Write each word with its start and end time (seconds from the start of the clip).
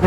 Da 0.00 0.06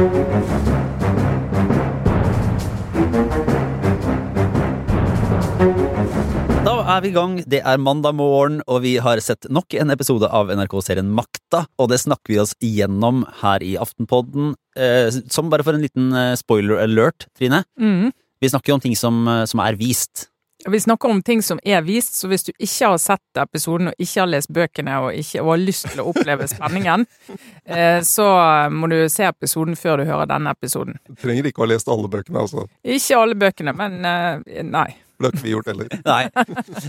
er 6.90 7.04
vi 7.04 7.12
i 7.12 7.14
gang. 7.14 7.36
Det 7.46 7.60
er 7.62 7.78
mandag 7.78 8.16
morgen, 8.18 8.64
og 8.66 8.82
vi 8.82 8.96
har 8.98 9.22
sett 9.22 9.46
nok 9.54 9.76
en 9.78 9.94
episode 9.94 10.26
av 10.34 10.50
NRK-serien 10.50 11.14
Makta. 11.14 11.68
Og 11.78 11.92
det 11.94 12.02
snakker 12.02 12.34
vi 12.34 12.42
oss 12.42 12.56
igjennom 12.58 13.22
her 13.44 13.62
i 13.62 13.76
Aftenpodden. 13.78 14.56
Eh, 14.74 15.14
som 15.30 15.54
bare 15.54 15.62
for 15.62 15.78
en 15.78 15.86
liten 15.86 16.10
eh, 16.10 16.34
spoiler 16.42 16.82
alert, 16.82 17.30
Trine. 17.38 17.62
Mm. 17.78 18.10
Vi 18.42 18.50
snakker 18.50 18.74
jo 18.74 18.80
om 18.80 18.86
ting 18.88 18.98
som, 18.98 19.28
eh, 19.30 19.46
som 19.46 19.62
er 19.62 19.78
vist. 19.78 20.33
Vi 20.66 20.80
snakker 20.80 21.10
om 21.10 21.22
ting 21.22 21.42
som 21.44 21.60
er 21.64 21.82
vist, 21.84 22.16
så 22.16 22.30
hvis 22.32 22.46
du 22.48 22.52
ikke 22.54 22.94
har 22.94 23.00
sett 23.02 23.40
episoden 23.42 23.92
og 23.92 24.02
ikke 24.02 24.22
har 24.22 24.30
lest 24.32 24.52
bøkene 24.54 24.98
og 25.04 25.18
ikke 25.20 25.44
og 25.44 25.54
har 25.54 25.64
lyst 25.64 25.90
til 25.92 26.04
å 26.04 26.08
oppleve 26.14 26.48
spenningen, 26.52 27.06
eh, 27.66 28.00
så 28.08 28.28
må 28.72 28.90
du 28.92 28.98
se 29.12 29.28
episoden 29.28 29.78
før 29.80 30.02
du 30.02 30.10
hører 30.10 30.30
denne 30.32 30.54
episoden. 30.56 31.00
Du 31.10 31.16
trenger 31.20 31.50
ikke 31.50 31.64
å 31.64 31.68
ha 31.68 31.74
lest 31.74 31.92
alle 31.92 32.12
bøkene, 32.12 32.46
altså. 32.46 32.68
Ikke 32.84 33.20
alle 33.20 33.40
bøkene, 33.40 33.76
men 33.78 34.00
eh, 34.08 34.62
nei. 34.68 34.90
Det 35.20 35.30
har 35.30 35.36
ikke 35.36 35.46
vi 35.46 35.54
gjort 35.54 35.70
heller. 35.70 35.92
Nei. 36.10 36.24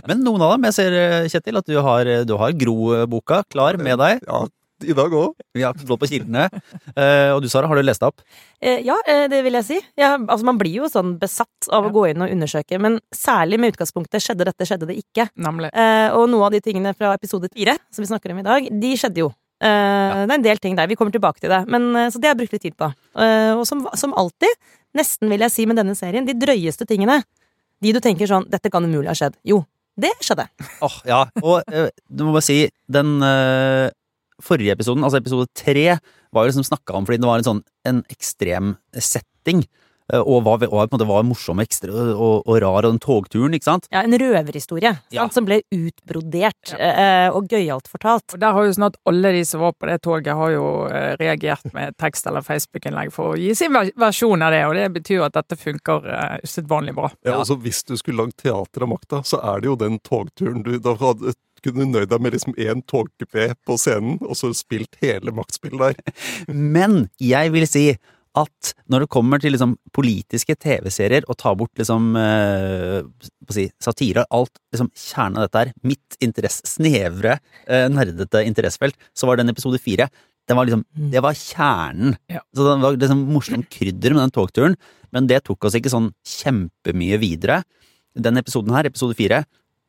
Men 0.09 0.23
noen 0.25 0.43
av 0.43 0.55
dem. 0.55 0.65
Jeg 0.71 0.75
ser, 0.75 0.95
eh, 0.99 1.27
Kjetil, 1.31 1.59
at 1.61 1.69
du 1.71 1.77
har, 1.85 2.09
du 2.27 2.33
har 2.41 2.55
Gro-boka 2.59 3.43
klar 3.53 3.79
med 3.79 4.01
deg. 4.01 4.25
Ja, 4.27 4.41
i 4.87 4.97
dag 4.97 5.15
òg. 5.15 5.35
Vi 5.55 5.65
har 5.65 5.77
blå 5.81 5.97
på 6.01 6.09
kildene. 6.11 6.49
Eh, 6.95 7.31
og 7.35 7.41
du, 7.43 7.49
Sara, 7.51 7.69
har 7.71 7.79
du 7.79 7.85
lest 7.85 8.03
deg 8.03 8.13
opp? 8.13 8.25
Eh, 8.61 8.83
ja, 8.87 8.97
eh, 9.11 9.25
det 9.31 9.41
vil 9.47 9.57
jeg 9.59 9.67
si. 9.67 9.79
Ja, 9.99 10.15
altså, 10.17 10.45
man 10.47 10.61
blir 10.61 10.83
jo 10.83 10.91
sånn 10.91 11.17
besatt 11.21 11.69
av 11.75 11.89
å 11.89 11.93
gå 11.95 12.07
inn 12.11 12.23
og 12.25 12.31
undersøke, 12.31 12.79
men 12.83 13.01
særlig 13.15 13.59
med 13.61 13.75
utgangspunktet 13.75 14.23
skjedde 14.23 14.47
dette, 14.49 14.69
skjedde 14.69 14.89
det 14.91 14.99
ikke. 15.01 15.29
Nemlig. 15.35 15.73
Eh, 15.75 16.11
og 16.15 16.29
noe 16.33 16.49
av 16.49 16.55
de 16.55 16.63
tingene 16.65 16.95
fra 16.97 17.15
episode 17.17 17.51
fire 17.55 17.77
som 17.91 18.05
vi 18.05 18.11
snakker 18.13 18.35
om 18.35 18.43
i 18.43 18.47
dag, 18.47 18.69
de 18.71 18.93
skjedde 19.01 19.25
jo. 19.25 19.33
Ja. 19.65 20.25
Det 20.27 20.35
er 20.35 20.37
en 20.37 20.45
del 20.45 20.59
ting 20.61 20.75
der. 20.77 20.89
Vi 20.91 20.97
kommer 20.99 21.15
tilbake 21.15 21.41
til 21.41 21.49
det. 21.49 21.63
Men, 21.73 21.87
så 22.13 22.21
det 22.21 22.29
har 22.29 22.35
jeg 22.35 22.43
brukt 22.43 22.57
litt 22.57 22.65
tid 22.67 22.75
på. 22.77 22.91
Eh, 23.17 23.53
og 23.55 23.63
som, 23.69 23.87
som 23.97 24.13
alltid, 24.19 24.59
nesten 24.99 25.31
vil 25.33 25.45
jeg 25.47 25.55
si 25.55 25.65
med 25.71 25.81
denne 25.81 25.95
serien, 25.97 26.27
de 26.27 26.37
drøyeste 26.37 26.85
tingene. 26.91 27.23
De 27.83 27.93
du 27.95 28.01
tenker 28.03 28.29
sånn 28.31 28.47
Dette 28.51 28.71
kan 28.73 28.85
umulig 28.85 29.11
ha 29.11 29.17
skjedd. 29.17 29.37
Jo, 29.47 29.63
det 30.01 30.13
skjedde. 30.25 30.47
Åh, 30.83 30.97
ja. 31.09 31.21
Og 31.43 31.61
uh, 31.71 31.89
du 32.09 32.27
må 32.27 32.35
bare 32.35 32.47
si, 32.47 32.65
den 32.91 33.17
eh, 33.23 33.89
forrige 34.43 34.73
episoden, 34.75 35.05
altså 35.05 35.21
episode 35.23 35.47
tre, 35.55 35.99
var 36.35 36.45
jo 36.45 36.51
liksom 36.51 36.67
snakka 36.67 36.95
om 36.99 37.07
fordi 37.07 37.21
det 37.23 37.29
var 37.31 37.39
en 37.39 37.45
sånn 37.53 37.65
en 37.87 38.03
ekstrem 38.11 38.77
setting. 38.99 39.65
eh, 40.13 40.19
Og 40.21 40.43
var, 40.45 40.61
og 40.61 40.69
på 40.69 40.83
en 40.83 40.99
måte 40.99 41.07
var 41.09 41.23
morsom 41.25 41.61
ekstra, 41.63 41.89
og, 42.13 42.43
og 42.47 42.59
rar, 42.61 42.85
og 42.85 42.91
den 42.93 42.99
togturen, 43.01 43.55
ikke 43.57 43.65
sant? 43.71 43.87
Ja, 43.91 44.03
En 44.05 44.13
røverhistorie 44.13 44.91
sant, 44.99 45.13
Ja. 45.15 45.29
som 45.33 45.47
ble 45.47 45.63
utbrodert 45.73 46.75
eh, 46.79 47.29
og 47.33 47.49
gøyalt 47.49 47.89
fortalt. 47.89 48.35
Og 48.35 48.41
der 48.43 48.53
har 48.53 48.67
jo 48.67 48.75
snart 48.77 48.99
alle 49.09 49.33
de 49.33 49.45
som 49.49 49.61
var 49.65 49.73
på 49.73 49.89
det 49.89 50.03
toget, 50.05 50.35
har 50.37 50.51
jo 50.53 50.67
eh, 50.91 51.15
reagert 51.21 51.65
med 51.73 51.97
tekst 51.97 52.27
eller 52.29 52.45
Facebook-innlegg 52.45 53.13
for 53.15 53.33
å 53.33 53.39
gi 53.41 53.55
sin 53.57 53.73
versjon 53.97 54.43
av 54.45 54.53
det, 54.53 54.65
og 54.69 54.75
det 54.77 54.91
betyr 54.99 55.21
jo 55.23 55.25
at 55.25 55.39
dette 55.39 55.57
funker 55.57 56.11
usedvanlig 56.45 56.95
bra. 56.99 57.11
Ja, 57.25 57.39
altså, 57.39 57.57
hvis 57.57 57.81
du 57.89 57.97
skulle 57.97 58.25
lagd 58.27 58.37
teater 58.43 58.85
av 58.85 58.93
makta, 58.93 59.23
så 59.25 59.41
er 59.41 59.61
det 59.65 59.71
jo 59.73 59.77
den 59.81 59.99
togturen 60.05 60.63
du 60.67 60.75
Da 60.85 60.95
hadde, 61.01 61.33
kunne 61.65 61.85
du 61.85 61.95
nøyd 61.95 62.11
deg 62.13 62.25
med 62.25 62.37
liksom 62.37 62.57
én 62.61 62.83
togkupé 62.91 63.53
på 63.67 63.79
scenen, 63.81 64.19
og 64.23 64.37
så 64.39 64.53
spilt 64.57 64.99
hele 65.03 65.35
maktspillet 65.35 65.81
der. 65.81 66.19
Men 66.77 67.07
jeg 67.23 67.55
vil 67.55 67.67
si 67.71 67.87
at 68.35 68.73
når 68.91 69.05
det 69.05 69.13
kommer 69.15 69.39
til 69.39 69.55
liksom 69.55 69.77
politiske 69.95 70.57
TV-serier, 70.59 71.27
og 71.31 71.39
ta 71.39 71.53
bort 71.55 71.79
liksom 71.79 72.17
eh, 72.19 73.01
si, 73.55 73.69
satire, 73.83 74.27
alt 74.35 74.53
liksom 74.75 74.91
kjernen 74.91 75.39
av 75.39 75.47
dette 75.47 75.63
her, 75.63 75.73
mitt 75.87 76.19
interesse, 76.25 76.67
snevre, 76.67 77.39
eh, 77.69 77.87
nerdete 77.93 78.43
interessefelt, 78.49 78.99
så 79.15 79.31
var 79.31 79.39
den 79.39 79.55
episode 79.55 79.79
fire 79.83 80.11
den 80.45 80.59
var 80.59 80.67
liksom, 80.69 80.85
Det 80.93 81.23
var 81.25 81.33
kjernen. 81.33 82.17
Ja. 82.29 82.43
Så 82.53 82.67
det 82.67 82.83
var 82.83 82.99
liksom 82.99 83.23
morsomt 83.33 83.69
krydder 83.73 84.13
med 84.13 84.27
den 84.27 84.35
togturen, 84.35 84.77
men 85.15 85.29
det 85.31 85.45
tok 85.47 85.65
oss 85.65 85.77
ikke 85.79 85.93
sånn 85.93 86.11
kjempemye 86.27 87.17
videre. 87.23 87.63
Den 88.15 88.37
episoden 88.37 88.75
her, 88.77 88.85
episode 88.85 89.17
fire, 89.17 89.45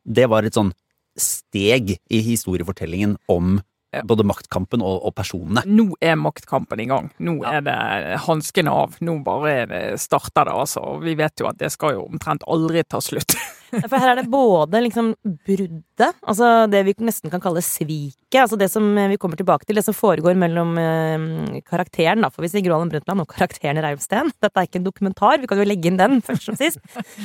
det 0.06 0.28
var 0.30 0.46
et 0.46 0.56
sånn 0.56 0.72
steg 1.20 1.96
i 2.10 2.20
historiefortellingen 2.22 3.16
om 3.32 3.58
både 4.04 4.26
maktkampen 4.28 4.82
og, 4.84 4.98
og 5.08 5.14
personene. 5.16 5.62
Nå 5.64 5.94
er 6.04 6.18
maktkampen 6.20 6.80
i 6.82 6.88
gang. 6.90 7.06
Nå 7.22 7.38
Ja. 7.42 7.54
er 7.56 7.62
det 7.64 8.18
hanskene 8.26 8.68
av. 8.68 8.96
Nå 9.00 9.14
bare 9.24 9.52
er 9.62 9.96
starter 9.96 10.44
det, 10.44 10.52
altså. 10.52 10.82
Vi 11.00 11.14
vet 11.16 11.40
jo 11.40 11.48
at 11.48 11.56
det 11.62 11.70
skal 11.72 11.94
jo 11.96 12.02
omtrent 12.10 12.44
aldri 12.46 12.82
ta 12.84 13.00
slutt. 13.00 13.36
For 13.72 13.96
her 13.98 14.12
er 14.12 14.20
det 14.20 14.30
både 14.30 14.80
liksom 14.84 15.12
bruddet, 15.46 16.18
altså 16.22 16.50
det 16.70 16.82
vi 16.86 16.94
nesten 17.06 17.32
kan 17.32 17.42
kalle 17.42 17.62
sviket, 17.64 18.38
altså 18.42 18.58
det 18.60 18.68
som 18.72 18.84
vi 18.96 19.18
kommer 19.20 19.38
tilbake 19.38 19.66
til, 19.66 19.78
det 19.78 19.84
som 19.86 19.96
foregår 19.96 20.36
mellom 20.38 20.74
eh, 20.80 21.60
karakteren, 21.66 22.24
da, 22.24 22.30
for 22.32 22.46
vi 22.46 22.52
sier 22.52 22.64
Gro 22.66 22.76
Harlem 22.76 22.92
Brundtland 22.92 23.24
og 23.24 23.30
karakteren 23.32 23.80
Reiulf 23.82 24.04
Steen. 24.04 24.30
Dette 24.42 24.62
er 24.62 24.68
ikke 24.68 24.80
en 24.82 24.88
dokumentar, 24.88 25.40
vi 25.42 25.50
kan 25.50 25.60
jo 25.60 25.68
legge 25.68 25.90
inn 25.90 26.00
den 26.00 26.20
først 26.26 26.50
som 26.50 26.58
sist. 26.58 26.82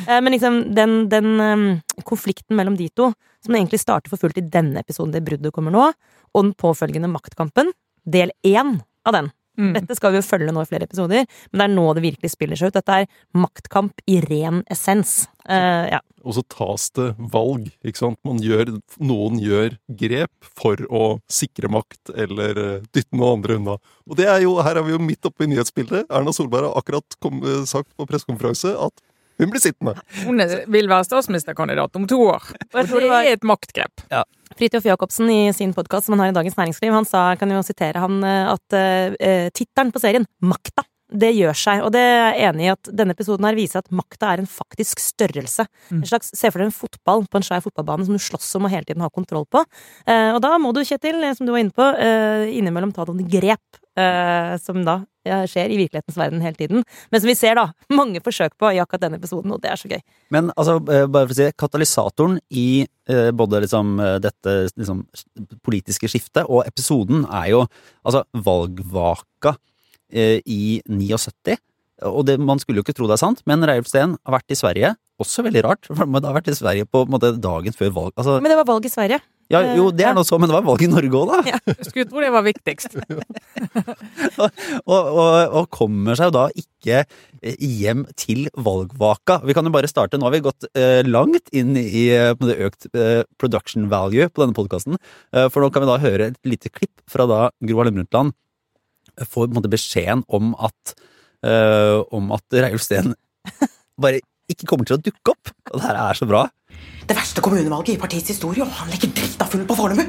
Eh, 0.08 0.18
men 0.20 0.34
liksom 0.36 0.62
den, 0.78 0.96
den 1.12 1.34
eh, 1.46 1.68
konflikten 2.08 2.58
mellom 2.60 2.78
de 2.80 2.90
to, 2.96 3.12
som 3.46 3.58
egentlig 3.58 3.82
starter 3.82 4.12
for 4.12 4.22
fullt 4.22 4.40
i 4.42 4.48
denne 4.54 4.82
episoden, 4.82 5.14
det 5.16 5.26
bruddet 5.26 5.54
kommer 5.56 5.74
nå, 5.74 5.92
og 6.32 6.46
den 6.46 6.56
påfølgende 6.58 7.12
maktkampen, 7.12 7.74
del 8.08 8.34
én 8.48 8.80
av 9.06 9.18
den. 9.18 9.32
Mm. 9.62 9.74
Dette 9.78 9.98
skal 9.98 10.16
vi 10.16 10.22
jo 10.22 10.26
følge 10.26 10.54
nå 10.56 10.64
i 10.64 10.70
flere 10.70 10.88
episoder, 10.90 11.28
men 11.52 11.62
det 11.62 11.68
er 11.68 11.76
nå 11.76 11.88
det 11.98 12.06
virkelig 12.08 12.34
spiller 12.34 12.60
seg 12.60 12.72
ut. 12.72 12.80
Dette 12.80 13.02
er 13.04 13.12
maktkamp 13.38 14.02
i 14.10 14.18
ren 14.26 14.64
essens. 14.72 15.22
Uh, 15.46 15.86
ja. 15.92 16.02
Og 16.22 16.36
så 16.38 16.44
tas 16.54 16.88
det 16.98 17.08
valg, 17.34 17.70
ikke 17.86 18.02
sant. 18.04 18.20
Man 18.28 18.42
gjør, 18.44 18.76
noen 19.02 19.40
gjør 19.42 19.78
grep 20.02 20.50
for 20.62 20.82
å 20.94 21.06
sikre 21.32 21.72
makt, 21.74 22.14
eller 22.14 22.60
eh, 22.62 22.84
dytte 22.94 23.18
noen 23.18 23.40
andre 23.40 23.58
unna. 23.58 23.78
Og 24.06 24.20
det 24.20 24.28
er 24.30 24.44
jo, 24.44 24.54
her 24.62 24.78
er 24.78 24.86
vi 24.86 24.94
jo 24.94 25.02
midt 25.02 25.26
oppe 25.26 25.48
i 25.48 25.50
nyhetsbildet. 25.50 26.12
Erna 26.14 26.34
Solberg 26.36 26.70
har 26.70 26.78
akkurat 26.78 27.18
kom, 27.24 27.42
eh, 27.42 27.64
sagt 27.70 27.90
på 27.98 28.06
pressekonferanse 28.10 28.76
at 28.86 29.02
hun 29.42 29.52
blir 29.54 29.64
sittende. 29.64 29.96
Hun 30.26 30.40
er- 30.44 30.66
vil 30.72 30.88
være 30.92 31.08
statsministerkandidat 31.08 31.96
om 32.00 32.08
to 32.08 32.20
år. 32.30 32.52
Det 32.72 32.86
er 33.10 33.34
et 33.34 33.44
maktgrep. 33.44 34.06
Fridtjof 34.58 34.86
Jacobsen 34.86 35.30
i 35.32 35.52
sin 35.56 35.74
podkast 35.74 36.06
som 36.06 36.18
han 36.18 36.26
har 36.26 36.32
i 36.34 36.36
Dagens 36.36 36.58
Næringsliv, 36.60 36.92
han 36.94 37.06
sa, 37.08 37.36
kan 37.40 37.50
jo 37.50 37.62
sitere 37.64 38.02
han, 38.04 38.18
eh, 38.24 38.52
at 38.52 38.76
uh, 38.76 39.48
tittelen 39.56 39.92
på 39.96 40.02
serien, 40.04 40.26
Makta, 40.44 40.84
det 41.12 41.32
gjør 41.36 41.58
seg. 41.58 41.84
Og 41.86 41.92
det 41.94 42.02
er 42.02 42.18
jeg 42.22 42.50
enig 42.50 42.66
i 42.66 42.72
at 42.74 42.92
denne 43.02 43.16
episoden 43.16 43.48
her 43.48 43.58
viser 43.58 43.82
at 43.82 43.92
makta 43.96 44.32
er 44.32 44.44
en 44.44 44.50
faktisk 44.50 45.02
størrelse. 45.04 45.68
Mm. 45.90 46.02
En 46.02 46.10
slags, 46.10 46.32
Se 46.38 46.50
for 46.50 46.62
deg 46.62 46.70
en 46.70 46.76
fotball 46.76 47.26
på 47.28 47.40
en 47.40 47.46
svær 47.46 47.64
fotballbane 47.66 48.08
som 48.08 48.18
du 48.18 48.24
slåss 48.24 48.56
om 48.60 48.68
og 48.70 48.74
hele 48.74 48.88
tiden 48.88 49.04
har 49.04 49.14
kontroll 49.14 49.46
på. 49.52 49.64
Eh, 50.08 50.32
og 50.32 50.42
da 50.44 50.56
må 50.62 50.72
du, 50.76 50.84
Kjetil, 50.88 51.20
eh, 51.24 51.36
som 51.38 51.48
du 51.48 51.54
var 51.54 51.64
inne 51.64 51.76
på, 51.76 51.88
eh, 52.00 52.52
innimellom 52.58 52.94
ta 52.96 53.06
noen 53.08 53.28
grep. 53.30 53.82
eh, 54.00 54.58
som 54.64 54.86
da 54.88 55.02
skjer 55.22 55.70
i 55.70 55.78
virkelighetens 55.78 56.16
verden 56.18 56.42
hele 56.42 56.56
tiden. 56.56 56.86
Men 57.12 57.22
som 57.22 57.28
vi 57.28 57.36
ser, 57.36 57.58
da, 57.60 57.68
mange 58.00 58.22
forsøk 58.24 58.56
på 58.58 58.72
i 58.72 58.80
akkurat 58.82 59.04
denne 59.04 59.20
episoden, 59.20 59.52
og 59.52 59.60
det 59.62 59.70
er 59.70 59.82
så 59.82 59.92
gøy. 59.92 60.00
Men 60.32 60.50
altså, 60.56 60.78
eh, 60.88 61.08
bare 61.12 61.28
for 61.28 61.36
å 61.36 61.38
si 61.38 61.44
det, 61.44 61.58
katalysatoren 61.60 62.38
i 62.50 62.68
eh, 63.12 63.32
både 63.36 63.62
liksom 63.66 64.00
dette 64.24 64.56
liksom, 64.72 65.04
politiske 65.68 66.08
skiftet 66.08 66.48
og 66.48 66.64
episoden 66.66 67.26
er 67.28 67.52
jo 67.52 67.66
altså 68.08 68.24
valgvaka 68.48 69.58
i 70.12 70.82
79. 70.90 71.58
Og 72.10 72.26
det, 72.26 72.40
man 72.42 72.62
skulle 72.62 72.82
jo 72.82 72.86
ikke 72.86 72.96
tro 72.98 73.08
det 73.10 73.18
er 73.18 73.22
sant, 73.22 73.44
men 73.50 73.62
Reiulf 73.68 73.90
Steen 73.90 74.16
har 74.26 74.40
vært 74.40 74.54
i 74.54 74.58
Sverige. 74.58 74.96
Også 75.22 75.44
veldig 75.46 75.62
rart, 75.68 75.86
for 75.86 76.02
han 76.02 76.18
har 76.18 76.34
vært 76.34 76.50
i 76.50 76.58
Sverige 76.58 76.88
på, 76.90 77.04
en 77.06 77.14
måte, 77.14 77.36
dagen 77.42 77.76
før 77.78 77.94
valg. 77.94 78.16
Altså, 78.16 78.40
Men 78.42 78.50
det 78.54 78.58
var 78.58 78.68
valg 78.72 78.88
i 78.88 78.92
Sverige. 78.92 79.20
ja, 79.54 79.62
jo, 79.78 79.90
det 79.94 80.08
er 80.08 80.16
nå 80.18 80.24
så, 80.26 80.40
men 80.42 80.50
det 80.50 80.56
var 80.56 80.66
valg 80.66 80.82
i 80.82 80.90
Norge 80.90 81.20
òg, 81.20 81.30
da! 81.30 81.60
Husk 81.68 81.92
skulle 81.92 82.08
tro 82.10 82.24
det 82.24 82.32
var 82.34 82.46
viktigst. 82.48 82.98
og, 84.42 84.50
og, 84.90 85.22
og 85.60 85.70
kommer 85.74 86.18
seg 86.18 86.32
jo 86.32 86.36
da 86.40 86.48
ikke 86.64 87.04
eh, 87.04 87.58
hjem 87.60 88.08
til 88.18 88.48
valgvaka. 88.58 89.42
Vi 89.46 89.54
kan 89.58 89.70
jo 89.70 89.76
bare 89.76 89.92
starte. 89.92 90.18
Nå 90.18 90.26
har 90.26 90.38
vi 90.40 90.44
gått 90.48 90.66
eh, 90.74 91.04
langt 91.06 91.54
inn 91.54 91.76
i 91.78 92.08
eh, 92.16 92.32
på 92.34 92.50
det 92.50 92.58
økt 92.66 92.90
eh, 92.96 93.22
production 93.38 93.92
value 93.94 94.32
på 94.32 94.42
denne 94.42 94.58
podkasten. 94.58 94.98
Eh, 95.36 95.52
for 95.54 95.62
nå 95.62 95.70
kan 95.70 95.86
vi 95.86 95.92
da 95.92 96.02
høre 96.02 96.32
et 96.32 96.42
lite 96.50 96.74
klipp 96.74 97.04
fra 97.12 97.30
da 97.30 97.50
Gro 97.62 97.84
Harlem 97.84 98.02
Brundtland 98.02 98.34
får 99.28 99.48
på 99.48 99.52
en 99.52 99.58
måte 99.60 99.72
beskjeden 99.72 100.24
om 100.30 100.54
at 100.58 100.96
uh, 101.46 102.02
om 102.14 102.32
at 102.36 102.58
Reiulf 102.58 102.86
Steen 102.86 103.16
bare 104.02 104.22
ikke 104.52 104.68
kommer 104.70 104.88
til 104.88 104.98
å 104.98 105.04
dukke 105.04 105.34
opp. 105.34 105.54
Og 105.72 105.80
det 105.80 105.86
her 105.88 106.00
er 106.02 106.18
så 106.18 106.28
bra. 106.30 106.46
Det 107.08 107.18
verste 107.18 107.44
kommunevalget 107.44 107.96
i 107.96 108.02
partiets 108.02 108.34
historie, 108.34 108.66
og 108.66 108.74
han 108.82 108.92
legger 108.92 109.14
drita 109.16 109.48
full 109.50 109.64
på 109.68 109.78
Fornebu. 109.78 110.04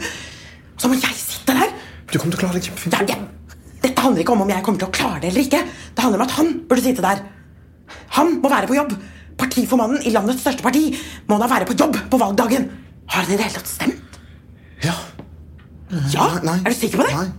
Så 0.81 0.91
må 0.91 0.99
jeg 0.99 1.17
sitte 1.19 1.55
der! 1.57 1.73
Du 2.11 2.19
kommer 2.19 2.35
til 2.35 2.41
å 2.41 2.43
klare 2.45 2.59
det 2.59 2.67
kjempefint. 2.67 2.99
Ja, 2.99 3.17
ja. 3.17 3.57
dette 3.85 4.05
handler 4.05 4.25
ikke 4.25 4.35
om 4.35 4.45
om 4.45 4.51
jeg 4.53 4.65
kommer 4.67 4.83
til 4.83 4.91
å 4.91 4.95
klare 4.95 5.23
det 5.23 5.31
eller 5.31 5.47
ikke. 5.47 5.63
Det 5.65 6.05
handler 6.05 6.21
om 6.21 6.27
at 6.27 6.37
han 6.37 6.53
burde 6.69 6.85
sitte 6.85 7.05
der. 7.05 7.23
Han 8.19 8.37
må 8.43 8.51
være 8.53 8.69
på 8.69 8.77
jobb. 8.77 8.95
Partiformannen 9.41 10.05
i 10.07 10.13
landets 10.15 10.43
største 10.45 10.65
parti 10.65 10.91
må 11.31 11.39
da 11.41 11.49
være 11.51 11.69
på 11.71 11.77
jobb 11.79 11.97
på 12.13 12.21
valgdagen. 12.21 12.69
Har 13.13 13.25
han 13.25 13.33
i 13.33 13.39
det 13.39 13.47
hele 13.47 13.61
tatt 13.61 13.71
stemt? 13.71 14.19
Ja. 14.85 14.97
Ja? 16.13 16.29
Nei. 16.45 16.59
Er 16.61 16.73
du 16.73 16.77
sikker 16.77 17.03
på 17.03 17.09
det? 17.09 17.17
Nei. 17.17 17.31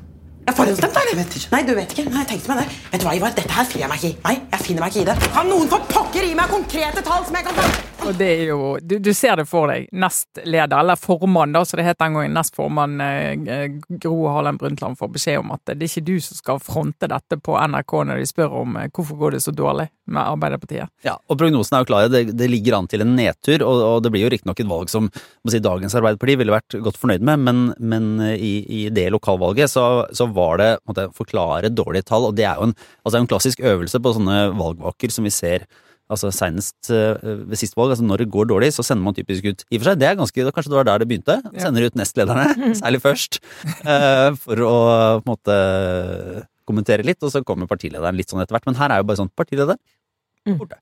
Jeg 0.48 0.56
forhåndsstemt, 0.56 0.94
da? 0.94 1.00
Jeg 1.00 1.12
eller? 1.12 1.24
vet 1.24 1.36
ikke. 1.36 1.52
Nei, 1.56 1.62
du 1.68 1.74
vet 1.78 1.92
ikke. 1.96 2.04
Nei, 2.10 2.20
jeg 2.24 2.28
tenkte 2.34 2.52
meg 2.52 2.58
det. 2.64 2.68
Vet 2.92 3.02
du 3.02 3.08
hva, 3.08 3.16
Ivar? 3.16 3.36
Dette 3.38 3.54
her 3.58 3.70
finner 3.70 3.86
jeg 3.86 3.92
meg 3.94 4.04
ikke 4.04 4.12
i. 4.12 4.20
Nei, 4.28 4.36
jeg 4.52 4.66
finner 4.68 4.84
meg 4.84 4.92
ikke 4.92 5.06
i 5.06 5.10
det. 5.12 5.32
Kan 5.38 5.52
noen 5.54 5.72
få 5.72 5.80
pokker 5.94 6.28
gi 6.28 6.36
meg 6.36 6.52
konkrete 6.52 7.06
tall 7.06 7.24
som 7.28 7.40
jeg 7.40 7.48
kan 7.48 7.62
ta 7.62 7.93
Og 8.04 8.16
det 8.18 8.28
er 8.28 8.44
jo 8.50 8.78
Du, 8.82 8.98
du 9.00 9.12
ser 9.16 9.38
det 9.40 9.46
for 9.48 9.70
deg. 9.72 9.88
Nestleder, 9.96 10.76
eller 10.80 11.00
formann, 11.00 11.54
da, 11.56 11.64
som 11.66 11.80
det 11.80 11.86
het 11.88 12.00
den 12.02 12.18
gangen. 12.18 12.36
Nestformann 12.36 13.02
eh, 13.04 13.78
Gro 14.02 14.28
Harlem 14.32 14.58
Brundtland 14.60 15.00
får 15.00 15.12
beskjed 15.14 15.42
om 15.42 15.54
at 15.56 15.64
det 15.70 15.78
er 15.78 15.92
ikke 15.92 16.06
du 16.08 16.16
som 16.24 16.40
skal 16.40 16.62
fronte 16.64 17.10
dette 17.10 17.40
på 17.40 17.56
NRK 17.56 17.96
når 18.10 18.22
de 18.22 18.30
spør 18.30 18.58
om 18.64 18.78
eh, 18.80 18.90
hvorfor 18.94 19.20
går 19.22 19.38
det 19.38 19.44
så 19.46 19.54
dårlig 19.56 19.88
med 20.12 20.20
Arbeiderpartiet. 20.20 20.92
Ja, 21.06 21.16
og 21.32 21.40
prognosen 21.40 21.78
er 21.78 21.84
jo 21.86 21.90
klar. 21.92 22.10
Det, 22.12 22.26
det 22.36 22.50
ligger 22.52 22.80
an 22.80 22.90
til 22.92 23.06
en 23.06 23.14
nedtur, 23.16 23.64
og, 23.64 23.84
og 23.88 24.02
det 24.04 24.12
blir 24.14 24.26
jo 24.26 24.34
riktignok 24.34 24.60
et 24.60 24.72
valg 24.72 24.92
som 24.92 25.08
må 25.08 25.54
si, 25.54 25.64
dagens 25.64 25.96
Arbeiderparti 25.96 26.38
ville 26.42 26.56
vært 26.56 26.78
godt 26.84 27.00
fornøyd 27.00 27.24
med, 27.24 27.46
men, 27.48 27.64
men 27.80 28.12
i, 28.34 28.54
i, 28.68 28.84
det 28.94 29.08
lokalvalget 29.16 29.72
så, 29.72 29.86
så 30.12 30.28
var 30.34 30.60
det 30.60 30.70
måtte 30.84 31.08
jeg, 31.08 31.16
forklare 31.16 31.72
dårlige 31.72 32.10
tall, 32.10 32.28
og 32.28 32.36
det 32.36 32.50
er 32.50 32.60
jo 32.60 32.70
en, 32.70 32.78
altså 33.06 33.22
en 33.22 33.32
klassisk 33.32 33.64
øvelse 33.64 34.04
på 34.04 34.16
sånne 34.18 34.44
valgvaker 34.60 35.14
som 35.14 35.28
vi 35.28 35.34
ser 35.34 35.68
altså 36.14 36.32
Senest 36.36 36.92
uh, 36.94 37.18
ved 37.50 37.60
sist 37.60 37.78
valg, 37.80 37.96
altså 37.96 38.06
når 38.06 38.24
det 38.24 38.30
går 38.34 38.50
dårlig, 38.52 38.72
så 38.76 38.86
sender 38.86 39.06
man 39.06 39.18
typisk 39.18 39.50
ut 39.50 39.66
I 39.68 39.78
og 39.78 39.84
for 39.84 39.90
seg, 39.90 40.00
det 40.02 40.10
er 40.10 40.20
ganske, 40.20 40.48
Kanskje 40.56 40.74
det 40.74 40.80
var 40.80 40.90
der 40.90 41.04
det 41.04 41.10
begynte? 41.10 41.40
Sender 41.60 41.88
ut 41.90 42.00
nestlederne, 42.00 42.48
særlig 42.82 43.02
først, 43.04 43.42
uh, 43.84 44.30
for 44.40 44.64
å 44.64 44.74
på 45.24 45.26
en 45.26 45.34
måte 45.34 45.58
kommentere 46.70 47.06
litt, 47.06 47.20
og 47.26 47.34
så 47.34 47.44
kommer 47.46 47.68
partilederen 47.68 48.16
litt 48.16 48.32
sånn 48.32 48.42
etter 48.44 48.56
hvert. 48.56 48.70
Men 48.70 48.80
her 48.80 48.94
er 48.94 49.02
jo 49.02 49.10
bare 49.10 49.20
sånn 49.20 49.34
partileder, 49.36 49.80
borte. 50.60 50.80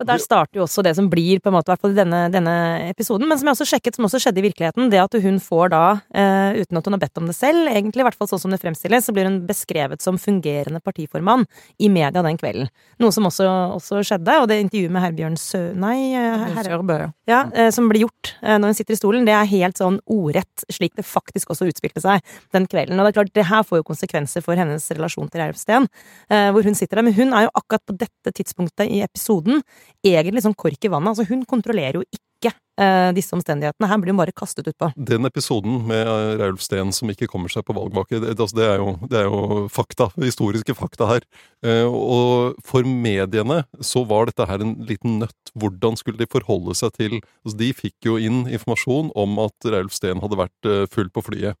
Og 0.00 0.08
der 0.08 0.20
starter 0.22 0.56
jo 0.56 0.64
også 0.64 0.82
det 0.84 0.94
som 0.96 1.10
blir, 1.12 1.42
på 1.44 1.50
en 1.50 1.56
måte, 1.58 1.68
i 1.68 1.74
hvert 1.74 1.82
fall 1.84 1.92
i 1.92 1.98
denne, 1.98 2.22
denne, 2.32 2.54
episoden, 2.88 3.28
men 3.28 3.36
som 3.36 3.50
jeg 3.50 3.56
også 3.58 3.68
sjekket, 3.68 3.98
som 3.98 4.06
også 4.08 4.22
skjedde 4.24 4.40
i 4.40 4.44
virkeligheten. 4.46 4.88
Det 4.92 5.00
at 5.02 5.16
hun 5.20 5.36
får 5.44 5.72
da, 5.74 5.82
uh, 6.00 6.56
uten 6.56 6.80
at 6.80 6.88
hun 6.88 6.96
har 6.96 7.02
bedt 7.02 7.20
om 7.20 7.28
det 7.28 7.36
selv, 7.36 7.68
egentlig 7.68 8.00
i 8.00 8.06
hvert 8.08 8.16
fall 8.16 8.30
sånn 8.30 8.40
som 8.46 8.54
det 8.54 8.60
fremstilles, 8.62 9.04
så 9.04 9.12
blir 9.12 9.28
hun 9.28 9.42
beskrevet 9.48 10.00
som 10.00 10.16
fungerende 10.20 10.80
partiformann 10.80 11.44
i 11.76 11.90
media 11.92 12.24
den 12.24 12.40
kvelden. 12.40 12.70
Noe 13.02 13.12
som 13.12 13.28
også, 13.28 13.48
også 13.76 14.00
skjedde, 14.08 14.38
og 14.40 14.48
det 14.48 14.60
intervjuet 14.64 14.94
med 14.96 15.04
Herbjørn 15.04 15.36
Sø... 15.40 15.62
Nei, 15.80 15.98
uh, 16.16 16.46
Her 16.56 16.72
ja. 16.72 17.10
ja 17.28 17.42
uh, 17.52 17.68
som 17.74 17.90
blir 17.92 18.06
gjort 18.06 18.32
når 18.40 18.72
hun 18.72 18.76
sitter 18.76 18.96
i 18.96 18.98
stolen, 18.98 19.26
det 19.28 19.34
er 19.36 19.48
helt 19.50 19.78
sånn 19.78 19.98
ordrett 20.10 20.64
slik 20.72 20.94
det 20.96 21.04
faktisk 21.04 21.52
også 21.52 21.68
utspilte 21.68 22.00
seg 22.02 22.24
den 22.54 22.66
kvelden. 22.70 22.96
Og 22.96 23.04
det 23.04 23.12
er 23.12 23.18
klart, 23.18 23.32
det 23.36 23.46
her 23.50 23.64
får 23.66 23.82
jo 23.82 23.86
konsekvenser 23.90 24.44
for 24.44 24.58
hennes 24.58 24.86
relasjon 24.94 25.28
til 25.28 25.42
Reiulf 25.42 25.60
Steen, 25.60 25.86
hvor 26.28 26.64
hun 26.64 26.76
sitter 26.78 27.00
der. 27.00 27.06
Men 27.06 27.16
hun 27.16 27.34
er 27.36 27.46
jo 27.46 27.52
akkurat 27.58 27.84
på 27.88 27.96
dette 28.00 28.32
tidspunktet 28.36 28.90
i 28.92 29.02
episoden 29.04 29.60
egentlig 30.06 30.44
sånn 30.46 30.58
kork 30.58 30.84
i 30.84 30.92
vannet. 30.92 31.12
Altså, 31.14 31.26
hun 31.30 31.46
kontrollerer 31.48 32.00
jo 32.00 32.04
ikke 32.06 32.52
eh, 32.80 33.10
disse 33.16 33.34
omstendighetene. 33.36 33.88
Her 33.90 34.00
blir 34.00 34.14
hun 34.14 34.20
bare 34.20 34.34
kastet 34.36 34.68
utpå. 34.70 34.90
Den 34.96 35.28
episoden 35.28 35.82
med 35.88 36.06
Reulf 36.06 36.60
Raulf 36.60 36.64
Steen 36.64 36.92
som 36.92 37.10
ikke 37.10 37.28
kommer 37.30 37.52
seg 37.52 37.64
på 37.66 37.74
valgvake, 37.76 38.20
det, 38.20 38.36
altså, 38.36 38.56
det, 38.58 38.66
er 38.68 38.82
jo, 38.82 38.94
det, 39.08 39.22
er 39.22 39.28
jo, 39.28 39.66
fakta. 39.72 40.10
Historiske 40.20 40.76
fakta 40.76 41.08
her. 41.08 41.26
Eh, 41.64 41.86
og 41.88 42.60
for 42.66 42.84
mediene 42.84 43.62
så 43.80 44.04
var 44.08 44.28
dette 44.28 44.46
her 44.46 44.60
en 44.64 44.76
liten 44.88 45.18
nøtt. 45.24 45.54
Hvordan 45.58 45.96
skulle 45.98 46.20
de 46.20 46.28
forholde 46.30 46.76
seg 46.78 46.94
til 46.94 47.18
altså, 47.18 47.56
De 47.58 47.72
fikk 47.74 48.06
jo 48.06 48.18
inn 48.20 48.44
informasjon 48.48 49.10
om 49.18 49.40
at 49.42 49.70
Reulf 49.72 49.96
Steen 49.96 50.20
hadde 50.22 50.38
vært 50.38 50.68
uh, 50.68 50.84
full 50.90 51.10
på 51.10 51.24
flyet. 51.26 51.58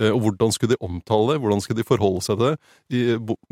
Eh, 0.00 0.08
og 0.08 0.22
hvordan 0.24 0.52
skulle 0.54 0.74
de 0.74 0.80
omtale 0.84 1.34
det? 1.34 1.40
Hvordan 1.42 1.60
skulle 1.62 1.80
de 1.80 1.86
forholde 1.86 2.22
seg 2.24 2.38
til 2.40 2.46
det? 2.46 2.54
I 2.96 3.00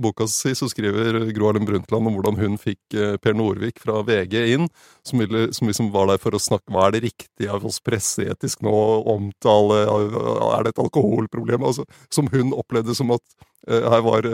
boka 0.00 0.26
si 0.30 0.54
så 0.56 0.68
skriver 0.70 1.20
Gro 1.36 1.50
Harlem 1.50 1.68
Brundtland 1.68 2.08
om 2.08 2.16
hvordan 2.16 2.40
hun 2.40 2.56
fikk 2.60 2.96
eh, 2.96 3.16
Per 3.22 3.36
Norvik 3.36 3.82
fra 3.82 4.00
VG 4.06 4.38
inn, 4.54 4.68
som, 5.06 5.20
ville, 5.22 5.48
som 5.56 5.68
liksom 5.68 5.92
var 5.94 6.08
der 6.12 6.22
for 6.22 6.36
å 6.36 6.42
snakke 6.42 6.72
hva 6.72 6.88
er 6.88 6.96
det 6.96 7.04
riktige 7.08 7.52
av 7.52 7.66
oss 7.68 7.80
presseetisk 7.84 8.64
nå 8.64 8.72
å 8.72 9.04
omtale, 9.16 9.84
er 9.84 10.64
det 10.64 10.74
et 10.74 10.82
alkoholproblem? 10.82 11.64
Altså, 11.68 11.84
som 12.14 12.28
hun 12.32 12.56
opplevde 12.56 12.96
som 12.96 13.12
at 13.14 13.24
her 13.68 14.02
var 14.04 14.24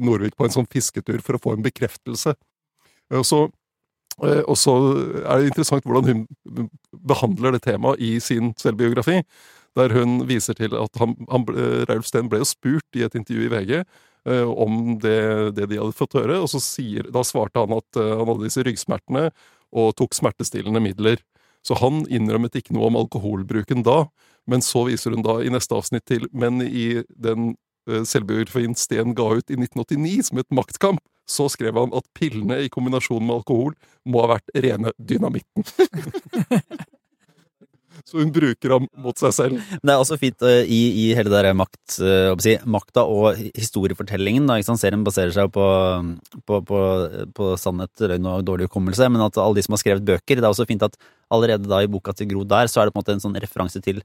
Norvik 0.00 0.36
på 0.38 0.46
en 0.46 0.54
sånn 0.54 0.68
fisketur 0.70 1.18
for 1.24 1.36
å 1.36 1.40
få 1.42 1.56
en 1.56 1.64
bekreftelse. 1.64 2.32
Og 3.18 3.24
så, 3.26 3.40
og 4.22 4.56
så 4.56 4.74
er 5.20 5.42
det 5.42 5.50
interessant 5.50 5.88
hvordan 5.88 6.06
hun 6.06 6.68
behandler 7.10 7.56
det 7.56 7.64
temaet 7.66 8.00
i 8.00 8.14
sin 8.24 8.54
selvbiografi 8.60 9.18
der 9.78 9.94
hun 9.94 10.24
viser 10.28 10.56
til 10.58 10.74
at 10.76 11.00
han, 11.00 11.14
han, 11.30 11.46
Raulf 11.88 12.08
Steen 12.08 12.30
ble 12.30 12.42
jo 12.42 12.48
spurt 12.48 12.98
i 12.98 13.04
et 13.06 13.14
intervju 13.18 13.46
i 13.46 13.52
VG 13.52 13.74
uh, 14.28 14.48
om 14.50 14.98
det, 15.02 15.20
det, 15.56 15.68
de 15.70 15.78
hadde 15.80 15.96
fått 15.96 16.18
høre, 16.18 16.40
og 16.42 16.50
sier, 16.50 17.08
da 17.12 17.22
svarte 17.26 17.62
han 17.62 17.76
at 17.76 18.00
uh, 18.00 18.16
han 18.20 18.28
hadde 18.32 18.48
disse 18.48 18.64
ryggsmertene 18.66 19.28
og 19.70 19.94
tok 19.98 20.16
smertestillende 20.18 20.82
midler. 20.82 21.22
Så 21.66 21.76
han 21.78 22.02
innrømmet 22.08 22.56
ikke 22.56 22.74
noe 22.74 22.88
om 22.88 22.98
alkoholbruken 23.02 23.84
da, 23.86 24.04
men 24.50 24.64
så 24.64 24.86
viser 24.88 25.14
hun 25.14 25.24
da 25.26 25.38
i 25.44 25.52
neste 25.52 25.76
avsnitt 25.76 26.06
til 26.08 26.24
Men 26.32 26.62
i 26.64 27.04
den 27.12 27.52
uh, 27.90 28.02
selvbiografien 28.08 28.74
Steen 28.78 29.14
ga 29.14 29.28
ut 29.36 29.52
i 29.52 29.58
1989 29.60 30.30
som 30.30 30.42
et 30.42 30.54
maktkamp, 30.54 31.02
så 31.30 31.46
skrev 31.52 31.76
han 31.78 31.92
at 31.94 32.08
pillene 32.18 32.56
i 32.64 32.70
kombinasjon 32.72 33.22
med 33.22 33.36
alkohol 33.36 33.76
må 34.08 34.24
ha 34.24 34.32
vært 34.34 34.50
rene 34.64 34.90
dynamitten. 34.98 35.62
Så 38.08 38.20
hun 38.20 38.32
bruker 38.34 38.76
ham 38.76 38.88
mot 39.00 39.18
seg 39.20 39.34
selv. 39.36 39.70
Det 39.80 39.92
er 39.92 40.00
også 40.00 40.18
fint 40.20 40.40
uh, 40.46 40.62
i, 40.64 40.80
i, 41.04 41.06
hele 41.16 41.30
det 41.32 41.42
der 41.44 41.56
makt, 41.56 41.80
uh, 42.02 42.32
si, 42.42 42.56
makta 42.64 43.04
og 43.08 43.38
historiefortellingen. 43.58 44.48
Da, 44.50 44.58
Serien 44.80 45.04
baserer 45.06 45.34
seg 45.34 45.50
på, 45.54 45.66
på, 46.48 46.60
på, 46.66 46.82
på 47.36 47.50
sannhet, 47.60 47.92
løgn 48.12 48.28
og 48.30 48.46
dårlig 48.48 48.70
hukommelse, 48.70 49.10
men 49.12 49.26
at 49.26 49.38
alle 49.40 49.58
de 49.58 49.66
som 49.66 49.76
har 49.76 49.82
skrevet 49.82 50.06
bøker 50.06 50.40
Det 50.40 50.44
er 50.44 50.52
også 50.52 50.68
fint 50.68 50.84
at 50.86 50.96
allerede 51.30 51.68
da 51.70 51.82
i 51.82 51.90
boka 51.90 52.14
til 52.16 52.28
Gro 52.30 52.44
der, 52.48 52.70
så 52.70 52.82
er 52.82 52.88
det 52.88 52.94
på 52.94 53.00
en 53.00 53.04
måte 53.04 53.16
en 53.16 53.22
sånn 53.22 53.38
referanse 53.38 53.82
til 53.84 54.02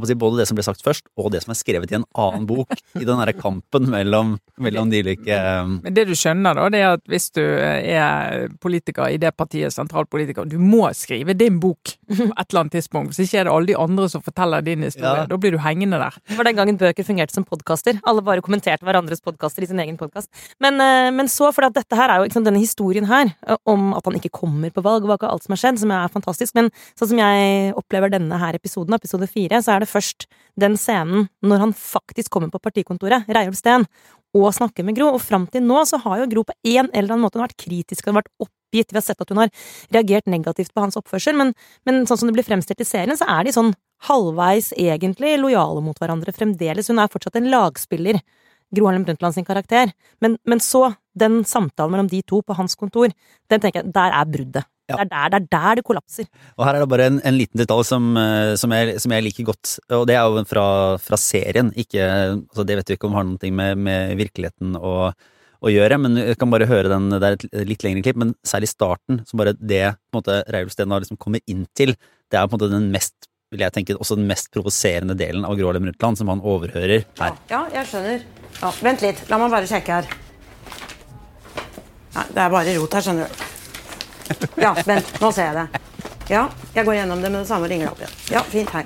både 0.00 0.40
det 0.40 0.48
som 0.50 0.58
ble 0.58 0.64
sagt 0.66 0.84
først, 0.84 1.06
og 1.20 1.30
det 1.34 1.42
som 1.44 1.54
er 1.54 1.58
skrevet 1.60 1.92
i 1.92 1.98
en 2.00 2.06
annen 2.18 2.46
bok. 2.48 2.72
I 2.98 3.04
den 3.04 3.20
derre 3.20 3.34
kampen 3.36 3.88
mellom, 3.92 4.36
mellom 4.60 4.90
de 4.90 5.02
ulike 5.04 5.36
um, 5.62 5.78
Men 5.84 5.94
det 5.96 6.06
du 6.08 6.14
skjønner, 6.18 6.56
da, 6.56 6.68
det 6.72 6.80
er 6.80 6.96
at 6.98 7.04
hvis 7.10 7.30
du 7.36 7.42
er 7.42 8.48
politiker 8.62 9.10
i 9.10 9.18
det 9.20 9.32
partiet, 9.38 9.74
sentralpolitiker, 9.74 10.48
du 10.50 10.58
må 10.60 10.88
skrive 10.96 11.36
din 11.38 11.60
bok 11.62 11.94
på 12.10 12.26
et 12.26 12.46
eller 12.48 12.64
annet 12.64 12.76
tidspunkt. 12.78 13.14
Hvis 13.14 13.28
ikke 13.28 13.42
er 13.42 13.48
det 13.48 13.54
alle 13.54 13.70
de 13.70 13.78
andre 13.78 14.08
som 14.10 14.24
forteller 14.24 14.64
din 14.66 14.84
historie. 14.86 15.24
Ja. 15.24 15.28
Da 15.30 15.38
blir 15.40 15.54
du 15.54 15.60
hengende 15.62 16.00
der. 16.00 16.16
Det 16.28 16.38
var 16.38 16.48
den 16.48 16.58
gangen 16.58 16.78
bøker 16.80 17.06
fungerte 17.06 17.34
som 17.36 17.46
podkaster. 17.46 18.00
Alle 18.08 18.24
bare 18.24 18.44
kommenterte 18.44 18.86
hverandres 18.86 19.22
podkaster 19.24 19.64
i 19.64 19.70
sin 19.70 19.80
egen 19.82 19.98
podkast. 20.00 20.30
Men, 20.62 20.80
eh, 20.82 21.10
men, 21.14 21.28
så, 21.30 21.50
for 21.54 21.66
dette 21.70 21.98
her 21.98 22.10
er 22.12 22.20
jo 22.20 22.28
liksom, 22.28 22.46
denne 22.46 22.62
historien 22.62 23.08
her 23.10 23.32
eh, 23.46 23.60
om 23.70 23.92
at 23.96 24.06
han 24.06 24.18
ikke 24.18 24.32
kommer 24.40 24.72
på 24.74 24.84
valg, 24.84 25.06
og 25.06 25.26
alt 25.26 25.46
som 25.46 25.56
har 25.56 25.62
skjedd, 25.62 25.80
som 25.82 25.94
er 25.94 26.12
fantastisk. 26.12 26.56
Men 26.58 26.70
sånn 26.98 27.12
som 27.12 27.22
jeg 27.22 27.74
opplever 27.78 28.12
denne 28.12 28.40
her 28.40 28.58
episoden, 28.58 28.96
episode 28.96 29.28
fire, 29.30 29.62
så 29.64 29.74
er 29.74 29.84
det 29.84 29.89
først 29.90 30.28
den 30.60 30.76
scenen 30.78 31.28
når 31.46 31.64
han 31.64 31.74
faktisk 31.76 32.32
kommer 32.34 32.50
på 32.52 32.62
partikontoret, 32.62 33.28
Reiulf 33.30 33.58
Steen, 33.58 33.86
og 34.36 34.52
snakker 34.54 34.86
med 34.86 34.96
Gro. 34.98 35.12
Og 35.16 35.22
fram 35.22 35.46
til 35.50 35.64
nå 35.66 35.82
så 35.88 36.00
har 36.04 36.22
jo 36.22 36.30
Gro 36.30 36.46
på 36.48 36.56
en 36.56 36.90
eller 36.92 37.14
annen 37.14 37.26
måte 37.26 37.40
vært 37.40 37.58
kritisk, 37.60 38.08
og 38.08 38.20
vært 38.20 38.32
oppgitt. 38.42 38.92
Vi 38.92 38.98
har 38.98 39.06
sett 39.06 39.22
at 39.22 39.32
hun 39.32 39.42
har 39.42 39.52
reagert 39.94 40.30
negativt 40.30 40.74
på 40.74 40.84
hans 40.84 40.98
oppførsel, 41.00 41.38
men, 41.38 41.54
men 41.88 42.04
sånn 42.06 42.22
som 42.22 42.30
det 42.30 42.36
blir 42.38 42.46
fremstilt 42.46 42.82
i 42.82 42.88
serien, 42.88 43.18
så 43.18 43.28
er 43.30 43.46
de 43.46 43.56
sånn 43.56 43.74
halvveis 44.08 44.70
egentlig 44.78 45.34
lojale 45.40 45.82
mot 45.84 45.98
hverandre 46.00 46.32
fremdeles. 46.32 46.88
Hun 46.88 47.02
er 47.02 47.10
fortsatt 47.12 47.40
en 47.40 47.50
lagspiller. 47.52 48.20
Gro 48.70 48.86
Harlem 48.86 49.04
Brundtland 49.04 49.34
sin 49.34 49.46
karakter. 49.46 49.90
Men, 50.22 50.38
men, 50.46 50.62
så, 50.62 50.92
den 51.18 51.42
samtalen 51.44 51.96
mellom 51.96 52.10
de 52.10 52.22
to 52.22 52.40
på 52.46 52.54
hans 52.56 52.78
kontor, 52.78 53.10
den 53.50 53.62
tenker 53.62 53.82
jeg, 53.82 53.92
der 53.96 54.14
er 54.14 54.30
bruddet. 54.30 54.68
Ja. 54.90 54.98
Det, 54.98 55.06
er 55.06 55.10
der, 55.10 55.32
det, 55.32 55.40
er 55.40 55.48
der, 55.54 55.80
det 55.80 55.86
kollapser. 55.86 56.28
Og 56.58 56.66
her 56.66 56.76
er 56.76 56.84
det 56.84 56.90
bare 56.92 57.08
en, 57.10 57.18
en 57.30 57.38
liten 57.38 57.62
detalj 57.62 57.86
som, 57.88 58.12
eh, 58.18 58.54
som, 58.60 58.74
jeg, 58.76 58.98
som, 59.02 59.14
jeg, 59.16 59.26
liker 59.28 59.48
godt, 59.52 59.74
og 59.96 60.06
det 60.10 60.16
er 60.18 60.26
jo 60.26 60.44
fra, 60.50 60.66
fra 61.02 61.20
serien. 61.20 61.72
Ikke, 61.78 62.06
altså 62.36 62.66
det 62.66 62.80
vet 62.80 62.92
vi 62.92 62.98
ikke 62.98 63.10
om 63.10 63.18
har 63.18 63.28
noe 63.28 63.52
med, 63.62 63.80
med 63.88 64.14
virkeligheten 64.20 64.76
å, 64.76 64.94
å, 65.14 65.72
gjøre, 65.72 66.00
men 66.02 66.20
jeg 66.20 66.38
kan 66.40 66.52
bare 66.52 66.68
høre 66.70 66.92
den, 66.92 67.10
det 67.16 67.22
er 67.22 67.38
et 67.38 67.48
litt 67.72 67.86
lengre 67.86 68.04
klipp, 68.06 68.20
men 68.20 68.36
særlig 68.46 68.72
starten, 68.72 69.24
som 69.28 69.40
bare 69.40 69.56
det 69.56 69.86
på 70.10 70.20
en 70.20 70.22
måte 70.22 71.02
liksom 71.06 71.20
kommer 71.20 71.44
inn 71.50 71.66
til, 71.78 71.94
det 72.30 72.38
er 72.38 72.46
på 72.46 72.54
en 72.54 72.58
måte 72.58 72.72
den 72.72 72.90
mest 72.94 73.30
vil 73.50 73.64
jeg 73.64 73.74
tenke, 73.74 73.96
også 73.98 74.14
den 74.14 74.28
mest 74.30 74.50
provoserende 74.54 75.16
delen 75.18 75.42
av 75.46 75.56
Gro 75.58 75.66
Harlem 75.66 75.88
Brundtland, 75.88 76.20
som 76.20 76.30
han 76.30 76.42
overhører 76.46 77.02
her. 77.18 77.38
Ja, 77.50 77.64
jeg 77.74 77.88
skjønner. 77.90 78.26
Ja, 78.60 78.70
vent 78.86 79.02
litt, 79.02 79.22
la 79.30 79.40
meg 79.42 79.54
bare 79.54 79.70
sjekke 79.70 79.96
her. 79.98 80.10
Nei, 82.14 82.26
det 82.34 82.44
er 82.44 82.52
bare 82.52 82.76
rot 82.78 82.94
her, 82.94 83.06
skjønner 83.06 83.26
du. 83.26 83.48
Ja, 84.60 84.74
vent. 84.86 85.12
Nå 85.22 85.30
ser 85.34 85.50
jeg 85.50 85.56
det. 85.58 85.66
Ja, 86.30 86.44
jeg 86.76 86.86
går 86.86 86.94
gjennom 87.00 87.22
det 87.22 87.30
med 87.32 87.40
det 87.42 87.48
samme 87.50 87.66
og 87.66 87.72
ringer 87.72 87.88
deg 87.88 87.92
opp 87.94 88.00
igjen. 88.04 88.14
Ja, 88.30 88.42
fint. 88.46 88.70
Hei. 88.74 88.84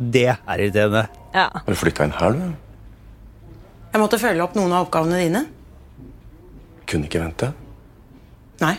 Det 0.00 0.26
er 0.30 0.62
irriterende. 0.62 1.04
Ja. 1.34 1.48
Har 1.54 1.66
du 1.66 1.78
flytta 1.78 2.06
inn 2.06 2.14
her, 2.16 2.36
du? 2.36 2.44
Jeg 3.90 4.00
måtte 4.02 4.20
følge 4.22 4.44
opp 4.44 4.54
noen 4.54 4.72
av 4.72 4.86
oppgavene 4.86 5.18
dine. 5.18 5.42
Kunne 6.90 7.10
ikke 7.10 7.22
vente? 7.22 7.50
Nei. 8.62 8.76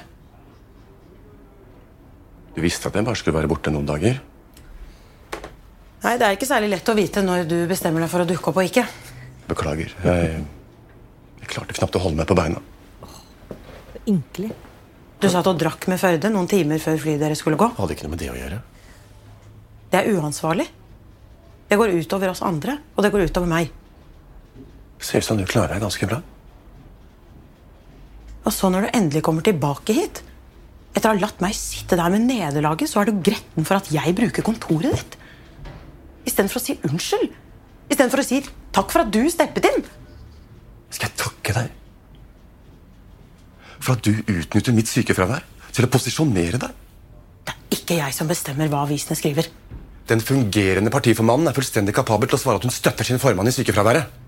Du 2.55 2.59
visste 2.63 2.87
at 2.89 2.95
jeg 2.95 3.07
bare 3.07 3.19
skulle 3.19 3.37
være 3.37 3.51
borte 3.51 3.71
noen 3.73 3.87
dager? 3.87 4.19
Nei, 6.01 6.15
det 6.17 6.25
er 6.25 6.35
ikke 6.35 6.49
særlig 6.49 6.71
lett 6.73 6.89
å 6.89 6.97
vite 6.97 7.21
når 7.23 7.45
du 7.49 7.57
bestemmer 7.69 8.03
deg 8.03 8.09
for 8.11 8.23
å 8.23 8.27
dukke 8.27 8.49
opp 8.51 8.59
og 8.63 8.67
ikke. 8.71 8.87
Beklager. 9.51 9.93
Jeg 10.07 10.41
jeg 11.41 11.51
klarte 11.51 11.77
knapt 11.77 11.97
å 11.97 12.03
holde 12.03 12.21
meg 12.21 12.29
på 12.29 12.37
beina. 12.37 12.61
Ynkelig. 14.09 14.51
Du 15.21 15.27
satt 15.29 15.47
og 15.49 15.59
drakk 15.61 15.85
med 15.91 15.99
Førde 16.01 16.31
noen 16.33 16.49
timer 16.49 16.81
før 16.81 16.97
flyet 17.01 17.21
deres 17.21 17.41
skulle 17.43 17.59
gå. 17.59 17.67
Hadde 17.77 17.93
ikke 17.93 18.07
noe 18.07 18.15
med 18.15 18.21
det 18.23 18.31
å 18.33 18.37
gjøre. 18.37 18.61
Det 19.91 19.99
er 19.99 20.15
uansvarlig. 20.15 20.65
Det 21.69 21.77
går 21.79 21.93
utover 22.01 22.31
oss 22.31 22.41
andre, 22.43 22.77
og 22.95 23.05
det 23.05 23.11
går 23.13 23.27
utover 23.29 23.49
meg. 23.51 23.69
Det 24.97 25.07
ser 25.07 25.21
ut 25.21 25.27
som 25.27 25.37
du 25.39 25.45
klarer 25.49 25.75
deg 25.75 25.85
ganske 25.85 26.09
bra. 26.09 26.19
Og 28.41 28.53
så 28.55 28.71
når 28.73 28.87
du 28.87 28.93
endelig 28.97 29.21
kommer 29.25 29.45
tilbake 29.45 29.95
hit, 29.95 30.23
etter 30.91 31.07
å 31.07 31.13
ha 31.13 31.21
latt 31.21 31.39
meg 31.43 31.55
sitte 31.55 31.95
der 31.99 32.11
med 32.11 32.25
nederlaget, 32.25 32.89
så 32.89 33.01
er 33.01 33.11
du 33.11 33.21
gretten 33.23 33.67
for 33.67 33.77
at 33.77 33.91
jeg 33.93 34.15
bruker 34.17 34.45
kontoret 34.45 34.97
ditt. 34.97 35.17
Istedenfor 36.27 36.59
å 36.59 36.63
si 36.65 36.75
unnskyld. 36.89 37.29
Istedenfor 37.91 38.23
å 38.23 38.25
si 38.25 38.41
takk 38.75 38.91
for 38.91 39.05
at 39.05 39.13
du 39.13 39.21
steppet 39.31 39.69
inn. 39.69 39.85
Skal 40.91 41.09
jeg 41.09 41.19
takke 41.19 41.55
deg 41.55 41.77
for 43.81 43.97
at 43.97 44.05
du 44.05 44.11
utnytter 44.13 44.75
mitt 44.77 44.89
sykefravær 44.91 45.41
til 45.73 45.87
å 45.87 45.89
posisjonere 45.89 46.59
deg? 46.61 46.73
Det 47.47 47.53
er 47.55 47.77
ikke 47.79 47.97
jeg 47.97 48.13
som 48.13 48.29
bestemmer 48.29 48.69
hva 48.69 48.83
avisene 48.85 49.17
skriver. 49.17 49.47
Den 50.11 50.21
fungerende 50.21 50.91
partiformannen 50.93 51.49
er 51.49 51.55
fullstendig 51.55 51.95
kapabel 51.97 52.29
til 52.29 52.37
å 52.37 52.41
svare 52.43 52.61
at 52.61 52.67
hun 52.67 52.73
støtter 52.73 53.07
sin 53.07 53.21
formann 53.21 53.49
i 53.49 53.55
sykefraværet. 53.55 54.19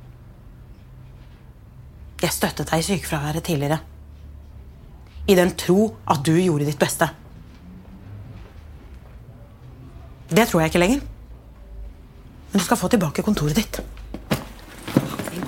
Jeg 2.23 2.33
støttet 2.33 2.71
deg 2.71 2.81
i 2.81 2.87
sykefraværet 2.87 3.45
tidligere. 3.45 3.81
I 5.27 5.35
den 5.37 5.53
tro 5.59 5.91
at 6.09 6.23
du 6.25 6.33
gjorde 6.33 6.67
ditt 6.67 6.79
beste. 6.79 7.09
Det 10.33 10.47
tror 10.49 10.63
jeg 10.63 10.71
ikke 10.71 10.81
lenger. 10.81 11.03
Men 12.53 12.61
du 12.61 12.65
skal 12.65 12.79
få 12.79 12.89
tilbake 12.89 13.25
kontoret 13.25 13.59
ditt. 13.59 13.81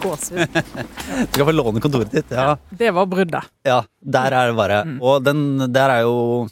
Gåsehud. 0.06 0.60
Du 1.26 1.34
skal 1.36 1.48
få 1.50 1.54
låne 1.56 1.82
kontoret 1.84 2.12
ditt. 2.14 2.32
Ja, 2.34 2.56
Det 2.72 2.92
var 2.96 3.06
bruddet. 3.12 3.50
ja 3.66 3.82
der 4.02 4.34
er 4.38 4.52
det 4.52 4.56
bare 4.58 4.80
Og 5.02 5.24
den 5.26 5.44
der 5.74 5.90
er 5.98 6.02
jo 6.06 6.48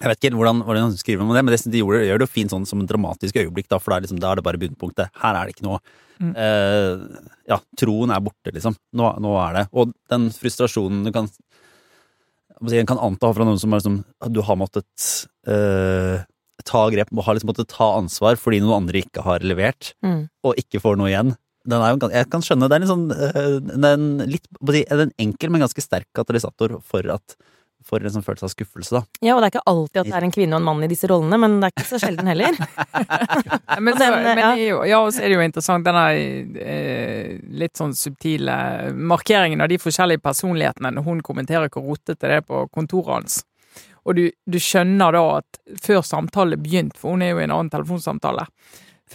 Jeg 0.00 0.10
vet 0.10 0.24
ikke 0.24 0.34
hvordan, 0.38 0.62
hvordan 0.66 0.88
hun 0.88 0.96
skriver 0.98 1.22
om 1.22 1.30
det, 1.36 1.44
men 1.46 1.54
det, 1.54 1.60
de 1.70 1.78
gjorde, 1.82 2.00
gjør 2.08 2.18
det 2.22 2.26
jo 2.26 2.32
fint 2.34 2.50
sånn 2.50 2.64
som 2.66 2.80
en 2.82 2.88
dramatisk 2.90 3.36
øyeblikk, 3.38 3.68
da, 3.70 3.78
for 3.78 3.92
da 3.94 4.00
er, 4.00 4.06
liksom, 4.08 4.18
er 4.18 4.40
det 4.40 4.44
bare 4.46 4.58
bunnpunktet. 4.58 5.12
Her 5.22 5.38
er 5.38 5.46
det 5.46 5.54
ikke 5.54 5.66
noe 5.68 5.78
eh, 6.34 7.04
Ja, 7.52 7.60
troen 7.78 8.10
er 8.10 8.22
borte, 8.24 8.50
liksom. 8.56 8.74
Nå, 8.98 9.12
nå 9.22 9.34
er 9.44 9.54
det. 9.60 9.64
Og 9.76 9.92
den 10.10 10.30
frustrasjonen 10.34 11.04
du 11.06 11.12
kan 11.14 11.28
si, 11.30 11.38
En 12.80 12.86
kan 12.90 12.98
anta 13.02 13.30
fra 13.36 13.44
noen 13.46 13.58
som 13.60 13.72
er 13.74 13.82
liksom 13.82 14.00
Du 14.34 14.40
har 14.46 14.56
måttet 14.58 15.06
eh, 15.46 16.22
ta 16.64 16.82
grep 16.90 17.10
og 17.12 17.24
har 17.26 17.36
liksom 17.36 17.50
måttet 17.52 17.68
ta 17.74 17.90
ansvar 17.98 18.38
fordi 18.40 18.60
noen 18.64 18.78
andre 18.82 19.02
ikke 19.04 19.22
har 19.26 19.42
levert, 19.44 19.92
Mm. 20.02 20.28
og 20.46 20.54
ikke 20.58 20.80
får 20.80 20.96
noe 20.96 21.10
igjen. 21.12 21.34
Den 21.64 21.80
er 21.80 21.94
jo, 21.94 22.12
jeg 22.12 22.28
kan 22.32 22.44
skjønne, 22.44 22.68
det 22.68 22.76
er 22.76 22.84
en 22.84 22.92
sånn 22.92 23.08
eh, 23.14 23.58
den 23.86 24.08
litt, 24.28 24.48
den 24.60 25.14
enkel, 25.22 25.52
men 25.52 25.64
ganske 25.64 25.84
sterk 25.84 26.10
katalysator 26.16 26.78
for 26.84 27.08
at 27.14 27.36
for 27.84 28.00
en 28.00 28.12
sånn 28.14 28.24
følelse 28.24 28.46
av 28.48 28.52
skuffelse, 28.52 28.96
da. 28.96 29.02
Ja, 29.24 29.34
og 29.34 29.42
det 29.42 29.48
er 29.48 29.52
ikke 29.54 29.70
alltid 29.70 30.00
at 30.00 30.08
det 30.08 30.16
er 30.16 30.26
en 30.26 30.32
kvinne 30.34 30.56
og 30.56 30.62
en 30.62 30.68
mann 30.70 30.84
i 30.86 30.88
disse 30.88 31.08
rollene, 31.10 31.38
men 31.40 31.58
det 31.60 31.68
er 31.68 31.74
ikke 31.74 31.86
så 31.90 32.00
sjelden 32.00 32.30
heller. 32.32 32.56
Men, 33.84 33.96
så, 33.96 34.04
den, 34.04 34.14
men 34.22 34.38
ja. 34.38 34.48
jo, 34.56 34.76
ja, 34.86 34.98
og 35.02 35.10
så 35.12 35.24
er 35.24 35.32
det 35.32 35.36
jo 35.36 35.44
interessant 35.44 35.84
denne 35.84 36.02
eh, 36.62 37.32
litt 37.58 37.74
sånn 37.76 37.92
subtile 37.98 38.54
markeringen 38.94 39.64
av 39.64 39.68
de 39.72 39.80
forskjellige 39.82 40.22
personlighetene 40.22 40.92
når 40.94 41.04
hun 41.08 41.22
kommenterer 41.26 41.72
hvor 41.74 41.82
rotete 41.88 42.30
det 42.30 42.38
er 42.38 42.46
på 42.46 42.62
kontoret 42.72 43.10
hans. 43.16 43.40
Og 44.06 44.16
du, 44.16 44.22
du 44.46 44.58
skjønner 44.62 45.16
da 45.16 45.24
at 45.40 45.60
før 45.82 46.04
samtalen 46.06 46.62
begynte, 46.62 47.00
for 47.00 47.16
hun 47.16 47.24
er 47.26 47.34
jo 47.34 47.42
i 47.42 47.46
en 47.48 47.56
annen 47.56 47.72
telefonsamtale, 47.72 48.46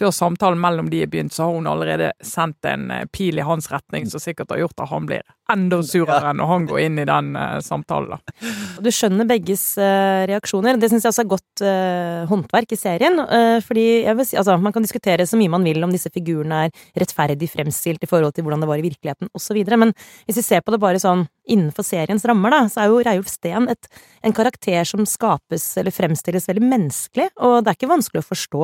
før 0.00 0.14
samtalen 0.16 0.60
mellom 0.60 0.88
de 0.90 1.02
er 1.04 1.10
begynt, 1.12 1.34
så 1.36 1.44
har 1.44 1.58
hun 1.58 1.68
allerede 1.68 2.12
sendt 2.24 2.64
en 2.64 2.90
eh, 2.90 3.06
pil 3.12 3.38
i 3.38 3.44
hans 3.44 3.68
retning 3.72 4.08
som 4.08 4.22
sikkert 4.22 4.54
har 4.54 4.62
gjort 4.64 4.80
at 4.80 4.92
han 4.92 5.08
blir 5.10 5.26
enda 5.52 5.80
surere 5.86 6.32
når 6.36 6.50
han 6.50 6.66
går 6.70 6.80
inn 6.84 7.00
i 7.02 7.06
den 7.08 7.32
uh, 7.36 7.58
samtalen. 7.64 8.16
da. 8.16 8.52
Du 8.82 8.90
skjønner 8.94 9.28
begges 9.28 9.64
uh, 9.80 10.26
reaksjoner. 10.30 10.78
Det 10.80 10.90
syns 10.92 11.06
jeg 11.06 11.12
også 11.12 11.24
er 11.24 11.30
godt 11.32 11.64
uh, 11.64 12.28
håndverk 12.30 12.74
i 12.74 12.80
serien. 12.80 13.20
fordi 13.66 13.86
jeg 14.04 14.16
vil 14.16 14.26
si, 14.26 14.36
altså, 14.36 14.56
Man 14.60 14.72
kan 14.72 14.84
diskutere 14.84 15.26
så 15.26 15.38
mye 15.38 15.52
man 15.52 15.64
vil 15.64 15.82
om 15.84 15.92
disse 15.92 16.10
figurene 16.12 16.66
er 16.66 17.02
rettferdig 17.02 17.50
fremstilt 17.50 18.02
i 18.04 18.10
forhold 18.10 18.34
til 18.34 18.46
hvordan 18.46 18.62
det 18.62 18.70
var 18.70 18.80
i 18.80 18.86
virkeligheten 18.86 19.30
osv., 19.34 19.58
men 19.80 19.92
hvis 20.26 20.40
vi 20.40 20.42
ser 20.44 20.64
på 20.64 20.72
det 20.74 20.80
bare 20.82 21.00
sånn 21.00 21.26
innenfor 21.50 21.84
seriens 21.86 22.24
rammer, 22.28 22.52
da, 22.52 22.60
så 22.70 22.82
er 22.82 22.90
jo 22.90 23.00
Reiulf 23.04 23.30
Steen 23.30 23.68
et, 23.72 23.88
en 24.26 24.34
karakter 24.36 24.86
som 24.86 25.06
skapes 25.08 25.64
eller 25.80 25.94
fremstilles 25.94 26.46
veldig 26.50 26.64
menneskelig, 26.66 27.30
og 27.42 27.60
det 27.64 27.72
er 27.72 27.78
ikke 27.78 27.90
vanskelig 27.90 28.22
å 28.22 28.28
forstå 28.28 28.62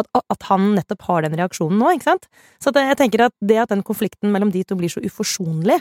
at, 0.00 0.08
at 0.18 0.48
han 0.50 0.72
nettopp 0.74 1.06
har 1.08 1.26
den 1.26 1.36
reaksjonen 1.38 1.78
nå, 1.80 1.94
ikke 1.94 2.10
sant? 2.10 2.28
Så 2.62 2.72
at 2.72 2.80
jeg 2.80 2.98
tenker 3.00 3.28
at 3.28 3.36
det 3.44 3.60
at 3.62 3.74
den 3.74 3.84
konflikten 3.86 4.32
mellom 4.34 4.50
de 4.54 4.64
to 4.66 4.78
blir 4.78 4.92
så 4.92 5.02
uforsonlig, 5.04 5.78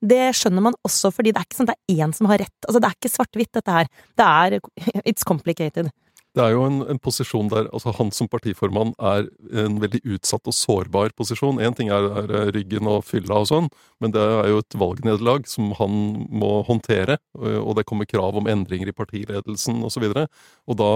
det 0.00 0.32
skjønner 0.38 0.64
man 0.68 0.78
også 0.86 1.12
fordi 1.14 1.32
det 1.32 1.42
er 1.42 1.48
ikke 1.48 1.58
sånn 1.60 1.68
at 1.70 1.76
det 1.76 1.96
er 1.96 2.06
én 2.06 2.14
som 2.16 2.30
har 2.30 2.40
rett. 2.44 2.58
Altså, 2.68 2.80
det 2.80 2.88
er 2.88 2.96
ikke 2.98 3.12
svart-hvitt, 3.12 3.52
dette 3.58 3.76
her. 3.80 3.90
Det 4.18 4.28
er 4.28 4.58
It's 5.04 5.26
complicated. 5.26 5.92
Det 6.32 6.40
er 6.40 6.54
jo 6.54 6.62
en, 6.64 6.78
en 6.88 7.00
posisjon 7.02 7.50
der 7.52 7.66
altså 7.76 7.92
han 7.98 8.08
som 8.14 8.28
partiformann 8.32 8.94
er 9.04 9.26
en 9.52 9.74
veldig 9.82 10.00
utsatt 10.14 10.48
og 10.48 10.56
sårbar 10.56 11.12
posisjon. 11.18 11.60
Én 11.60 11.76
ting 11.76 11.90
er, 11.92 12.06
er 12.22 12.48
ryggen 12.56 12.88
og 12.88 13.04
fylla 13.04 13.42
og 13.42 13.50
sånn, 13.50 13.68
men 14.00 14.14
det 14.14 14.22
er 14.22 14.48
jo 14.48 14.62
et 14.62 14.76
valgnederlag 14.80 15.44
som 15.50 15.74
han 15.76 15.98
må 16.32 16.54
håndtere. 16.68 17.18
Og 17.36 17.60
og 17.62 17.76
det 17.76 17.84
kommer 17.88 18.08
krav 18.08 18.36
om 18.40 18.48
endringer 18.48 18.88
i 18.88 18.96
partiledelsen 18.96 19.84
osv. 19.84 20.08
Og, 20.08 20.16
så 20.16 20.24
og 20.72 20.80
da, 20.80 20.90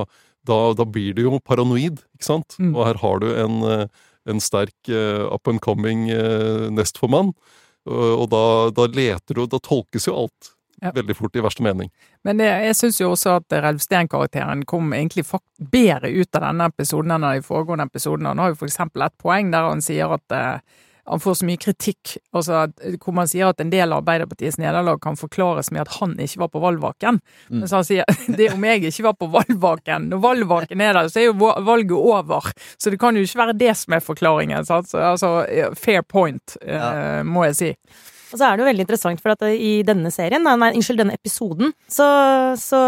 da, 0.49 0.59
da 0.79 0.89
blir 0.89 1.13
du 1.17 1.27
jo 1.27 1.41
paranoid, 1.45 2.01
ikke 2.17 2.31
sant? 2.31 2.57
Mm. 2.57 2.73
Og 2.73 2.87
her 2.89 3.01
har 3.05 3.21
du 3.21 3.29
en, 3.35 3.61
eh, 3.69 4.09
en 4.33 4.41
sterk 4.41 4.89
eh, 4.89 5.23
up 5.29 5.49
and 5.53 5.61
coming 5.61 6.09
eh, 6.11 6.71
nestformann. 6.73 7.35
Og 7.87 8.23
og 8.23 8.29
da, 8.33 8.45
da 8.75 8.87
leter 8.93 9.35
du, 9.39 9.47
da 9.47 9.59
tolkes 9.63 10.07
jo 10.09 10.17
alt 10.25 10.53
Ja. 10.83 10.91
veldig 10.93 11.15
fort 11.17 11.37
i 11.37 11.41
verste 11.41 11.63
mening. 11.65 11.89
Men 12.23 12.37
det, 12.37 12.47
jeg 12.67 12.77
syns 12.77 12.99
jo 13.01 13.13
også 13.15 13.39
at 13.39 13.55
Ralf 13.65 13.81
Steen-karakteren 13.81 14.65
kom 14.69 14.91
egentlig 14.93 15.25
fakt 15.25 15.49
bedre 15.73 16.11
ut 16.13 16.37
av 16.37 16.43
denne 16.45 16.67
episoden 16.69 17.15
enn 17.17 17.25
av 17.25 17.39
de 17.39 17.41
foregående 17.47 17.87
episodene. 17.89 18.29
Han 18.35 18.43
har 18.43 18.51
jo 18.53 18.59
for 18.61 18.69
eksempel 18.69 19.07
et 19.07 19.15
poeng 19.17 19.49
der 19.55 19.71
han 19.71 19.81
sier 19.81 20.13
at 20.19 20.35
eh, 20.37 20.59
han 21.07 21.21
får 21.23 21.35
så 21.41 21.47
mye 21.47 21.61
kritikk, 21.63 22.17
altså 22.35 22.57
at, 22.65 22.81
hvor 23.03 23.15
man 23.15 23.29
sier 23.31 23.51
at 23.51 23.61
en 23.63 23.71
del 23.71 23.93
av 23.93 24.03
Arbeiderpartiets 24.03 24.59
nederlag 24.59 24.99
kan 25.03 25.19
forklares 25.19 25.71
med 25.75 25.85
at 25.85 25.95
han 26.01 26.17
ikke 26.23 26.43
var 26.43 26.51
på 26.55 26.63
valgvaken. 26.65 27.21
Mm. 27.51 27.61
Mens 27.61 27.75
han 27.77 27.87
sier 27.87 28.19
det 28.41 28.51
om 28.55 28.67
jeg 28.67 28.83
ikke 28.91 29.07
var 29.07 29.17
på 29.21 29.31
valgvaken, 29.37 30.11
når 30.11 30.25
valgvaken 30.25 30.83
er 30.83 30.99
der, 30.99 31.13
så 31.13 31.23
er 31.23 31.29
jo 31.29 31.53
valget 31.67 31.97
over. 31.97 32.51
Så 32.77 32.91
det 32.91 33.01
kan 33.03 33.17
jo 33.17 33.23
ikke 33.27 33.43
være 33.45 33.57
det 33.61 33.73
som 33.79 33.97
er 33.97 34.05
forklaringen. 34.05 34.67
Sant? 34.67 34.91
Så, 34.91 35.01
altså, 35.13 35.33
fair 35.79 36.03
point, 36.03 36.59
ja. 36.67 37.23
må 37.27 37.47
jeg 37.51 37.59
si. 37.61 37.73
Og 38.33 38.41
så 38.41 38.49
er 38.49 38.57
det 38.57 38.65
jo 38.65 38.69
veldig 38.73 38.85
interessant, 38.85 39.23
for 39.23 39.37
at 39.37 39.47
i 39.55 39.81
denne 39.87 40.11
serien, 40.13 40.43
nei, 40.43 40.75
unnskyld, 40.75 40.99
denne 40.99 41.15
episoden, 41.15 41.71
så, 41.87 42.07
så 42.59 42.81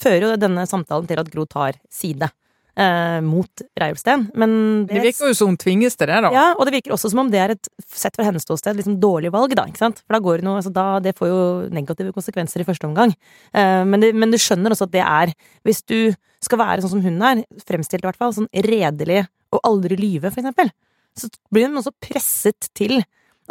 fører 0.00 0.24
jo 0.24 0.36
denne 0.40 0.64
samtalen 0.68 1.08
til 1.10 1.20
at 1.20 1.28
Gro 1.32 1.44
tar 1.44 1.76
side 1.92 2.30
eh, 2.78 3.18
mot 3.24 3.64
Reiulf 3.80 4.00
Steen. 4.00 4.26
det, 4.34 4.94
Det 4.94 5.02
virker 5.02 5.32
jo 5.32 5.36
som 5.36 5.50
hun 5.52 5.58
tvinges 5.60 5.98
til 5.98 6.10
det, 6.10 6.20
da. 6.24 6.30
Ja, 6.34 6.46
og 6.54 6.68
det 6.68 6.76
virker 6.78 6.94
også 6.94 7.10
som 7.12 7.22
om 7.24 7.32
det 7.32 7.40
er 7.42 7.54
et, 7.56 7.70
sett 7.84 8.16
fra 8.16 8.26
hennes 8.28 8.46
ståsted, 8.46 8.78
liksom 8.78 8.98
dårlig 9.02 9.32
valg, 9.34 9.54
da, 9.58 9.66
ikke 9.68 9.82
sant? 9.82 10.02
For 10.04 10.16
da 10.16 10.22
går 10.24 10.40
det 10.40 10.48
noe, 10.48 10.60
altså 10.60 10.72
da, 10.74 10.86
det 11.04 11.16
får 11.18 11.32
jo 11.32 11.42
negative 11.74 12.14
konsekvenser 12.16 12.62
i 12.62 12.68
første 12.68 12.88
omgang. 12.88 13.14
Eh, 13.52 13.84
men, 13.88 14.02
det, 14.04 14.14
men 14.14 14.34
du 14.34 14.38
skjønner 14.40 14.74
også 14.74 14.88
at 14.88 14.94
det 14.94 15.04
er, 15.04 15.34
hvis 15.66 15.82
du 15.88 15.98
skal 16.44 16.62
være 16.62 16.84
sånn 16.84 16.96
som 16.96 17.04
hun 17.04 17.22
er, 17.26 17.42
fremstilt 17.68 18.04
i 18.04 18.08
hvert 18.08 18.20
fall, 18.20 18.34
sånn 18.36 18.50
redelig 18.68 19.24
og 19.54 19.64
aldri 19.66 19.96
lyve, 19.98 20.30
for 20.30 20.42
eksempel, 20.42 20.70
så 21.18 21.30
blir 21.50 21.66
hun 21.66 21.80
også 21.80 21.96
presset 22.04 22.68
til 22.78 23.00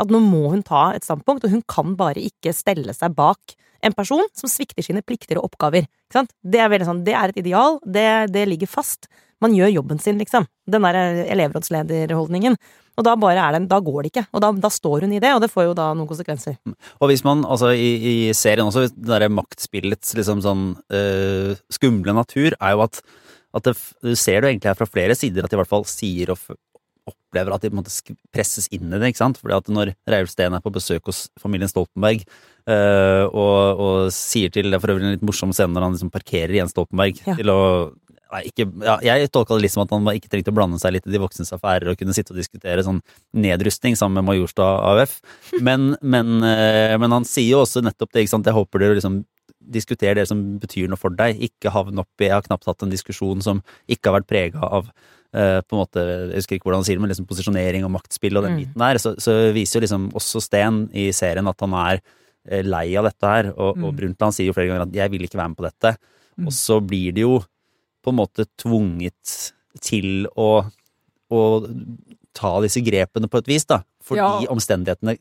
at 0.01 0.11
nå 0.13 0.21
må 0.23 0.47
hun 0.53 0.65
ta 0.65 0.91
et 0.95 1.05
standpunkt, 1.05 1.45
og 1.45 1.53
hun 1.53 1.63
kan 1.69 1.95
bare 1.99 2.23
ikke 2.29 2.55
stelle 2.55 2.95
seg 2.95 3.15
bak 3.17 3.57
en 3.85 3.93
person 3.93 4.25
som 4.37 4.49
svikter 4.49 4.85
sine 4.85 5.03
plikter 5.05 5.39
og 5.39 5.51
oppgaver. 5.51 5.87
Det 6.09 6.61
er 6.61 6.85
sånn, 6.85 7.03
det 7.05 7.15
er 7.15 7.33
et 7.33 7.39
ideal, 7.43 7.79
det, 7.85 8.09
det 8.33 8.47
ligger 8.49 8.69
fast. 8.69 9.09
Man 9.43 9.53
gjør 9.53 9.69
jobben 9.75 10.01
sin, 10.01 10.17
liksom. 10.17 10.47
Den 10.65 10.85
der 10.87 11.25
elevrådslederholdningen. 11.27 12.57
Og 12.97 13.05
da 13.05 13.13
det, 13.13 13.59
da 13.69 13.77
går 13.85 13.99
det 14.01 14.09
ikke. 14.09 14.25
Og 14.33 14.41
da, 14.41 14.49
da 14.57 14.71
står 14.73 15.05
hun 15.05 15.13
i 15.13 15.21
det, 15.21 15.29
og 15.35 15.43
det 15.43 15.51
får 15.53 15.67
jo 15.67 15.75
da 15.77 15.91
noen 15.93 16.09
konsekvenser. 16.09 16.57
Og 16.97 17.11
hvis 17.11 17.21
man, 17.27 17.43
altså 17.45 17.69
i, 17.77 17.91
i 18.01 18.15
serien 18.33 18.65
også, 18.65 18.87
det 18.89 19.05
derre 19.05 19.29
maktspillets 19.29 20.15
liksom 20.17 20.41
sånn 20.41 20.63
øh, 20.89 21.53
skumle 21.73 22.17
natur, 22.17 22.57
er 22.57 22.73
jo 22.73 22.81
at, 22.87 23.03
at 23.53 23.69
det, 23.69 23.75
du 24.01 24.15
ser 24.17 24.41
det 24.41 24.55
egentlig 24.55 24.71
her 24.71 24.79
fra 24.81 24.89
flere 24.89 25.17
sider, 25.19 25.45
at 25.45 25.53
de 25.53 25.59
i 25.59 25.61
hvert 25.61 25.75
fall 25.75 25.85
sier 25.89 26.33
og 26.33 26.41
opplever 27.07 27.55
at 27.55 27.63
de 27.63 27.71
på 27.71 27.77
en 27.77 27.81
måte 27.81 28.15
presses 28.35 28.67
inn 28.75 28.89
i 28.91 28.97
det, 28.99 29.11
ikke 29.13 29.23
sant? 29.23 29.39
Fordi 29.41 29.55
at 29.57 29.71
når 29.73 29.93
Reiulf 30.09 30.33
Steen 30.33 30.55
er 30.57 30.63
på 30.63 30.73
besøk 30.75 31.07
hos 31.09 31.25
familien 31.41 31.71
Stoltenberg, 31.71 32.25
øh, 32.69 33.23
og, 33.31 33.83
og 33.85 34.11
sier 34.15 34.51
til, 34.53 34.69
det 34.69 34.77
er 34.79 34.83
for 34.83 34.95
øvrig 34.95 35.07
en 35.07 35.15
litt 35.17 35.25
morsom 35.27 35.55
scene 35.55 35.73
når 35.75 35.87
han 35.87 35.95
liksom 35.97 36.11
parkerer 36.13 36.57
Jens 36.59 36.75
Stoltenberg 36.75 37.23
Ja. 37.27 37.37
til 37.39 37.53
å 37.53 37.61
Nei, 38.27 38.41
ikke, 38.49 38.65
ja, 38.83 38.97
jeg 39.07 39.29
tolka 39.31 39.55
det 39.55 39.63
litt 39.63 39.71
som 39.71 39.85
at 39.85 39.91
han 39.95 40.03
ikke 40.11 40.27
trengte 40.27 40.51
å 40.51 40.55
blande 40.57 40.75
seg 40.81 40.91
litt 40.91 41.05
i 41.07 41.13
de 41.13 41.21
voksnes 41.23 41.53
affærer 41.55 41.93
og 41.93 41.95
kunne 41.95 42.11
sitte 42.11 42.33
og 42.33 42.39
diskutere 42.41 42.83
sånn 42.83 42.99
nedrustning 43.31 43.95
sammen 43.95 44.19
med 44.19 44.27
Majorstua 44.27 44.67
AUF. 44.89 45.13
Men, 45.63 45.93
men, 46.03 46.41
eh, 46.43 46.97
men 46.99 47.15
han 47.15 47.23
sier 47.23 47.53
jo 47.53 47.61
også 47.63 47.85
nettopp 47.85 48.11
det, 48.11 48.25
ikke 48.25 48.33
sant. 48.35 48.49
Jeg 48.51 48.57
håper 48.57 48.83
dere 48.83 48.97
liksom 48.99 49.21
diskuterer 49.67 50.19
det 50.19 50.27
som 50.29 50.41
betyr 50.59 50.91
noe 50.91 50.99
for 50.99 51.15
deg. 51.15 51.39
Ikke 51.47 51.71
havn 51.73 52.03
opp 52.03 52.23
i 52.23 52.27
Jeg 52.27 52.35
har 52.35 52.45
knapt 52.45 52.67
hatt 52.67 52.83
en 52.83 52.91
diskusjon 52.91 53.43
som 53.43 53.63
ikke 53.87 54.11
har 54.11 54.19
vært 54.19 54.29
prega 54.29 54.69
av 54.79 54.91
eh, 55.33 55.61
på 55.61 55.75
en 55.75 55.81
måte, 55.83 56.03
Jeg 56.31 56.35
husker 56.41 56.55
ikke 56.57 56.63
hvordan 56.69 56.79
han 56.81 56.87
sier 56.87 56.95
det, 56.97 57.01
men 57.01 57.09
liksom 57.11 57.27
posisjonering 57.27 57.83
og 57.85 57.91
maktspill 57.91 58.37
og 58.37 58.43
den 58.43 58.53
Mm. 58.55 58.59
biten 58.65 58.79
der. 58.79 58.97
Så, 58.97 59.15
så 59.19 59.53
viser 59.53 59.79
jo 59.79 59.85
liksom 59.85 60.11
også 60.13 60.41
Sten 60.41 60.89
i 60.93 61.11
serien 61.11 61.47
at 61.47 61.59
han 61.59 61.73
er 61.73 62.01
eh, 62.49 62.61
lei 62.63 62.95
av 62.95 63.03
dette 63.05 63.27
her. 63.27 63.51
Og, 63.57 63.77
og 63.77 63.91
Mm. 63.93 63.97
Brundtland 63.97 64.33
sier 64.33 64.47
jo 64.47 64.53
flere 64.53 64.67
ganger 64.71 64.87
at 64.87 64.93
'jeg 64.93 65.11
vil 65.11 65.21
ikke 65.27 65.37
være 65.37 65.49
med 65.49 65.57
på 65.57 65.67
dette'. 65.69 65.97
Mm. 66.37 66.47
Og 66.47 66.53
så 66.53 66.79
blir 66.79 67.11
det 67.13 67.21
jo 67.21 67.39
på 68.03 68.09
en 68.09 68.15
måte 68.15 68.45
tvunget 68.57 69.51
til 69.81 70.27
å, 70.37 70.63
å 71.31 71.41
ta 72.33 72.61
disse 72.61 72.79
grepene 72.85 73.27
på 73.27 73.37
et 73.39 73.47
vis, 73.47 73.65
da. 73.65 73.81
Fordi 74.03 74.43
Ja. 74.45 74.47
omstendighetene 74.53 75.17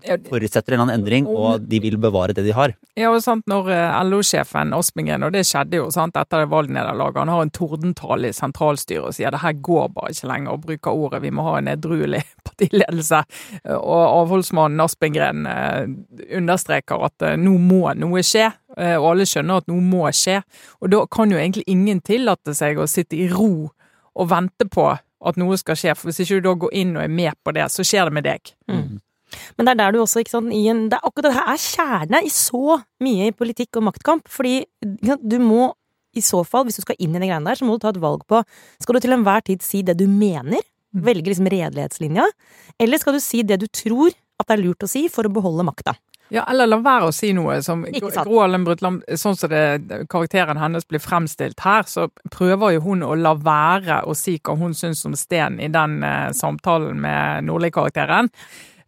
forutsetter 0.00 0.72
en 0.72 0.80
eller 0.80 0.82
annen 0.82 1.00
endring, 1.00 1.26
og 1.28 1.64
de 1.68 1.80
vil 1.82 1.98
bevare 2.00 2.34
det 2.36 2.44
de 2.46 2.54
har. 2.56 2.74
Ja, 2.98 3.10
og 3.12 3.20
sant, 3.24 3.44
når 3.50 3.68
eh, 3.72 3.98
LO-sjefen 4.08 4.72
Aspingen, 4.76 5.24
og 5.26 5.34
det 5.34 5.44
skjedde 5.48 5.78
jo 5.78 5.90
sant, 5.94 6.16
etter 6.18 6.44
det 6.44 6.50
valgnederlaget, 6.52 7.20
han 7.22 7.32
har 7.32 7.44
en 7.44 7.52
tordentale 7.54 8.30
i 8.30 8.36
sentralstyret 8.36 9.10
og 9.10 9.16
sier 9.16 9.34
det 9.34 9.42
her 9.44 9.58
går 9.60 9.92
bare 9.94 10.14
ikke 10.14 10.30
lenger, 10.30 10.54
og 10.54 10.64
bruker 10.66 11.04
ordet 11.04 11.22
vi 11.26 11.34
må 11.34 11.46
ha 11.50 11.58
en 11.60 11.70
edruelig 11.74 12.22
partiledelse. 12.48 13.22
Og 13.76 14.02
avholdsmannen 14.06 14.82
Aspengren 14.84 15.46
eh, 15.50 15.84
understreker 16.40 17.06
at 17.08 17.28
eh, 17.28 17.38
nå 17.40 17.56
må 17.60 17.84
noe 17.98 18.24
skje, 18.26 18.50
og 18.72 19.04
alle 19.04 19.26
skjønner 19.28 19.60
at 19.60 19.66
noe 19.68 19.84
må 19.84 20.06
skje. 20.16 20.38
Og 20.80 20.88
da 20.94 21.02
kan 21.12 21.28
jo 21.28 21.36
egentlig 21.36 21.66
ingen 21.68 21.98
tillate 22.00 22.54
seg 22.56 22.80
å 22.80 22.88
sitte 22.88 23.18
i 23.20 23.26
ro 23.28 23.68
og 23.68 24.28
vente 24.30 24.64
på 24.64 24.86
at 24.96 25.38
noe 25.40 25.58
skal 25.60 25.76
skje, 25.78 25.92
for 25.96 26.08
hvis 26.08 26.22
ikke 26.24 26.40
du 26.40 26.46
da 26.48 26.54
går 26.64 26.72
inn 26.80 26.96
og 26.96 27.04
er 27.04 27.12
med 27.12 27.36
på 27.44 27.52
det, 27.52 27.68
så 27.72 27.84
skjer 27.86 28.08
det 28.08 28.16
med 28.16 28.26
deg. 28.26 28.54
Men 29.56 29.66
det 29.68 29.74
er 29.74 29.80
der 29.82 29.94
du 29.94 30.00
også, 30.02 30.22
ikke 30.22 30.34
sant, 30.34 30.54
i 30.54 30.64
en, 30.72 30.86
det 30.92 30.98
er 30.98 31.06
akkurat 31.08 31.30
det 31.30 31.36
her 31.38 31.52
er 31.52 31.62
kjerne 31.62 32.22
i 32.24 32.32
så 32.32 32.80
mye 33.04 33.30
i 33.30 33.36
politikk 33.36 33.80
og 33.80 33.88
maktkamp, 33.90 34.28
fordi 34.30 34.60
du 34.82 35.38
må 35.42 35.72
i 36.12 36.22
så 36.24 36.42
fall, 36.44 36.66
hvis 36.68 36.76
du 36.76 36.84
skal 36.84 36.98
inn 37.00 37.14
i 37.16 37.22
de 37.22 37.28
greiene 37.30 37.48
der, 37.48 37.56
så 37.56 37.66
må 37.66 37.76
du 37.76 37.84
ta 37.84 37.92
et 37.92 38.02
valg 38.02 38.24
på 38.28 38.42
Skal 38.82 38.96
du 38.96 39.00
til 39.00 39.14
enhver 39.16 39.44
tid 39.46 39.64
si 39.64 39.80
det 39.86 39.96
du 40.00 40.04
mener? 40.10 40.60
Velge 40.92 41.32
liksom 41.32 41.48
redelighetslinja? 41.48 42.26
Eller 42.76 43.00
skal 43.00 43.16
du 43.16 43.22
si 43.24 43.40
det 43.48 43.62
du 43.62 43.68
tror 43.72 44.12
at 44.12 44.48
det 44.48 44.58
er 44.58 44.64
lurt 44.66 44.84
å 44.84 44.90
si 44.90 45.06
for 45.12 45.24
å 45.24 45.32
beholde 45.32 45.64
makta? 45.64 45.96
Ja, 46.32 46.46
eller 46.48 46.68
la 46.68 46.78
være 46.80 47.10
å 47.10 47.12
si 47.12 47.32
noe 47.36 47.58
som 47.64 47.82
Gro 47.84 48.38
Harlem 48.40 48.62
Brundtland 48.64 49.02
Sånn 49.20 49.36
som 49.36 49.50
det, 49.52 50.06
karakteren 50.08 50.56
hennes 50.56 50.86
blir 50.88 51.02
fremstilt 51.02 51.60
her, 51.60 51.84
så 51.84 52.06
prøver 52.32 52.78
jo 52.78 52.84
hun 52.86 53.04
å 53.04 53.12
la 53.18 53.34
være 53.36 54.00
å 54.08 54.14
si 54.16 54.38
hva 54.40 54.56
hun 54.56 54.72
syns 54.76 55.04
om 55.08 55.16
Sten 55.18 55.60
i 55.60 55.68
den 55.72 55.98
eh, 56.06 56.30
samtalen 56.36 57.02
med 57.04 57.48
Nordli-karakteren. 57.50 58.30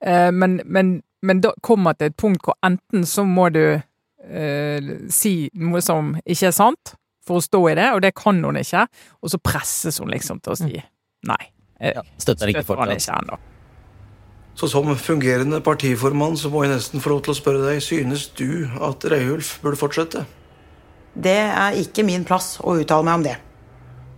Eh, 0.05 0.31
men, 0.33 0.61
men, 0.65 0.99
men 1.23 1.41
da 1.41 1.55
kommer 1.65 1.97
til 1.97 2.13
et 2.13 2.19
punkt 2.21 2.45
hvor 2.45 2.59
enten 2.67 3.07
så 3.09 3.25
må 3.25 3.49
du 3.55 3.63
eh, 3.73 4.93
si 5.13 5.35
noe 5.57 5.81
som 5.85 6.15
ikke 6.25 6.51
er 6.51 6.57
sant, 6.57 6.95
for 7.25 7.41
å 7.41 7.45
stå 7.45 7.63
i 7.71 7.77
det, 7.79 7.89
og 7.97 8.03
det 8.05 8.13
kan 8.19 8.43
hun 8.45 8.61
ikke, 8.61 8.85
og 9.25 9.33
så 9.33 9.41
presses 9.41 9.97
hun 10.03 10.13
liksom 10.13 10.43
til 10.45 10.53
å 10.53 10.61
si 10.61 10.75
nei. 11.25 11.43
Eh, 11.81 11.97
Støtter 12.21 12.53
ikke 12.53 12.65
støtter 12.67 12.85
han 12.85 12.93
ikke 12.95 13.19
ennå. 13.23 13.41
Så 14.55 14.69
som 14.71 14.93
fungerende 15.01 15.59
partiformann 15.65 16.37
så 16.39 16.51
må 16.53 16.63
jeg 16.63 16.77
nesten 16.77 17.03
få 17.03 17.17
lov 17.17 17.25
til 17.25 17.33
å 17.33 17.39
spørre 17.39 17.65
deg, 17.65 17.81
synes 17.83 18.29
du 18.39 18.69
at 18.85 19.03
Reiulf 19.11 19.57
burde 19.65 19.81
fortsette? 19.81 20.23
Det 21.15 21.41
er 21.49 21.81
ikke 21.81 22.05
min 22.07 22.27
plass 22.27 22.59
å 22.63 22.77
uttale 22.79 23.07
meg 23.07 23.19
om 23.19 23.27
det. 23.27 23.35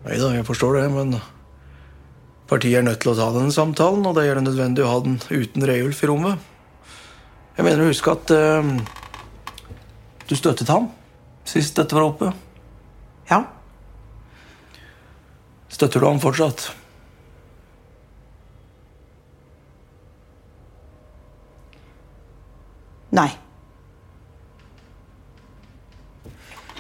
Nei 0.05 0.19
da, 0.21 0.35
jeg 0.37 0.45
forstår 0.49 0.81
det, 0.81 0.85
men 0.93 1.16
partiet 2.50 2.79
er 2.81 2.87
nødt 2.87 3.00
til 3.03 3.12
å 3.12 3.17
ta 3.19 3.31
den 3.35 3.53
samtalen, 3.55 4.07
og 4.07 4.17
det 4.17 4.26
gjør 4.29 4.41
det 4.41 4.47
nødvendig 4.49 4.85
å 4.85 4.93
ha 4.93 5.00
den 5.05 5.19
uten 5.31 5.67
Reulf 5.67 6.03
i 6.03 6.11
rommet. 6.11 6.53
Jeg 7.57 7.65
mener 7.67 7.83
å 7.85 7.91
huske 7.91 8.12
at 8.12 8.33
uh, 8.37 8.73
du 10.29 10.35
støttet 10.37 10.71
ham 10.71 10.91
sist 11.47 11.79
dette 11.79 11.97
var 11.97 12.09
oppe. 12.11 12.33
Ja, 13.31 13.45
Støtter 15.76 16.00
du 16.00 16.07
ham 16.09 16.21
fortsatt? 16.23 16.71
nei. 23.17 23.31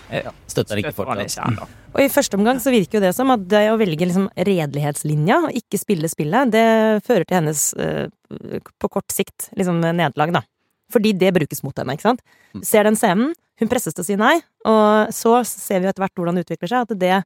Støtter 0.06 0.80
ikke 0.80 0.92
Støtter 0.92 0.96
fortsatt. 0.96 1.32
ikke 1.32 1.46
ennå. 1.50 1.68
Og 1.96 2.02
i 2.04 2.10
første 2.12 2.38
omgang 2.38 2.60
så 2.62 2.72
virker 2.74 2.98
jo 2.98 3.04
det 3.06 3.14
som 3.16 3.32
at 3.34 3.46
det 3.50 3.64
å 3.72 3.78
velge 3.80 4.06
liksom 4.06 4.28
redelighetslinja, 4.36 5.38
og 5.48 5.56
ikke 5.58 5.80
spille 5.80 6.10
spillet, 6.12 6.52
det 6.52 6.66
fører 7.06 7.26
til 7.26 7.38
hennes 7.40 7.62
eh, 7.80 8.60
på 8.78 8.90
kort 8.92 9.10
sikt 9.14 9.48
liksom 9.58 9.80
nederlag, 9.82 10.34
da. 10.36 10.44
Fordi 10.92 11.14
det 11.18 11.32
brukes 11.34 11.64
mot 11.66 11.74
henne, 11.78 11.96
ikke 11.96 12.06
sant. 12.10 12.22
Ser 12.66 12.86
den 12.86 12.98
scenen, 12.98 13.32
hun 13.58 13.70
presses 13.72 13.96
til 13.96 14.04
å 14.04 14.06
si 14.06 14.18
nei, 14.20 14.36
og 14.68 15.10
så 15.16 15.40
ser 15.48 15.80
vi 15.80 15.88
jo 15.88 15.94
etter 15.94 16.04
hvert 16.04 16.20
hvordan 16.20 16.36
det 16.38 16.44
utvikler 16.46 16.70
seg, 16.70 16.86
at 16.86 17.00
det, 17.00 17.16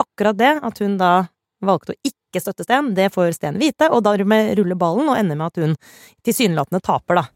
akkurat 0.00 0.38
det, 0.38 0.54
at 0.64 0.80
hun 0.80 0.96
da 1.00 1.12
valgte 1.66 1.92
å 1.96 2.00
ikke 2.06 2.40
støtte 2.40 2.64
Sten, 2.64 2.94
det 2.96 3.10
får 3.12 3.34
Sten 3.36 3.58
vite, 3.60 3.90
og 3.90 4.04
da 4.06 4.14
ruller 4.16 4.78
ballen 4.78 5.10
og 5.10 5.18
ender 5.18 5.36
med 5.36 5.50
at 5.50 5.60
hun 5.60 5.76
tilsynelatende 6.24 6.80
taper, 6.86 7.20
da. 7.20 7.26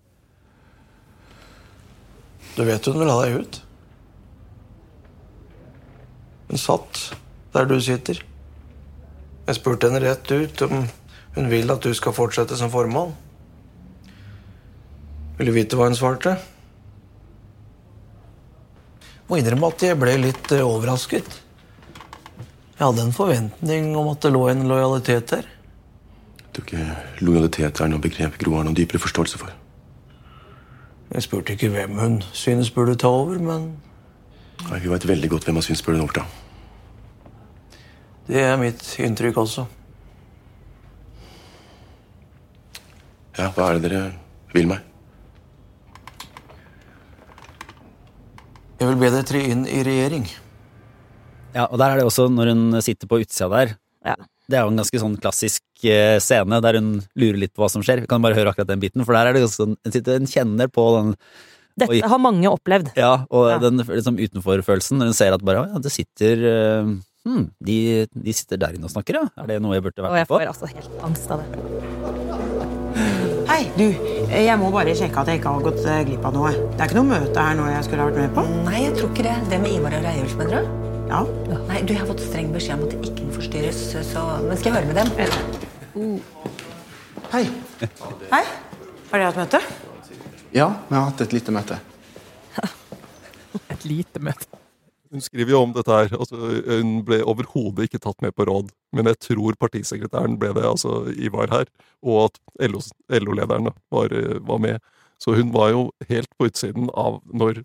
Du 2.55 2.62
vet 2.62 2.87
hun 2.87 3.00
vil 3.02 3.11
ha 3.11 3.20
deg 3.24 3.40
ut. 3.42 3.61
Hun 6.48 6.61
satt 6.61 7.02
der 7.54 7.68
du 7.70 7.76
sitter. 7.80 8.20
Jeg 9.44 9.59
spurte 9.59 9.90
henne 9.90 10.02
rett 10.02 10.30
ut 10.33 10.64
om 10.66 10.87
hun 11.35 11.50
vil 11.50 11.70
at 11.74 11.85
du 11.85 11.94
skal 11.94 12.14
fortsette 12.16 12.57
som 12.57 12.72
formann. 12.72 13.14
Vil 15.38 15.50
du 15.50 15.54
vite 15.54 15.78
hva 15.78 15.88
hun 15.88 15.98
svarte? 15.98 16.37
Må 19.28 19.40
innrømme 19.40 19.72
at 19.72 19.83
jeg 19.83 19.98
ble 19.98 20.14
litt 20.20 20.52
eh, 20.52 20.62
overrasket. 20.62 21.40
Jeg 22.74 22.83
hadde 22.83 23.07
en 23.07 23.14
forventning 23.14 23.92
om 23.96 24.11
at 24.12 24.22
det 24.22 24.33
lå 24.35 24.46
en 24.50 24.66
lojalitet 24.68 25.30
der. 25.33 25.50
Jeg 26.44 26.50
tror 26.54 26.66
ikke 26.68 27.24
lojalitet 27.24 27.80
er 27.80 27.90
noe 27.90 28.02
begrep 28.02 28.37
Gro 28.38 28.59
har 28.59 28.66
noen 28.66 28.76
dypere 28.78 29.02
forståelse 29.02 29.40
for. 29.40 29.54
Jeg 31.14 31.26
spurte 31.26 31.54
ikke 31.54 31.70
hvem 31.70 31.98
hun 31.98 32.20
synes 32.35 32.70
burde 32.74 32.96
ta 32.98 33.11
over, 33.11 33.38
men 33.38 33.74
Nei, 34.70 34.80
Hun 34.80 34.92
vet 34.94 35.06
veldig 35.08 35.30
godt 35.34 35.46
hvem 35.48 35.58
hun 35.60 35.66
syns 35.66 35.82
burde 35.84 36.02
overta. 36.02 36.24
det 38.28 38.40
er 38.40 38.56
mitt 38.56 38.82
inntrykk 38.98 39.36
også. 39.36 39.66
Ja, 43.36 43.50
hva 43.50 43.68
er 43.72 43.78
det 43.78 43.90
dere 43.90 44.02
vil 44.54 44.68
meg? 44.70 44.80
Jeg 48.78 48.88
vil 48.90 49.00
be 49.00 49.10
deg 49.14 49.26
tre 49.28 49.40
inn 49.50 49.64
i 49.70 49.82
regjering. 49.86 50.26
Ja, 51.54 51.66
og 51.68 51.78
der 51.78 51.92
er 51.94 52.00
det 52.00 52.06
også, 52.08 52.26
når 52.32 52.50
hun 52.52 52.80
sitter 52.82 53.10
på 53.10 53.20
utsida 53.22 53.50
der 53.52 53.76
Ja. 54.04 54.16
Det 54.44 54.58
er 54.58 54.66
jo 54.66 54.72
en 54.74 54.76
ganske 54.76 54.98
sånn 55.00 55.14
klassisk 55.16 55.62
eh, 55.88 56.18
scene 56.20 56.58
der 56.60 56.76
hun 56.76 56.98
lurer 57.16 57.38
litt 57.40 57.54
på 57.56 57.62
hva 57.62 57.68
som 57.72 57.80
skjer. 57.80 58.02
Vi 58.04 58.10
kan 58.10 58.20
bare 58.20 58.36
høre 58.36 58.50
akkurat 58.52 58.68
den 58.68 58.82
biten, 58.82 59.00
for 59.06 59.16
der 59.16 59.30
er 59.30 59.32
det 59.32 59.40
ganske 59.40 59.56
sånn 59.62 59.76
Hun 59.80 59.94
sitter 59.94 60.18
hun 60.18 60.28
kjenner 60.28 60.68
på 60.68 60.84
den 60.98 61.14
Dette 61.76 61.90
Oi. 61.90 62.00
har 62.06 62.20
mange 62.22 62.46
opplevd. 62.46 62.92
Ja, 62.96 63.24
og 63.34 63.48
Ja. 63.50 63.58
den 63.58 63.80
liksom 63.82 64.14
utenforfølelsen 64.20 64.98
når 65.00 65.10
hun 65.10 65.16
ser 65.18 65.34
at 65.34 65.42
bare 65.44 65.64
ja, 65.72 65.78
det 65.82 65.90
sitter 65.90 66.44
uh, 66.46 66.92
hmm, 67.26 67.48
de, 67.66 68.06
de 68.14 68.32
sitter 68.32 68.56
der 68.62 68.76
inne 68.76 68.87
og 68.87 68.92
snakker, 68.94 69.18
ja. 69.18 69.24
Er 69.42 69.46
det 69.50 69.56
noe 69.64 69.74
jeg 69.74 69.82
burde 69.82 69.98
Og 69.98 70.06
vært 70.06 70.14
jeg 70.14 70.22
med 70.22 70.30
på? 70.30 70.38
får 70.38 70.46
altså 70.52 70.66
helt 70.70 71.02
angst 71.08 71.30
av 71.34 71.42
det. 71.42 71.48
Hei, 73.50 73.62
du. 73.76 73.88
Jeg 74.30 74.56
må 74.58 74.70
bare 74.72 74.94
sjekke 74.96 75.18
at 75.20 75.28
jeg 75.28 75.40
ikke 75.40 75.50
har 75.52 75.64
gått 75.66 75.82
eh, 75.84 76.00
glipp 76.08 76.24
av 76.24 76.32
noe. 76.34 76.50
Det 76.54 76.80
er 76.80 76.87
ikke 76.88 76.96
noe 77.00 77.10
møte 77.10 77.42
her 77.44 77.54
nå 77.58 77.66
jeg 77.68 77.84
skulle 77.88 78.02
ha 78.02 78.08
vært 78.08 78.20
med 78.22 78.32
på? 78.38 78.44
Nei, 78.64 78.78
jeg 78.87 78.94
tror 78.98 79.10
ikke 79.12 79.26
det. 79.26 79.34
Det 79.50 79.58
med 79.62 79.74
Ivar 79.74 79.96
og 79.98 80.06
Reiulf, 80.06 80.34
mener 80.40 80.54
du? 80.54 80.62
Ja. 81.10 81.20
Nei, 81.68 81.80
du, 81.84 81.92
jeg 81.92 82.00
har 82.00 82.08
fått 82.08 82.22
streng 82.24 82.48
beskjed 82.54 82.78
om 82.78 82.84
at 82.87 82.94
det 82.94 83.10
ikke 83.10 83.26
må 83.26 83.34
forstyrres, 83.37 83.80
så 84.14 84.22
Men 84.46 84.56
skal 84.56 84.70
jeg 84.70 84.76
høre 84.78 84.88
med 84.90 84.96
dem? 85.02 85.08
Hei. 87.34 87.44
Hei. 88.30 88.44
Har 89.10 89.18
dere 89.18 89.26
hatt 89.32 89.42
møte? 89.42 89.60
Ja, 90.54 90.68
vi 90.88 90.94
har 90.94 91.08
hatt 91.08 91.20
et 91.24 91.32
lite 91.34 91.50
møte. 91.50 91.80
Et 93.74 93.84
lite 93.88 94.20
møte. 94.22 94.46
Hun 95.10 95.22
skriver 95.22 95.50
jo 95.50 95.62
om 95.64 95.72
dette 95.74 95.90
her. 95.90 96.12
Altså, 96.14 96.38
hun 96.68 96.92
ble 97.06 97.20
overhodet 97.26 97.88
ikke 97.88 98.00
tatt 98.02 98.22
med 98.22 98.36
på 98.38 98.46
råd. 98.46 98.70
Men 98.94 99.10
jeg 99.10 99.18
tror 99.26 99.58
partisekretæren 99.58 100.36
ble 100.38 100.52
det, 100.54 100.62
altså 100.66 101.04
Ivar 101.18 101.50
her, 101.50 101.66
og 102.06 102.28
at 102.28 102.38
LO-lederne 102.70 103.74
var, 103.94 104.14
var 104.46 104.62
med. 104.62 104.78
Så 105.22 105.34
hun 105.34 105.50
var 105.54 105.72
jo 105.72 105.88
helt 106.08 106.30
på 106.38 106.46
utsiden 106.50 106.86
av 106.94 107.18
når 107.30 107.64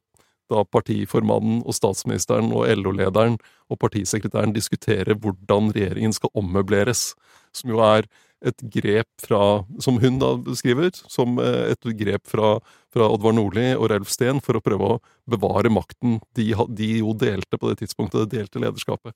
da 0.50 0.64
partiformannen 0.66 1.62
og 1.66 1.78
statsministeren 1.78 2.50
og 2.58 2.66
LO-lederen 2.74 3.38
og 3.70 3.82
partisekretæren 3.82 4.56
diskuterer 4.56 5.14
hvordan 5.14 5.70
regjeringen 5.76 6.16
skal 6.18 6.34
ommøbleres. 6.42 7.12
Som 7.54 7.74
jo 7.74 7.86
er 7.86 8.10
et 8.46 8.62
grep 8.74 9.08
fra, 9.20 9.64
som 9.84 9.98
hun 10.00 10.20
da 10.22 10.34
beskriver, 10.44 10.92
som 11.12 11.40
eh, 11.44 11.74
et 11.74 11.90
grep 12.00 12.28
fra, 12.30 12.54
fra 12.94 13.10
Oddvar 13.12 13.36
Nordli 13.36 13.68
og 13.76 13.90
Ralf 13.92 14.12
Steen 14.14 14.40
for 14.44 14.58
å 14.58 14.64
prøve 14.64 14.92
å 14.96 15.00
bevare 15.30 15.72
makten 15.74 16.20
de, 16.38 16.48
de 16.76 16.90
jo 17.02 17.14
delte 17.20 17.60
på 17.60 17.72
det 17.72 17.82
tidspunktet, 17.82 18.30
det 18.30 18.40
delte 18.40 18.62
lederskapet. 18.64 19.16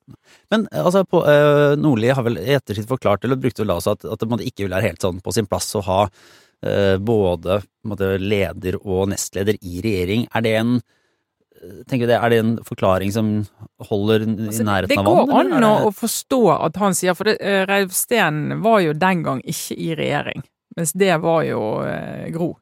Men 0.53 0.67
altså, 0.71 1.05
på, 1.07 1.23
eh, 1.29 1.75
Nordli 1.79 2.11
har 2.11 2.25
vel 2.27 2.41
i 2.41 2.57
ettertid 2.57 2.89
forklart, 2.89 3.23
eller 3.23 3.39
brukte 3.39 3.63
vel 3.63 3.75
også, 3.77 3.95
at, 3.95 4.07
at 4.11 4.25
det 4.27 4.49
ikke 4.49 4.67
vil 4.67 4.75
være 4.75 4.91
helt 4.91 5.05
sånn 5.05 5.23
på 5.23 5.35
sin 5.35 5.47
plass 5.47 5.71
å 5.79 5.85
ha 5.87 6.01
eh, 6.09 6.97
både 6.99 7.61
måte, 7.87 8.15
leder 8.19 8.79
og 8.81 9.07
nestleder 9.13 9.59
i 9.61 9.79
regjering. 9.85 10.27
Er 10.35 10.45
det 10.45 10.57
en 10.59 10.75
tenker 11.87 12.07
det, 12.07 12.17
Er 12.17 12.29
det 12.29 12.39
en 12.41 12.55
forklaring 12.65 13.11
som 13.11 13.29
holder 13.89 14.25
i 14.25 14.31
Altså, 14.47 14.65
nærheten 14.67 14.99
av 14.99 15.05
vann? 15.05 15.19
Det 15.19 15.33
går 15.33 15.39
an 15.39 15.53
eller 15.59 15.87
å, 15.87 15.93
forstå 15.95 16.41
at 16.57 16.81
han 16.81 16.97
sier 16.97 17.17
For 17.17 17.29
det, 17.29 17.37
eh, 17.41 17.63
Reiv 17.69 17.93
Steen 17.95 18.59
var 18.63 18.81
jo 18.83 18.97
den 18.97 19.23
gang 19.23 19.41
ikke 19.43 19.77
i 19.77 19.93
regjering, 19.95 20.43
mens 20.77 20.93
det 20.97 21.15
var 21.23 21.43
jo 21.47 21.63
eh, 21.87 22.29
Gro. 22.33 22.53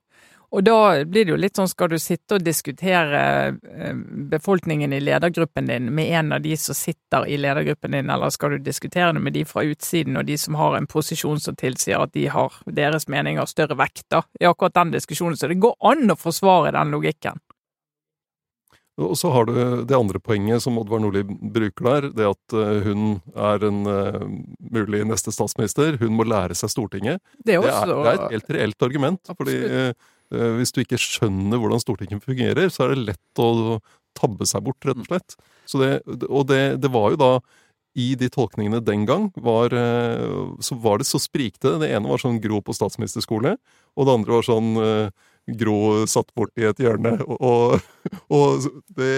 Og 0.52 0.66
da 0.68 1.06
blir 1.08 1.24
det 1.24 1.32
jo 1.32 1.38
litt 1.40 1.56
sånn, 1.56 1.70
skal 1.72 1.94
du 1.94 1.96
sitte 2.02 2.36
og 2.36 2.44
diskutere 2.44 3.22
eh, 3.56 3.94
befolkningen 4.34 4.92
i 4.92 5.00
ledergruppen 5.00 5.70
din 5.70 5.88
med 5.96 6.12
en 6.20 6.36
av 6.36 6.42
de 6.44 6.58
som 6.60 6.76
sitter 6.76 7.24
i 7.32 7.38
ledergruppen 7.40 7.96
din, 7.96 8.12
eller 8.12 8.34
skal 8.36 8.58
du 8.58 8.66
diskutere 8.66 9.14
det 9.16 9.24
med 9.24 9.38
de 9.38 9.46
fra 9.48 9.64
utsiden 9.64 10.20
og 10.20 10.28
de 10.28 10.36
som 10.38 10.60
har 10.60 10.76
en 10.76 10.90
posisjon 10.92 11.40
som 11.40 11.56
tilsier 11.56 12.04
at 12.04 12.12
de 12.18 12.26
har 12.34 12.60
deres 12.68 13.08
mening 13.08 13.40
har 13.40 13.48
større 13.48 13.80
vekt, 13.80 14.10
da, 14.12 14.26
i 14.42 14.50
akkurat 14.50 14.76
den 14.76 14.92
diskusjonen. 14.98 15.40
Så 15.40 15.48
det 15.48 15.62
går 15.64 15.78
an 15.88 16.12
å 16.12 16.20
forsvare 16.20 16.76
den 16.76 16.92
logikken. 16.92 17.40
Og 19.02 19.18
så 19.20 19.32
har 19.34 19.48
du 19.48 19.54
det 19.88 19.98
andre 19.98 20.20
poenget 20.24 20.64
som 20.64 20.78
Oddvar 20.82 21.02
Nordli 21.04 21.24
bruker 21.26 21.88
der, 21.88 22.08
det 22.16 22.28
at 22.30 22.56
eh, 22.58 22.88
hun 22.88 23.20
er 23.36 23.66
en 23.68 23.80
uh, 23.88 24.26
mulig 24.74 25.04
neste 25.10 25.34
statsminister. 25.34 25.98
Hun 26.02 26.16
må 26.18 26.26
lære 26.28 26.58
seg 26.58 26.74
Stortinget. 26.74 27.22
Det 27.46 27.58
er, 27.58 27.64
Det 27.66 27.74
er, 27.74 27.94
det 27.94 28.12
er 28.12 28.20
et 28.20 28.36
helt 28.36 28.54
reelt 28.58 28.88
argument. 28.88 29.34
fordi 29.38 29.58
uh, 29.62 30.12
hvis 30.60 30.72
du 30.72 30.84
ikke 30.84 31.00
skjønner 31.02 31.60
hvordan 31.60 31.82
Stortinget 31.84 32.24
fungerer, 32.24 32.70
så 32.72 32.86
er 32.86 32.94
det 32.94 33.10
lett 33.10 33.42
å 33.44 33.80
tabbe 34.18 34.48
seg 34.48 34.64
bort, 34.64 34.86
rett 34.88 35.02
og 35.02 35.10
slett. 35.10 35.36
Så 35.68 35.82
det, 35.82 35.92
og 36.30 36.48
det, 36.52 36.62
det 36.84 36.92
var 36.92 37.12
jo 37.12 37.20
da 37.20 37.34
i 38.00 38.14
de 38.16 38.30
tolkningene 38.32 38.80
den 38.88 39.04
gang 39.04 39.26
var, 39.44 39.74
så 40.64 40.78
var 40.80 41.02
det 41.02 41.08
så 41.10 41.20
sprikte. 41.20 41.74
Det 41.82 41.90
ene 41.92 42.08
var 42.08 42.22
sånn 42.24 42.40
Gro 42.40 42.62
på 42.64 42.76
statsministerskole, 42.76 43.58
og 44.00 44.08
det 44.08 44.14
andre 44.16 44.38
var 44.38 44.48
sånn 44.48 44.70
Gro 45.60 46.06
satt 46.10 46.30
bort 46.38 46.54
i 46.60 46.68
et 46.70 46.82
hjørne. 46.82 47.18
Og, 47.42 47.82
og, 48.34 48.68
det, 48.98 49.14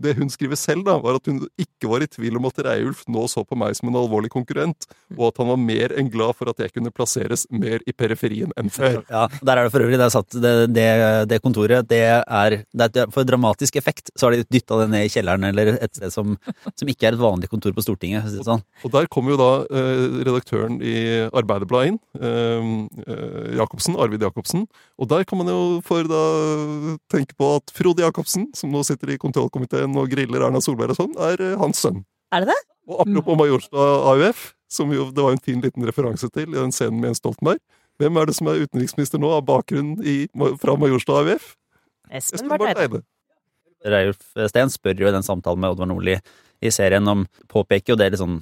det 0.00 0.14
hun 0.18 0.30
skriver 0.32 0.58
selv, 0.58 0.84
da, 0.86 0.96
var 1.02 1.18
at 1.18 1.30
hun 1.30 1.42
ikke 1.60 1.90
var 1.90 2.04
i 2.04 2.08
tvil 2.10 2.38
om 2.38 2.48
at 2.48 2.60
Reiulf 2.66 3.04
nå 3.10 3.26
så 3.30 3.44
på 3.46 3.58
meg 3.58 3.76
som 3.78 3.90
en 3.90 3.98
alvorlig 4.00 4.30
konkurrent, 4.32 4.88
og 5.16 5.28
at 5.30 5.40
han 5.40 5.50
var 5.52 5.60
mer 5.60 5.94
enn 5.98 6.10
glad 6.12 6.36
for 6.38 6.50
at 6.52 6.60
jeg 6.62 6.74
kunne 6.74 6.92
plasseres 6.94 7.46
mer 7.52 7.84
i 7.88 7.94
periferien 7.96 8.52
enn 8.60 8.72
før. 8.72 9.00
Ja, 9.10 9.26
Der 9.40 9.56
er 9.56 9.66
det 9.66 9.74
for 9.74 9.84
øvrig. 9.84 10.00
Det, 10.00 10.10
satt, 10.12 10.36
det, 10.42 10.54
det, 10.74 10.88
det 11.30 11.40
kontoret, 11.44 11.88
det 11.88 12.02
er, 12.04 12.58
det 12.74 12.88
er 12.90 13.12
For 13.14 13.26
dramatisk 13.28 13.76
effekt 13.80 14.10
så 14.14 14.28
har 14.28 14.36
de 14.36 14.46
dytta 14.48 14.80
det 14.82 14.88
ned 14.92 15.06
i 15.06 15.12
kjelleren 15.12 15.48
eller 15.50 15.74
et 15.76 15.94
sted 15.94 16.12
som, 16.12 16.36
som 16.74 16.90
ikke 16.90 17.08
er 17.08 17.16
et 17.16 17.22
vanlig 17.22 17.50
kontor 17.52 17.74
på 17.76 17.84
Stortinget. 17.84 18.26
Sånn. 18.44 18.62
Og 18.84 18.92
der 18.94 19.08
kom 19.12 19.28
jo 19.30 19.38
da 19.40 19.50
eh, 19.68 20.20
redaktøren 20.26 20.80
i 20.84 20.96
Arbeiderbladet 21.30 21.92
inn, 21.92 22.00
eh, 22.18 22.68
eh, 23.06 23.54
Jacobsen, 23.58 23.98
Arvid 24.00 24.24
Jacobsen. 24.24 24.66
Og 24.98 25.10
der 25.10 25.26
kan 25.28 25.40
man 25.40 25.43
jo 25.50 25.80
for 25.84 26.06
da 26.08 26.22
tenke 27.12 27.36
på 27.38 27.48
at 27.58 27.72
Frode 27.74 28.04
Jacobsen, 28.04 28.48
som 28.56 28.72
nå 28.72 28.82
sitter 28.86 29.14
i 29.14 29.20
kontrollkomiteen 29.20 29.94
og 30.00 30.10
griller 30.12 30.46
Erna 30.46 30.62
Solberg 30.64 30.94
og 30.94 31.00
sånn, 31.00 31.16
er 31.30 31.42
eh, 31.42 31.56
hans 31.60 31.82
sønn. 31.84 32.02
Er 32.34 32.44
det 32.44 32.52
det? 32.52 32.60
Og 32.90 33.00
apropos 33.04 33.38
Majorstua 33.40 33.86
AUF, 34.12 34.50
som 34.70 34.92
jo 34.92 35.08
det 35.14 35.24
var 35.24 35.36
en 35.36 35.42
fin 35.44 35.62
liten 35.64 35.86
referanse 35.88 36.28
til 36.34 36.50
i 36.50 36.58
den 36.58 36.74
scenen 36.74 37.00
med 37.00 37.12
Jens 37.12 37.22
Stoltenberg. 37.22 37.62
Hvem 38.02 38.18
er 38.18 38.28
det 38.28 38.36
som 38.36 38.50
er 38.50 38.64
utenriksminister 38.64 39.22
nå, 39.22 39.30
av 39.36 39.44
bakgrunn 39.46 39.94
i, 40.02 40.24
fra 40.60 40.74
Majorstua 40.80 41.22
AUF? 41.22 41.54
Espen 42.10 42.40
Espen 42.40 42.52
Barth 42.52 42.72
Eide. 42.72 43.00
Eide. 43.00 43.04
Reiulf 43.84 44.24
Steen 44.48 44.72
spør 44.72 45.04
jo 45.04 45.08
i 45.08 45.14
den 45.14 45.24
samtalen 45.24 45.60
med 45.60 45.74
Oddvar 45.74 45.90
Nordli 45.90 46.18
i 46.64 46.72
serien 46.72 47.08
om 47.10 47.26
Påpeker 47.52 47.92
jo 47.92 47.98
det 48.00 48.14
litt 48.14 48.22
sånn 48.22 48.40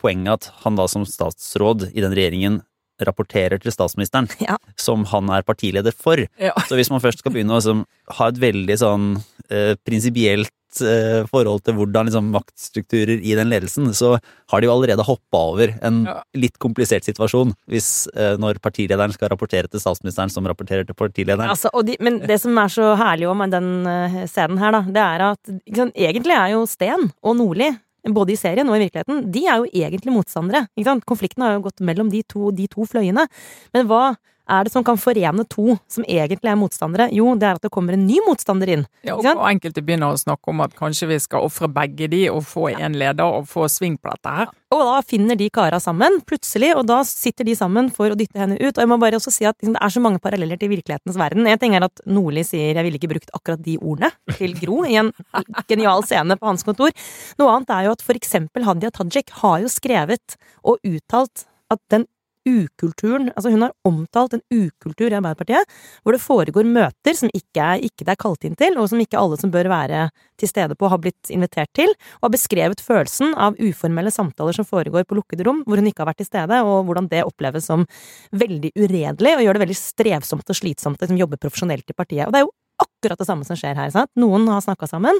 poenget 0.00 0.36
at 0.36 0.64
han 0.64 0.76
da 0.78 0.86
som 0.90 1.06
statsråd 1.08 1.88
i 1.90 2.02
den 2.04 2.14
regjeringen 2.14 2.60
rapporterer 3.08 3.60
til 3.62 3.72
statsministeren, 3.74 4.28
Ja. 4.48 4.56
som 4.76 5.04
han 5.12 5.28
er 5.30 5.42
partileder 5.46 5.92
for. 5.96 6.20
Ja. 6.40 6.54
Så 6.68 6.76
hvis 6.78 6.90
man 6.92 7.00
først 7.04 7.22
skal 7.24 7.32
begynne 7.34 7.56
å 7.56 7.60
liksom, 7.60 7.84
ha 8.18 8.28
et 8.32 8.40
veldig 8.42 8.76
sånn 8.80 9.10
eh, 9.50 9.74
prinsipielt 9.86 10.50
eh, 10.86 11.24
forhold 11.30 11.64
til 11.66 11.74
hvordan 11.78 12.06
liksom, 12.06 12.28
maktstrukturer 12.34 13.18
i 13.26 13.34
den 13.38 13.50
ledelsen, 13.50 13.90
så 13.96 14.12
har 14.52 14.60
de 14.62 14.68
jo 14.68 14.72
allerede 14.76 15.02
hoppa 15.06 15.40
over 15.52 15.72
en 15.82 16.04
Ja. 16.06 16.20
litt 16.34 16.58
komplisert 16.62 17.04
situasjon 17.08 17.52
hvis 17.70 18.06
eh, 18.14 18.36
når 18.40 18.60
partilederen 18.62 19.12
skal 19.14 19.28
rapportere 19.32 19.68
til 19.70 19.80
statsministeren, 19.82 20.30
som 20.30 20.46
rapporterer 20.46 20.86
til 20.86 20.94
partilederen. 20.98 21.50
Altså, 21.50 21.70
og 21.74 21.86
de, 21.90 21.96
men 22.00 22.20
det 22.26 22.40
som 22.40 22.56
er 22.58 22.68
så 22.72 22.92
herlig 23.00 23.28
om 23.30 23.42
den 23.50 23.70
eh, 23.86 24.24
scenen 24.30 24.58
her, 24.62 24.72
da, 24.78 24.82
det 24.86 25.02
er 25.04 25.26
at 25.32 25.54
liksom, 25.66 25.92
egentlig 25.94 26.36
er 26.38 26.54
jo 26.54 26.64
Sten 26.70 27.10
og 27.22 27.36
Nordli, 27.40 27.72
både 28.08 28.34
i 28.34 28.38
serien 28.40 28.68
og 28.68 28.78
i 28.78 28.84
virkeligheten, 28.84 29.26
de 29.32 29.44
er 29.46 29.60
jo 29.60 29.70
egentlig 29.84 30.14
motstandere. 30.14 30.66
Konflikten 31.08 31.44
har 31.44 31.56
jo 31.56 31.66
gått 31.68 31.84
mellom 31.84 32.10
de 32.12 32.22
to, 32.22 32.50
de 32.54 32.68
to 32.70 32.86
fløyene. 32.88 33.26
Men 33.74 33.88
hva 33.90 34.14
er 34.50 34.66
det 34.66 34.72
som 34.74 34.84
kan 34.86 34.98
forene 35.00 35.44
to 35.50 35.76
som 35.90 36.06
egentlig 36.06 36.50
er 36.50 36.58
motstandere? 36.58 37.08
Jo, 37.14 37.32
det 37.38 37.48
er 37.48 37.58
at 37.58 37.64
det 37.64 37.72
kommer 37.72 37.96
en 37.96 38.06
ny 38.06 38.18
motstander 38.26 38.72
inn. 38.74 38.86
Ja, 39.06 39.16
og, 39.16 39.26
og 39.32 39.46
enkelte 39.48 39.84
begynner 39.84 40.14
å 40.14 40.20
snakke 40.20 40.52
om 40.52 40.62
at 40.64 40.74
kanskje 40.78 41.10
vi 41.12 41.20
skal 41.22 41.46
ofre 41.46 41.70
begge 41.72 42.10
de 42.10 42.24
og 42.32 42.42
få 42.48 42.70
en 42.74 42.98
leder 42.98 43.38
og 43.40 43.48
få 43.50 43.68
sving 43.70 43.98
på 44.00 44.12
dette 44.12 44.34
her. 44.40 44.50
Og 44.70 44.82
da 44.86 45.00
finner 45.02 45.34
de 45.34 45.48
kara 45.50 45.80
sammen, 45.82 46.20
plutselig, 46.22 46.68
og 46.78 46.84
da 46.86 47.00
sitter 47.06 47.48
de 47.48 47.56
sammen 47.58 47.88
for 47.94 48.12
å 48.12 48.18
dytte 48.18 48.38
henne 48.38 48.58
ut. 48.60 48.70
Og 48.70 48.82
jeg 48.82 48.90
må 48.92 49.00
bare 49.02 49.18
også 49.18 49.32
si 49.34 49.46
at 49.48 49.56
liksom, 49.58 49.74
det 49.74 49.82
er 49.82 49.94
så 49.96 50.02
mange 50.04 50.22
paralleller 50.22 50.60
til 50.60 50.70
virkelighetens 50.70 51.18
verden. 51.18 51.48
En 51.50 51.58
ting 51.58 51.74
er 51.74 51.88
at 51.88 52.04
Nordli 52.06 52.44
sier 52.46 52.74
'jeg 52.74 52.86
ville 52.86 53.00
ikke 53.00 53.10
brukt 53.10 53.34
akkurat 53.34 53.62
de 53.62 53.76
ordene' 53.78 54.12
til 54.38 54.54
Gro 54.54 54.84
i 54.84 54.94
en 54.94 55.12
genial 55.70 56.02
scene 56.06 56.38
på 56.38 56.46
hans 56.46 56.62
kontor. 56.62 56.94
Noe 57.38 57.56
annet 57.56 57.70
er 57.70 57.84
jo 57.88 57.96
at 57.98 58.02
for 58.02 58.14
eksempel 58.14 58.62
Hadia 58.62 58.90
Tajik 58.90 59.30
har 59.42 59.58
jo 59.60 59.68
skrevet 59.68 60.36
og 60.62 60.78
uttalt 60.86 61.46
at 61.70 61.80
den 61.90 62.06
ukulturen 62.48 63.30
Altså 63.34 63.52
hun 63.52 63.64
har 63.64 63.74
omtalt 63.86 64.36
en 64.36 64.42
ukultur 64.52 65.08
i 65.10 65.16
Arbeiderpartiet, 65.16 65.68
hvor 66.02 66.16
det 66.16 66.22
foregår 66.22 66.68
møter 66.68 67.16
som 67.16 67.30
ikke, 67.36 67.60
er, 67.60 67.84
ikke 67.84 68.06
det 68.06 68.14
er 68.14 68.20
kalt 68.20 68.46
inn 68.46 68.56
til, 68.58 68.78
og 68.80 68.88
som 68.90 69.00
ikke 69.02 69.18
alle 69.20 69.38
som 69.40 69.52
bør 69.52 69.70
være 69.70 70.06
til 70.40 70.50
stede 70.50 70.76
på, 70.78 70.88
har 70.90 71.00
blitt 71.02 71.32
invitert 71.32 71.70
til, 71.76 71.92
og 72.20 72.28
har 72.28 72.34
beskrevet 72.36 72.82
følelsen 72.84 73.34
av 73.36 73.58
uformelle 73.60 74.12
samtaler 74.14 74.56
som 74.56 74.68
foregår 74.68 75.06
på 75.08 75.18
lukkede 75.18 75.46
rom, 75.46 75.62
hvor 75.66 75.80
hun 75.80 75.90
ikke 75.90 76.04
har 76.04 76.10
vært 76.12 76.22
til 76.22 76.30
stede, 76.30 76.62
og 76.64 76.88
hvordan 76.88 77.10
det 77.12 77.26
oppleves 77.26 77.68
som 77.68 77.84
veldig 78.32 78.72
uredelig, 78.78 79.36
og 79.36 79.44
gjør 79.44 79.58
det 79.58 79.64
veldig 79.66 79.78
strevsomt 79.80 80.50
og 80.50 80.60
slitsomt 80.60 81.00
å 81.00 81.06
jobber 81.10 81.24
jobbe 81.30 81.40
profesjonelt 81.44 81.90
i 81.90 81.96
partiet. 81.96 82.26
Og 82.26 82.32
det 82.32 82.40
er 82.40 82.46
jo 82.46 82.54
akkurat 82.80 83.20
det 83.20 83.28
samme 83.28 83.44
som 83.44 83.58
skjer 83.58 83.76
her. 83.76 83.90
Sant? 83.92 84.10
Noen 84.18 84.48
har 84.48 84.62
snakka 84.64 84.88
sammen, 84.88 85.18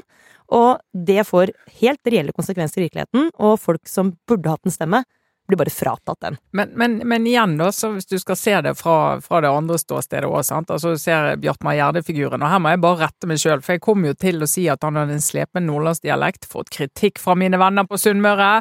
og 0.51 0.81
det 0.93 1.23
får 1.27 1.53
helt 1.81 2.09
reelle 2.09 2.33
konsekvenser 2.35 2.81
i 2.81 2.87
virkeligheten, 2.87 3.29
og 3.39 3.59
folk 3.61 3.89
som 3.89 4.15
burde 4.29 4.49
hatt 4.51 4.65
en 4.65 4.73
stemme, 4.73 5.03
blir 5.51 5.61
bare 5.61 5.73
fratatt 5.73 6.21
den. 6.25 6.37
Men, 6.57 6.71
men, 6.79 6.97
men 7.07 7.27
igjen, 7.27 7.57
da, 7.59 7.69
så 7.75 7.91
hvis 7.95 8.09
du 8.09 8.17
skal 8.21 8.39
se 8.39 8.55
det 8.65 8.75
fra, 8.79 9.19
fra 9.23 9.41
det 9.43 9.51
andre 9.51 9.79
ståstedet 9.81 10.29
òg, 10.29 10.41
sant, 10.47 10.71
altså 10.71 10.95
du 10.95 11.01
ser 11.01 11.35
Bjartmar 11.41 11.77
Gjerde-figuren, 11.77 12.41
og 12.41 12.53
her 12.53 12.63
må 12.63 12.73
jeg 12.73 12.83
bare 12.85 13.01
rette 13.05 13.29
meg 13.29 13.41
sjøl, 13.43 13.61
for 13.65 13.75
jeg 13.75 13.85
kom 13.85 14.07
jo 14.07 14.15
til 14.15 14.41
å 14.41 14.49
si 14.49 14.65
at 14.71 14.87
han 14.87 14.99
hadde 14.99 15.19
en 15.19 15.23
slepen 15.23 15.67
nordlandsdialekt, 15.69 16.49
fått 16.49 16.73
kritikk 16.73 17.21
fra 17.21 17.37
mine 17.39 17.59
venner 17.61 17.87
på 17.89 17.99
Sunnmøre. 18.01 18.53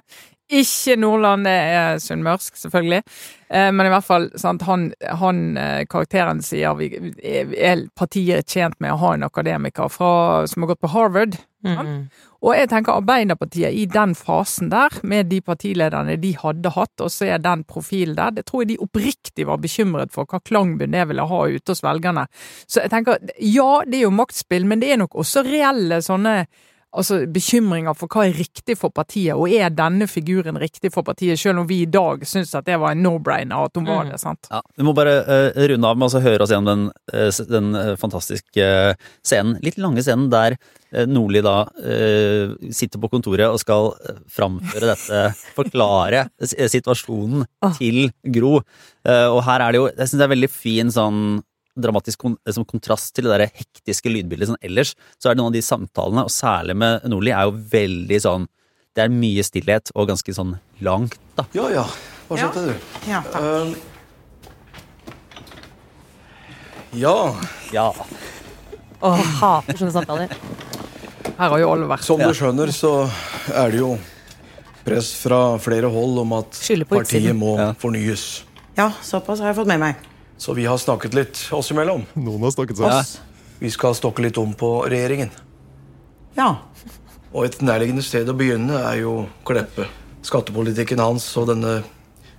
Ikke 0.50 0.96
Nordland, 0.98 1.46
det 1.46 1.52
er 1.54 2.00
sunnmørsk, 2.02 2.56
selvfølgelig. 2.58 3.02
Eh, 3.50 3.68
men 3.70 3.86
i 3.86 3.90
hvert 3.92 4.06
fall, 4.06 4.26
sant, 4.38 4.64
han, 4.66 4.88
han 5.20 5.44
eh, 5.58 5.84
karakteren 5.90 6.42
sier 6.42 6.74
vi, 6.78 6.88
er 7.22 7.84
partiet 7.98 8.50
tjent 8.50 8.74
med 8.82 8.96
å 8.96 8.98
ha 9.04 9.12
en 9.14 9.26
akademiker 9.28 9.90
fra, 9.92 10.10
som 10.50 10.64
har 10.64 10.72
gått 10.72 10.82
på 10.82 10.90
Harvard. 10.90 11.38
Mm. 11.66 12.08
Og 12.40 12.54
jeg 12.56 12.70
tenker 12.70 12.96
Arbeiderpartiet 12.96 13.76
i 13.76 13.84
den 13.90 14.14
fasen 14.16 14.70
der, 14.72 14.94
med 15.06 15.28
de 15.30 15.42
partilederne 15.44 16.16
de 16.18 16.32
hadde 16.40 16.72
hatt, 16.74 16.94
og 17.04 17.12
så 17.12 17.28
er 17.34 17.42
den 17.44 17.62
profilen 17.68 18.16
der, 18.16 18.32
det 18.38 18.46
tror 18.48 18.64
jeg 18.64 18.72
de 18.72 18.80
oppriktig 18.86 19.46
var 19.46 19.60
bekymret 19.62 20.14
for 20.14 20.26
hva 20.26 20.40
klangbunn 20.42 20.96
det 20.96 21.04
ville 21.10 21.26
ha 21.30 21.42
ute 21.46 21.74
hos 21.74 21.84
velgerne. 21.84 22.26
Så 22.66 22.82
jeg 22.82 22.94
tenker, 22.94 23.20
ja, 23.38 23.70
det 23.86 24.00
er 24.00 24.08
jo 24.08 24.16
maktspill, 24.18 24.66
men 24.66 24.82
det 24.82 24.94
er 24.94 25.02
nok 25.04 25.18
også 25.20 25.44
reelle 25.46 26.00
sånne 26.02 26.40
altså 26.90 27.20
bekymringer 27.30 27.94
for 27.98 28.10
hva 28.10 28.26
er 28.26 28.36
riktig 28.36 28.76
for 28.78 28.92
partiet, 28.94 29.36
og 29.36 29.50
er 29.52 29.70
denne 29.74 30.08
figuren 30.10 30.58
riktig 30.60 30.92
for 30.94 31.06
partiet, 31.06 31.38
selv 31.40 31.62
om 31.62 31.68
vi 31.68 31.82
i 31.84 31.90
dag 31.90 32.24
syns 32.26 32.54
at 32.58 32.66
det 32.66 32.78
var 32.82 32.94
en 32.94 33.04
no-brainer 33.04 33.68
at 33.68 33.78
hun 33.78 33.86
var 33.88 34.08
det, 34.10 34.18
sant? 34.22 34.50
Ja, 34.50 34.62
Vi 34.76 34.86
må 34.86 34.94
bare 34.96 35.20
uh, 35.26 35.62
runde 35.70 35.90
av 35.90 36.00
med 36.00 36.10
å 36.10 36.22
høre 36.24 36.44
oss 36.44 36.54
gjennom 36.54 36.70
den, 36.70 36.86
uh, 37.14 37.40
den 37.50 37.70
eh, 37.78 37.94
fantastiske 38.00 38.66
scenen, 39.26 39.58
litt 39.64 39.78
lange 39.80 40.02
scenen 40.04 40.30
der 40.32 40.58
Nordli 41.06 41.38
da 41.38 41.68
sitter 42.74 42.98
på 42.98 43.06
kontoret 43.12 43.46
og 43.46 43.60
skal 43.62 43.92
framføre 44.34 44.88
dette, 44.88 45.20
forklare 45.58 46.24
situasjonen 46.42 47.44
til 47.76 48.08
Gro. 48.34 48.56
Og 49.06 49.38
her 49.46 49.62
er 49.62 49.70
det 49.70 49.78
jo, 49.78 49.84
jeg 49.92 50.10
syns 50.10 50.18
det 50.18 50.26
er 50.26 50.32
veldig 50.32 50.50
fin 50.50 50.90
sånn 50.90 51.20
dramatisk 51.78 52.20
som 52.50 52.64
kontrast 52.64 53.14
til 53.14 53.24
det 53.24 53.36
der 53.38 53.46
hektiske 53.52 54.10
lydbildet 54.12 54.48
sånn 54.50 54.60
ellers, 54.62 54.94
så 55.18 55.30
er 55.30 55.34
det 55.34 55.38
noen 55.42 55.52
av 55.52 55.58
de 55.58 55.62
samtalene, 55.62 56.24
og 56.26 56.30
særlig 56.34 56.76
med 56.76 57.04
Nordli, 57.08 57.30
er 57.30 57.44
jo 57.48 57.52
veldig 57.52 58.20
sånn 58.20 58.48
Det 58.96 59.04
er 59.04 59.08
mye 59.14 59.42
stillhet 59.46 59.92
og 59.94 60.08
ganske 60.10 60.32
sånn 60.34 60.56
langt, 60.82 61.14
da. 61.36 61.44
Ja 61.54 61.68
ja, 61.70 61.84
hva 62.28 62.36
skjedde, 62.36 62.64
du? 62.72 62.74
Ja, 63.10 63.20
takk. 63.22 63.42
Um, 63.42 63.74
ja, 66.92 67.36
Ja. 67.72 67.92
Åh, 69.00 69.20
hater 69.40 69.78
sånne 69.78 69.92
samtaler. 69.94 70.32
Her 71.38 71.48
har 71.54 71.58
jo 71.62 71.70
alle 71.72 71.86
vært. 71.88 72.02
som 72.04 72.18
du 72.20 72.34
skjønner, 72.36 72.68
så 72.74 73.08
er 73.54 73.70
det 73.70 73.78
jo 73.80 73.94
press 74.84 75.14
fra 75.22 75.56
flere 75.62 75.88
hold 75.88 76.18
om 76.20 76.32
at 76.36 76.50
partiet 76.50 76.84
utsiden. 76.90 77.38
må 77.38 77.56
Ja. 77.56 77.72
fornyes. 77.74 78.42
Ja, 78.76 78.90
såpass 79.00 79.38
har 79.40 79.54
jeg 79.54 79.56
fått 79.56 79.66
med 79.66 79.80
meg. 79.80 79.96
Så 80.40 80.54
vi 80.56 80.64
har 80.64 80.78
snakket 80.80 81.14
litt 81.14 81.40
oss 81.52 81.68
imellom. 81.74 82.06
Noen 82.16 82.46
har 82.46 82.54
snakket. 82.54 82.80
Oss. 82.80 83.18
Vi 83.60 83.68
skal 83.70 83.92
stokke 83.98 84.24
litt 84.24 84.38
om 84.40 84.54
på 84.56 84.70
regjeringen. 84.88 85.28
Ja. 86.38 86.54
Og 87.34 87.44
et 87.44 87.58
nærliggende 87.60 88.02
sted 88.02 88.28
å 88.32 88.36
begynne 88.38 88.78
er 88.88 89.02
jo 89.02 89.26
Kleppe. 89.46 89.84
Skattepolitikken 90.24 91.00
hans 91.02 91.26
og 91.40 91.50
denne 91.52 91.80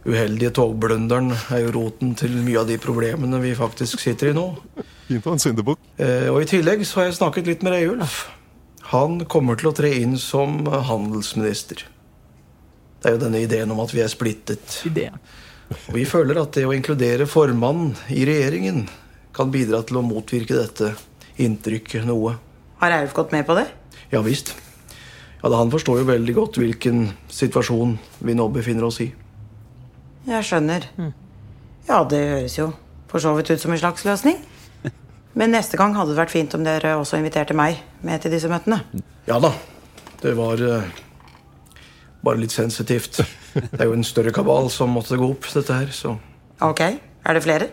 uheldige 0.01 0.49
togblunderen 0.57 1.29
er 1.53 1.61
jo 1.67 1.75
roten 1.75 2.15
til 2.17 2.33
mye 2.41 2.63
av 2.63 2.71
de 2.71 2.79
problemene 2.81 3.37
vi 3.43 3.53
faktisk 3.57 4.01
sitter 4.01 4.31
i 4.31 4.35
nå. 4.37 4.47
Fint 5.05 5.27
ha 5.29 5.35
en 5.37 5.43
syndebukk. 5.43 5.77
Eh, 6.01 6.25
Og 6.33 6.41
i 6.41 6.49
tillegg 6.49 6.81
så 6.89 7.01
har 7.03 7.11
jeg 7.11 7.19
snakket 7.19 7.49
litt 7.51 7.61
med 7.65 7.75
Reiulf. 7.77 8.23
Han 8.95 9.21
kommer 9.29 9.61
til 9.61 9.69
å 9.69 9.75
tre 9.77 9.93
inn 10.01 10.17
som 10.17 10.65
handelsminister. 10.65 11.85
Det 13.01 13.09
er 13.09 13.15
jo 13.15 13.21
denne 13.27 13.45
ideen 13.45 13.71
om 13.73 13.79
at 13.85 13.93
vi 13.93 14.01
er 14.01 14.09
splittet. 14.11 14.81
Ideen. 14.89 15.21
Og 15.71 15.93
vi 15.95 16.03
føler 16.07 16.39
at 16.41 16.53
det 16.55 16.65
å 16.67 16.73
inkludere 16.75 17.27
formannen 17.29 17.93
i 18.11 18.25
regjeringen 18.27 18.83
kan 19.35 19.51
bidra 19.53 19.81
til 19.87 20.01
å 20.01 20.05
motvirke 20.05 20.57
dette 20.57 20.91
inntrykket 21.41 22.05
noe. 22.07 22.35
Har 22.81 22.95
Eilf 22.97 23.15
gått 23.15 23.31
med 23.31 23.45
på 23.47 23.55
det? 23.57 23.67
Ja 24.11 24.19
visst. 24.25 24.53
Ja, 25.41 25.49
da 25.49 25.57
Han 25.57 25.71
forstår 25.73 26.01
jo 26.01 26.09
veldig 26.09 26.33
godt 26.37 26.59
hvilken 26.61 27.07
situasjon 27.31 27.97
vi 28.19 28.35
nå 28.37 28.47
befinner 28.53 28.85
oss 28.85 28.99
i. 29.01 29.09
Jeg 30.27 30.45
skjønner. 30.45 30.85
Ja, 31.87 32.03
det 32.05 32.19
høres 32.29 32.57
jo 32.59 32.71
for 33.09 33.23
så 33.23 33.33
vidt 33.35 33.49
ut 33.51 33.61
som 33.61 33.73
en 33.73 33.81
slags 33.81 34.05
løsning. 34.05 34.37
Men 35.39 35.55
neste 35.55 35.79
gang 35.79 35.95
hadde 35.97 36.13
det 36.13 36.21
vært 36.21 36.33
fint 36.35 36.53
om 36.57 36.65
dere 36.67 36.93
også 36.99 37.17
inviterte 37.17 37.57
meg 37.57 37.79
med 38.05 38.21
til 38.21 38.33
disse 38.35 38.51
møtene. 38.51 38.83
Ja 39.29 39.39
da. 39.41 39.53
Det 40.21 40.35
var 40.37 40.61
eh, 40.61 40.91
bare 42.25 42.41
litt 42.41 42.53
sensitivt. 42.53 43.21
Det 43.53 43.79
er 43.79 43.89
jo 43.89 43.95
en 43.97 44.05
større 44.07 44.33
kabal 44.35 44.69
som 44.73 44.93
måtte 44.95 45.19
gå 45.19 45.29
opp, 45.33 45.47
dette 45.53 45.75
her, 45.75 45.93
så 45.95 46.17
Ok, 46.61 46.81
er 46.85 47.33
det 47.33 47.41
flere? 47.41 47.67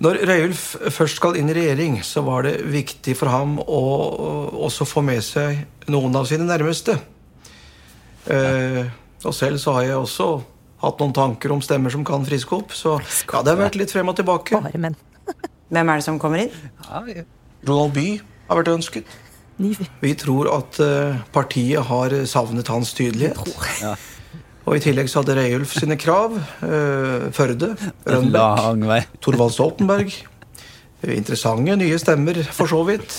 Når 0.00 0.18
Røyulf 0.28 0.62
først 0.92 1.18
skal 1.20 1.36
inn 1.36 1.48
i 1.52 1.54
regjering, 1.56 1.98
så 2.04 2.22
var 2.24 2.44
det 2.44 2.54
viktig 2.72 3.14
for 3.16 3.32
ham 3.32 3.58
å 3.60 3.80
også 4.68 4.86
få 4.88 5.02
med 5.04 5.20
seg 5.24 5.88
noen 5.92 6.16
av 6.16 6.28
sine 6.28 6.46
nærmeste. 6.48 6.96
Eh, 8.32 8.84
og 9.24 9.36
selv 9.36 9.60
så 9.60 9.76
har 9.76 9.88
jeg 9.88 9.98
også 10.00 10.28
hatt 10.80 11.00
noen 11.02 11.12
tanker 11.16 11.52
om 11.52 11.60
stemmer 11.64 11.92
som 11.92 12.04
kan 12.08 12.24
friske 12.24 12.56
opp, 12.56 12.72
så 12.76 12.96
ja, 13.00 13.42
det 13.44 13.52
har 13.52 13.60
vært 13.60 13.76
litt 13.80 13.92
frem 13.92 14.08
og 14.08 14.16
tilbake. 14.16 14.60
Bare 14.60 14.80
menn. 14.80 14.96
Hvem 15.72 15.92
er 15.92 16.00
det 16.00 16.06
som 16.08 16.20
kommer 16.20 16.46
inn? 16.46 17.26
Ronald 17.68 17.92
Bye 17.96 18.20
har 18.48 18.60
vært 18.60 18.72
ønsket. 18.72 19.18
Vi 20.00 20.14
tror 20.16 20.48
at 20.56 20.78
eh, 20.80 21.18
partiet 21.34 21.84
har 21.90 22.14
savnet 22.30 22.68
hans 22.72 22.94
tydelighet. 22.96 23.38
Og 24.68 24.76
i 24.76 24.80
tillegg 24.84 25.08
så 25.10 25.20
hadde 25.22 25.34
Reiulf 25.38 25.72
sine 25.76 25.96
krav. 26.00 26.36
eh, 26.64 27.28
Førde, 27.36 27.72
Rønbeck, 28.06 29.08
Thorvald 29.24 29.52
Stoltenberg. 29.56 30.14
Interessante 31.08 31.76
nye 31.80 31.96
stemmer, 32.00 32.42
for 32.52 32.68
så 32.68 32.82
vidt. 32.88 33.14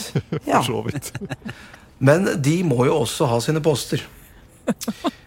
Ja. 0.45 0.62
For 0.62 0.67
så 0.69 0.82
vidt. 0.86 1.12
Men 2.01 2.27
de 2.41 2.60
må 2.65 2.86
jo 2.86 2.99
også 3.04 3.25
ha 3.30 3.39
sine 3.41 3.62
poster. 3.62 4.01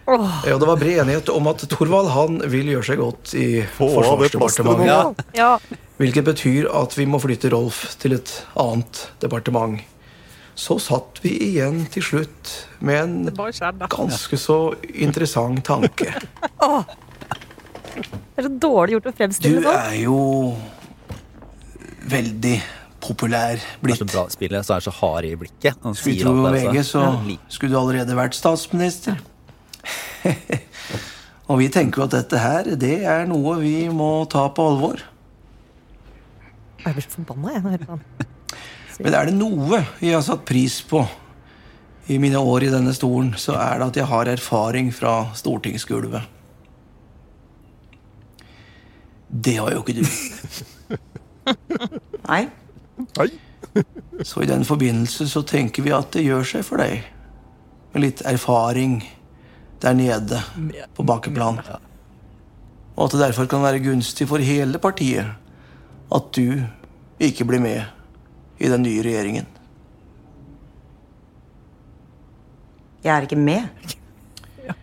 Og 0.07 0.61
det 0.61 0.67
var 0.69 0.77
bred 0.79 1.01
enighet 1.03 1.31
om 1.33 1.47
at 1.51 1.65
Thorvald 1.71 2.11
han 2.15 2.39
vil 2.53 2.71
gjøre 2.75 2.87
seg 2.91 3.01
godt 3.01 3.33
i 3.39 3.47
Forsvarsdepartementet. 3.79 5.25
Hvilket 5.99 6.27
betyr 6.27 6.69
at 6.75 6.95
vi 6.99 7.07
må 7.07 7.19
flytte 7.23 7.51
Rolf 7.55 7.97
til 8.03 8.17
et 8.19 8.31
annet 8.59 9.05
departement. 9.23 9.79
Så 10.55 10.77
satt 10.79 11.19
vi 11.25 11.33
igjen 11.51 11.81
til 11.91 12.03
slutt 12.07 12.51
med 12.85 13.01
en 13.01 13.15
ganske 13.91 14.39
så 14.39 14.59
interessant 14.95 15.65
tanke. 15.67 16.13
Det 17.95 18.43
er 18.43 18.47
så 18.49 18.55
dårlig 18.59 18.97
gjort 18.97 19.05
å 19.07 19.11
Du 19.13 19.19
fremstille 19.21 19.61
det 19.63 19.67
sånn. 19.71 19.85
er 19.87 19.99
jo 20.03 20.17
veldig 22.11 22.55
populær 23.05 23.55
Det 23.61 23.69
er 23.77 23.85
blitt. 23.85 24.01
så 24.01 24.07
bra 24.09 24.25
spillet, 24.33 24.67
så 24.67 24.75
er 24.77 24.83
så 24.87 24.95
hard 24.97 25.29
i 25.29 25.35
blikket. 25.39 25.77
Han 25.85 25.95
Skulle 25.95 26.25
tro 26.25 26.33
på 26.41 26.51
VG, 26.57 26.81
så 26.89 27.05
skulle 27.53 27.71
du 27.75 27.79
allerede 27.79 28.17
vært 28.19 28.35
statsminister. 28.35 29.21
Og 31.51 31.59
vi 31.61 31.69
tenker 31.69 32.01
jo 32.01 32.07
at 32.09 32.15
dette 32.17 32.41
her, 32.41 32.71
det 32.81 32.97
er 33.05 33.27
noe 33.31 33.59
vi 33.61 33.77
må 33.93 34.25
ta 34.33 34.47
på 34.57 34.65
alvor. 34.73 35.03
Jeg 36.85 36.97
blir 36.97 37.05
så 37.07 37.15
forbanna 37.19 37.53
jeg, 37.55 37.63
når 37.65 37.71
jeg 37.77 37.79
hører 37.79 37.87
på 37.87 37.95
han. 37.95 38.31
Men 39.01 39.15
er 39.15 39.29
det 39.29 39.37
noe 39.37 39.81
jeg 39.99 40.15
har 40.15 40.23
satt 40.25 40.45
pris 40.47 40.79
på 40.87 41.03
i 42.07 42.19
mine 42.21 42.39
år 42.39 42.67
i 42.67 42.73
denne 42.73 42.93
stolen, 42.95 43.33
så 43.41 43.57
er 43.57 43.81
det 43.81 43.89
at 43.89 43.99
jeg 44.03 44.11
har 44.11 44.29
erfaring 44.29 44.91
fra 44.93 45.15
stortingsgulvet. 45.37 46.29
Det 49.35 49.57
har 49.57 49.73
jo 49.75 49.83
ikke 49.83 49.97
du. 49.99 50.05
Nei? 52.29 52.45
Nei. 53.19 53.31
Så 54.29 54.45
i 54.45 54.47
den 54.47 54.63
forbindelse 54.65 55.27
så 55.29 55.43
tenker 55.43 55.83
vi 55.83 55.91
at 55.97 56.13
det 56.15 56.23
gjør 56.23 56.45
seg 56.47 56.63
for 56.67 56.79
deg. 56.79 57.03
Med 57.95 58.05
litt 58.05 58.23
erfaring 58.29 59.01
der 59.83 59.97
nede 59.99 60.39
på 60.95 61.07
bakeplan. 61.07 61.59
Og 62.95 63.09
at 63.09 63.17
det 63.17 63.25
derfor 63.25 63.51
kan 63.51 63.65
være 63.65 63.83
gunstig 63.83 64.29
for 64.31 64.39
hele 64.39 64.79
partiet 64.79 65.35
at 66.15 66.31
du 66.37 66.63
ikke 67.19 67.47
blir 67.49 67.63
med 67.65 67.83
i 68.59 68.71
den 68.71 68.85
nye 68.87 69.03
regjeringen. 69.05 69.49
Jeg 73.05 73.13
er 73.15 73.27
ikke 73.27 73.41
med. 73.41 73.67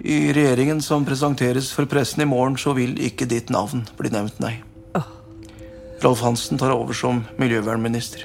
I 0.00 0.18
regjeringen 0.36 0.82
som 0.84 1.06
presenteres 1.08 1.70
for 1.76 1.88
pressen 1.90 2.24
i 2.24 2.28
morgen, 2.28 2.58
så 2.60 2.74
vil 2.76 2.96
ikke 3.00 3.28
ditt 3.30 3.52
navn 3.52 3.86
bli 3.98 4.12
nevnt, 4.12 4.40
nei. 4.42 4.58
Rolf 6.00 6.22
Hansen 6.24 6.58
tar 6.58 6.72
over 6.72 6.96
som 6.96 7.24
miljøvernminister. 7.36 8.24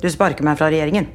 Du 0.00 0.08
sparker 0.12 0.44
meg 0.44 0.56
fra 0.56 0.70
regjeringen. 0.72 1.08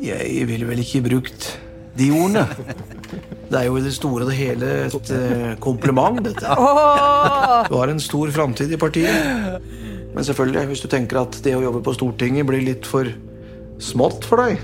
Jeg 0.00 0.46
ville 0.48 0.68
vel 0.68 0.80
ikke 0.80 1.02
brukt 1.04 1.50
de 1.96 2.10
ordene. 2.16 2.46
Det 3.46 3.60
er 3.60 3.66
jo 3.68 3.76
i 3.78 3.84
det 3.84 3.92
store 3.94 4.24
og 4.24 4.30
det 4.30 4.38
hele 4.38 4.70
et 4.88 5.10
eh, 5.14 5.52
kompliment, 5.62 6.18
dette. 6.24 6.56
Du 7.68 7.76
har 7.76 7.92
en 7.92 8.02
stor 8.02 8.32
framtid 8.34 8.72
i 8.72 8.80
partiet. 8.80 9.60
Men 10.16 10.24
selvfølgelig, 10.24 10.66
hvis 10.70 10.80
du 10.80 10.88
tenker 10.88 11.20
at 11.20 11.36
det 11.44 11.52
å 11.52 11.60
jobbe 11.60 11.82
på 11.84 11.92
Stortinget 11.92 12.48
blir 12.48 12.64
litt 12.64 12.88
for 12.88 13.10
smått 13.84 14.24
for 14.24 14.40
deg 14.40 14.56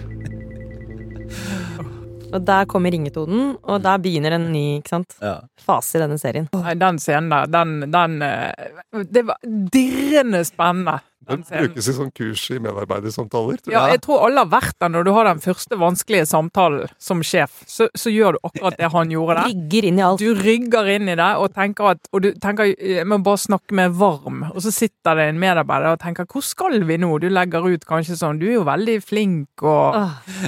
Og 2.32 2.40
der 2.48 2.64
kommer 2.64 2.94
ringetonen, 2.94 3.58
og 3.60 3.82
der 3.84 3.98
begynner 4.00 4.38
en 4.38 4.46
ny 4.54 4.78
ikke 4.78 4.94
sant, 4.94 5.16
Ja. 5.20 5.34
fase 5.60 5.98
i 5.98 6.00
denne 6.00 6.16
serien. 6.16 6.48
Den 6.80 6.98
scenen 6.98 7.28
der, 7.28 7.50
den, 7.52 7.90
den 7.92 8.22
eh, 8.24 9.04
Det 9.04 9.26
var 9.28 9.36
dirrende 9.44 10.40
spennende. 10.48 11.02
Den 11.28 11.42
brukes 11.46 11.86
i 11.88 11.92
sånn 11.94 12.10
kurs 12.14 12.42
i 12.50 12.58
medarbeidersamtaler. 12.58 13.58
tror 13.62 13.72
jeg. 13.72 13.76
Ja, 13.76 13.82
jeg. 13.92 14.00
tror 14.02 14.24
alle 14.26 14.42
har 14.42 14.50
vært 14.52 14.76
der 14.82 14.88
når 14.90 15.04
du 15.06 15.10
har 15.14 15.24
den 15.28 15.40
første 15.44 15.78
vanskelige 15.78 16.26
samtalen 16.26 16.88
som 16.98 17.22
sjef. 17.22 17.62
Så, 17.70 17.86
så 17.94 18.10
gjør 18.12 18.36
du 18.36 18.38
akkurat 18.48 18.76
det 18.80 18.90
han 18.92 19.10
gjorde 19.14 19.36
der. 19.38 19.52
Rygger 19.52 19.88
inn 19.90 19.98
i 20.00 20.04
alt. 20.06 20.18
Du 20.24 20.34
rygger 20.34 20.90
inn 20.96 21.08
i 21.12 21.14
det 21.20 21.30
og 21.38 21.54
tenker 21.54 21.92
at 21.92 22.08
Og 22.12 22.22
du 22.26 22.30
tenker 22.42 22.72
jeg 22.74 23.06
må 23.06 23.20
bare 23.22 23.38
snakke 23.38 23.74
med 23.78 23.94
varm, 23.98 24.42
og 24.52 24.58
så 24.64 24.72
sitter 24.74 25.14
det 25.20 25.28
en 25.32 25.38
medarbeider 25.42 25.94
og 25.94 26.00
tenker 26.02 26.26
hvor 26.32 26.42
skal 26.44 26.80
vi 26.88 26.96
nå? 27.00 27.12
Du 27.22 27.28
legger 27.30 27.66
ut 27.70 27.84
kanskje 27.88 28.16
sånn 28.18 28.40
Du 28.42 28.48
er 28.48 28.56
jo 28.58 28.64
veldig 28.66 28.98
flink, 29.04 29.62
og 29.62 29.96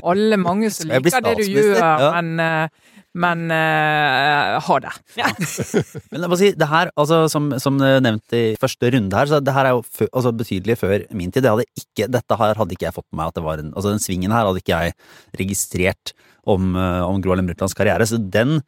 alle 0.03 0.37
mange 0.41 0.71
som 0.75 0.91
liker 0.91 1.23
det 1.25 1.37
du 1.39 1.47
gjør, 1.55 1.79
Ja. 1.79 2.11
men 2.21 2.41
eh, 2.41 2.69
men 3.15 3.47
uh, 3.47 4.59
ha 4.67 4.77
det. 4.83 4.93
Men 6.11 6.25
jeg 6.25 6.31
må 6.33 6.39
si, 6.39 6.51
det 6.59 6.67
her, 6.67 6.91
altså, 6.99 7.21
som, 7.31 7.53
som 7.63 7.79
nevnt 7.79 8.35
i 8.35 8.43
første 8.59 8.91
runde 8.91 9.21
her, 9.21 9.31
så 9.31 9.39
det 9.39 9.55
her 9.55 9.69
er 9.71 9.77
jo 9.77 9.85
fø, 9.87 10.09
altså, 10.11 10.33
betydelig 10.35 10.77
før 10.81 11.07
min 11.15 11.31
tid. 11.31 11.45
Det 11.47 11.53
hadde 11.53 11.67
ikke, 11.79 12.09
dette 12.11 12.39
her 12.41 12.59
hadde 12.59 12.75
ikke 12.75 12.89
jeg 12.89 12.97
fått 12.97 13.07
med 13.13 13.21
meg 13.21 13.31
at 13.31 13.39
det 13.39 13.45
var 13.47 13.63
en 13.63 13.71
Altså, 13.75 13.93
den 13.95 14.03
svingen 14.03 14.35
her 14.35 14.49
hadde 14.49 14.63
ikke 14.63 14.81
jeg 14.81 14.97
registrert 15.39 16.15
om, 16.51 16.75
eh, 16.77 17.03
om 17.07 17.21
Gro 17.23 17.35
Harlem 17.35 17.49
Brundtlands 17.49 17.77
karriere. 17.77 18.07
Så 18.07 18.19
den 18.19 18.63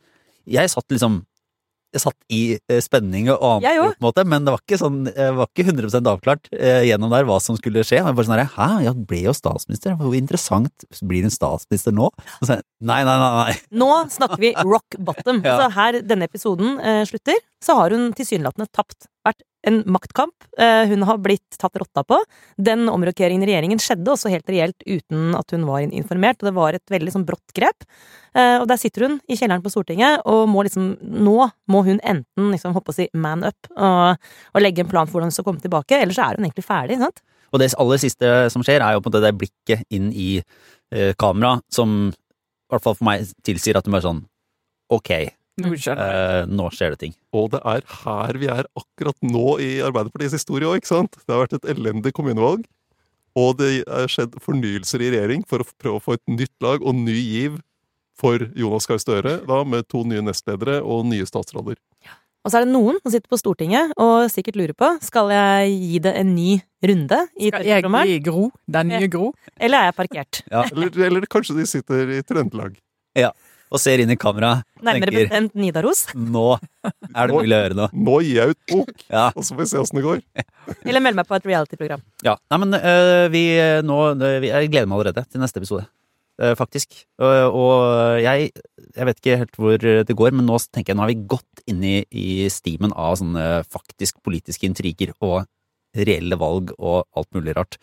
Jeg 0.47 0.71
satt 0.71 0.87
liksom 0.95 1.25
jeg 1.97 2.05
satt 2.05 2.19
i 2.33 2.41
eh, 2.57 2.81
spenning 2.85 3.31
og 3.33 3.43
ante, 3.51 3.73
på 3.73 3.89
en 3.89 4.07
måte, 4.07 4.25
men 4.29 4.47
det 4.47 4.55
var 4.55 4.63
ikke 4.63 4.81
sånn, 4.81 5.01
var 5.37 5.51
ikke 5.51 5.67
100 5.67 6.01
avklart 6.13 6.51
eh, 6.55 6.85
gjennom 6.89 7.13
der 7.13 7.27
hva 7.29 7.39
som 7.43 7.59
skulle 7.59 7.85
skje. 7.87 8.01
Jeg 8.01 8.17
bare 8.17 8.29
sånn 8.29 8.37
her, 8.39 8.53
Hæ, 8.57 8.69
jeg 8.87 9.07
ble 9.09 9.23
jo 9.27 9.35
statsminister? 9.37 9.97
Hvor 10.01 10.15
interessant. 10.17 10.87
Blir 11.07 11.27
en 11.27 11.35
statsminister 11.35 11.95
nå? 11.97 12.11
Så, 12.41 12.59
nei, 12.81 13.01
nei, 13.07 13.17
nei. 13.23 13.31
nei. 13.41 13.57
Nå 13.83 13.91
snakker 14.13 14.43
vi 14.43 14.55
rock 14.63 14.99
bottom. 14.99 15.43
Ja. 15.47 15.53
Så 15.61 15.67
her 15.77 16.01
denne 16.03 16.27
episoden 16.27 16.81
eh, 16.83 17.03
slutter, 17.07 17.37
så 17.63 17.77
har 17.79 17.93
hun 17.95 18.09
tilsynelatende 18.17 18.67
tapt. 18.75 19.07
Vært 19.27 19.45
en 19.67 19.83
maktkamp. 19.91 20.35
Eh, 20.59 20.87
hun 20.91 21.03
har 21.09 21.19
blitt 21.23 21.59
tatt 21.59 21.77
rotta 21.81 22.05
på. 22.07 22.19
Den 22.57 22.87
omrokeringen 22.93 23.45
i 23.45 23.51
regjeringen 23.51 23.83
skjedde 23.83 24.13
også 24.13 24.31
helt 24.33 24.49
reelt 24.53 24.87
uten 24.87 25.35
at 25.39 25.53
hun 25.55 25.67
var 25.69 25.85
informert, 25.87 26.41
og 26.41 26.51
det 26.51 26.55
var 26.57 26.79
et 26.79 26.93
veldig 26.93 27.15
sånn 27.15 27.27
brått 27.29 27.55
grep. 27.57 27.87
Eh, 28.37 28.57
og 28.61 28.67
der 28.71 28.81
sitter 28.81 29.07
hun 29.07 29.19
i 29.27 29.39
kjelleren 29.39 29.65
på 29.65 29.73
Stortinget 29.73 30.23
og 30.29 30.45
må 30.53 30.67
liksom 30.67 30.93
Nå 31.27 31.49
må 31.73 31.81
hun 31.87 31.99
enten 32.05 32.51
liksom 32.53 32.75
hoppe 32.77 32.93
å 32.93 32.97
si 32.97 33.07
man 33.17 33.43
up 33.47 33.69
og, 33.73 34.21
og 34.53 34.63
legge 34.63 34.85
en 34.85 34.91
plan 34.91 35.09
for 35.09 35.17
hvordan 35.17 35.33
hun 35.33 35.37
skal 35.37 35.47
komme 35.49 35.63
tilbake, 35.63 35.99
eller 35.99 36.15
så 36.15 36.29
er 36.29 36.39
hun 36.39 36.47
egentlig 36.47 36.67
ferdig. 36.67 37.01
sant? 37.01 37.23
Og 37.53 37.63
det 37.63 37.73
aller 37.81 38.01
siste 38.03 38.33
som 38.53 38.65
skjer, 38.67 38.85
er 38.85 38.95
jo 38.95 39.03
på 39.03 39.11
en 39.11 39.15
måte 39.15 39.25
det 39.25 39.35
blikket 39.41 39.87
inn 39.95 40.13
i 40.13 40.31
eh, 40.39 41.13
kamera, 41.19 41.57
som 41.73 41.97
i 42.11 42.73
hvert 42.73 42.85
fall 42.85 42.97
for 42.99 43.09
meg 43.09 43.27
tilsier 43.47 43.79
at 43.79 43.87
hun 43.87 43.97
bare 43.97 44.07
sånn 44.07 44.25
Ok. 44.93 45.11
Eh, 45.65 46.47
nå 46.53 46.69
skjer 46.75 46.95
det 46.95 47.01
ting. 47.01 47.15
Og 47.37 47.51
det 47.55 47.61
er 47.65 47.85
her 48.03 48.39
vi 48.41 48.49
er 48.53 48.67
akkurat 48.77 49.17
nå 49.25 49.59
i 49.63 49.71
Arbeiderpartiets 49.85 50.37
historie 50.37 50.69
òg, 50.69 50.83
ikke 50.83 50.93
sant? 50.93 51.17
Det 51.23 51.33
har 51.33 51.47
vært 51.47 51.57
et 51.59 51.71
elendig 51.77 52.13
kommunevalg. 52.17 52.67
Og 53.37 53.57
det 53.61 53.71
er 53.85 54.09
skjedd 54.09 54.37
fornyelser 54.41 55.05
i 55.05 55.11
regjering 55.13 55.43
for 55.49 55.61
å 55.61 55.69
prøve 55.77 56.01
å 56.01 56.05
få 56.05 56.17
et 56.17 56.25
nytt 56.29 56.55
lag 56.65 56.85
og 56.85 56.97
ny 56.97 57.17
giv 57.17 57.59
for 58.17 58.47
Jonas 58.57 58.89
Gahr 58.89 59.01
Støre, 59.01 59.35
da 59.45 59.59
med 59.69 59.89
to 59.93 60.01
nye 60.09 60.25
nestledere 60.25 60.79
og 60.81 61.05
nye 61.09 61.27
statsråder. 61.29 61.77
Og 62.47 62.53
så 62.53 62.61
er 62.61 62.67
det 62.67 62.73
noen 62.77 63.01
som 63.03 63.11
sitter 63.11 63.27
på 63.27 63.39
Stortinget 63.41 63.93
og 63.99 64.29
sikkert 64.31 64.57
lurer 64.61 64.77
på 64.79 64.93
skal 65.03 65.33
jeg 65.35 65.73
gi 65.83 65.99
det 66.05 66.13
en 66.21 66.31
ny 66.37 66.61
runde 66.87 67.19
i 67.35 67.51
Skal 67.51 67.67
jeg 67.67 67.83
gi 68.13 68.21
Gro? 68.23 68.51
Den 68.71 68.93
nye 68.93 69.09
Gro? 69.11 69.33
eller 69.59 69.83
er 69.83 69.91
jeg 69.91 69.97
parkert? 69.99 70.43
Eller, 70.47 70.93
eller 71.09 71.27
kanskje 71.27 71.59
de 71.59 71.67
sitter 71.67 72.13
i 72.15 72.21
Trøndelag. 72.23 72.79
Og 73.75 73.81
ser 73.83 73.99
inn 73.99 74.13
i 74.13 74.17
kamera. 74.21 74.61
Nærmere 74.79 75.11
tenker 75.11 75.25
bestemt 75.27 75.55
Nidaros. 75.59 76.05
nå 76.15 76.45
er 76.87 77.27
det 77.27 77.35
mulig 77.35 77.57
å 77.57 77.61
gjøre 77.65 77.77
noe. 77.81 77.89
Nå 77.93 78.17
gir 78.23 78.37
jeg 78.39 78.55
ut 78.55 78.61
bok, 78.71 78.93
Ja. 79.17 79.25
og 79.35 79.43
så 79.43 79.57
får 79.57 79.63
vi 79.65 79.69
se 79.73 79.81
åssen 79.83 79.99
det 79.99 80.05
går. 80.07 80.21
Eller 80.85 81.03
melde 81.03 81.19
meg 81.19 81.27
på 81.27 81.35
et 81.39 81.49
reality-program. 81.51 82.05
Ja, 82.27 82.37
nei, 82.53 82.59
men 82.63 82.77
uh, 82.79 83.27
vi 83.33 83.43
nå 83.87 83.97
øh, 84.15 84.37
vi, 84.45 84.53
Jeg 84.53 84.71
gleder 84.71 84.87
meg 84.91 85.01
allerede 85.01 85.27
til 85.31 85.43
neste 85.43 85.59
episode. 85.63 85.87
uh, 86.43 86.55
faktisk. 86.55 86.95
Uh, 87.19 87.49
og 87.51 88.23
jeg 88.23 88.53
Jeg 88.97 89.07
vet 89.11 89.19
ikke 89.21 89.37
helt 89.43 89.59
hvor 89.59 89.77
det 89.83 90.17
går, 90.17 90.31
men 90.33 90.47
nå 90.47 90.57
tenker 90.71 90.93
jeg 90.95 90.97
nå 90.97 91.03
har 91.05 91.11
vi 91.11 91.19
gått 91.29 91.67
inn 91.67 91.83
i, 91.85 91.97
i 92.15 92.47
stimen 92.49 92.95
av 92.95 93.17
sånne 93.19 93.65
faktisk 93.67 94.23
politiske 94.25 94.65
intriger 94.69 95.11
og 95.21 95.43
reelle 95.97 96.39
valg 96.41 96.73
og 96.77 97.07
alt 97.17 97.31
mulig 97.37 97.55
rart. 97.57 97.79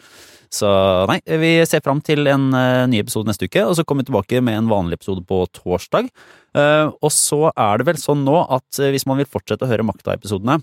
Så 0.54 0.70
nei, 1.10 1.18
vi 1.42 1.56
ser 1.66 1.82
fram 1.86 2.02
til 2.06 2.30
en 2.30 2.52
uh, 2.54 2.86
ny 2.90 3.00
episode 3.02 3.30
neste 3.30 3.50
uke, 3.50 3.64
og 3.66 3.74
så 3.78 3.86
kommer 3.88 4.06
vi 4.06 4.12
tilbake 4.12 4.44
med 4.46 4.60
en 4.60 4.70
vanlig 4.70 5.00
episode 5.00 5.26
på 5.30 5.42
torsdag. 5.58 6.12
Uh, 6.54 6.94
og 7.02 7.10
så 7.14 7.48
er 7.50 7.82
det 7.82 7.90
vel 7.90 8.02
sånn 8.02 8.22
nå 8.28 8.38
at 8.44 8.82
uh, 8.84 8.92
hvis 8.94 9.08
man 9.10 9.22
vil 9.22 9.30
fortsette 9.30 9.66
å 9.66 9.72
høre 9.72 9.86
Makta-episodene, 9.88 10.60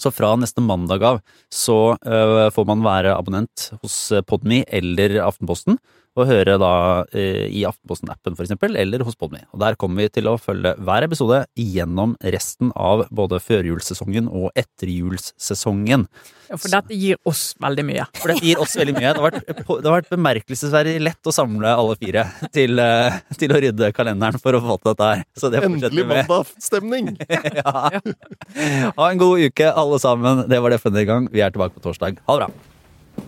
så 0.00 0.10
fra 0.10 0.32
neste 0.40 0.62
mandag 0.64 1.02
av 1.04 1.18
så 1.52 1.74
får 2.00 2.64
man 2.64 2.80
være 2.80 3.10
abonnent 3.12 3.66
hos 3.82 3.96
Podme 4.24 4.62
eller 4.72 5.18
Aftenposten, 5.20 5.76
og 6.18 6.26
høre 6.28 6.58
da 6.60 6.70
øh, 7.08 7.46
i 7.48 7.62
Aftenposten-appen 7.64 8.34
for 8.36 8.44
eksempel, 8.44 8.76
eller 8.76 9.00
hos 9.06 9.16
Podme. 9.16 9.40
Og 9.54 9.60
der 9.62 9.76
kommer 9.80 10.02
vi 10.04 10.10
til 10.12 10.28
å 10.28 10.34
følge 10.40 10.74
hver 10.84 11.06
episode 11.06 11.38
gjennom 11.56 12.12
resten 12.34 12.72
av 12.76 13.06
både 13.14 13.38
førjulssesongen 13.40 14.28
og 14.28 14.50
etterjulssesongen. 14.60 16.04
Ja, 16.52 16.58
for 16.60 16.68
dette 16.74 16.96
gir 16.98 17.16
oss 17.28 17.54
veldig 17.62 17.84
mye. 17.88 18.04
For 18.20 18.32
dette 18.34 18.44
gir 18.44 18.60
oss 18.60 18.74
veldig 18.76 18.94
mye. 18.98 19.12
Det 19.14 19.22
har 19.22 19.28
vært, 19.30 19.46
det 19.56 19.88
har 19.88 19.96
vært 19.96 20.10
bemerkelsesverdig 20.12 20.94
lett 21.00 21.30
å 21.30 21.32
samle 21.32 21.72
alle 21.72 21.96
fire 22.00 22.26
til, 22.52 22.76
øh, 22.82 23.16
til 23.40 23.54
å 23.56 23.62
rydde 23.64 23.92
kalenderen 23.96 24.42
for 24.42 24.58
å 24.58 24.60
få 24.66 24.76
til 24.82 24.92
dette 24.92 25.08
her. 25.14 25.24
Så 25.38 25.48
det 25.52 25.62
fortsetter 25.64 25.88
Endelig 25.88 26.04
vi 26.04 26.10
med. 26.12 26.28
mandagsstemning! 26.28 27.12
Ja. 27.62 28.92
Ha 28.96 29.06
en 29.08 29.20
god 29.20 29.40
uke, 29.46 29.66
alle 29.72 29.98
sammen. 30.02 30.44
Det 30.50 30.58
var 30.60 30.72
det 30.74 30.78
for 30.82 30.92
denne 30.92 31.08
gang. 31.08 31.26
Vi 31.32 31.40
er 31.44 31.52
tilbake 31.54 31.76
på 31.76 31.82
torsdag. 31.84 32.20
Ha 32.28 32.36
det 32.36 32.46
bra. 32.46 33.26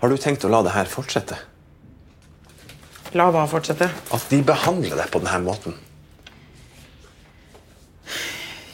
Har 0.00 0.08
du 0.12 0.16
tenkt 0.20 0.44
å 0.48 0.50
la 0.52 0.62
det 0.64 0.72
her 0.74 0.88
fortsette? 0.90 1.36
La 3.18 3.26
hva 3.34 3.46
fortsette? 3.50 3.88
At 4.14 4.26
de 4.30 4.38
behandler 4.46 4.98
deg 5.00 5.08
på 5.10 5.22
denne 5.22 5.40
måten? 5.42 5.74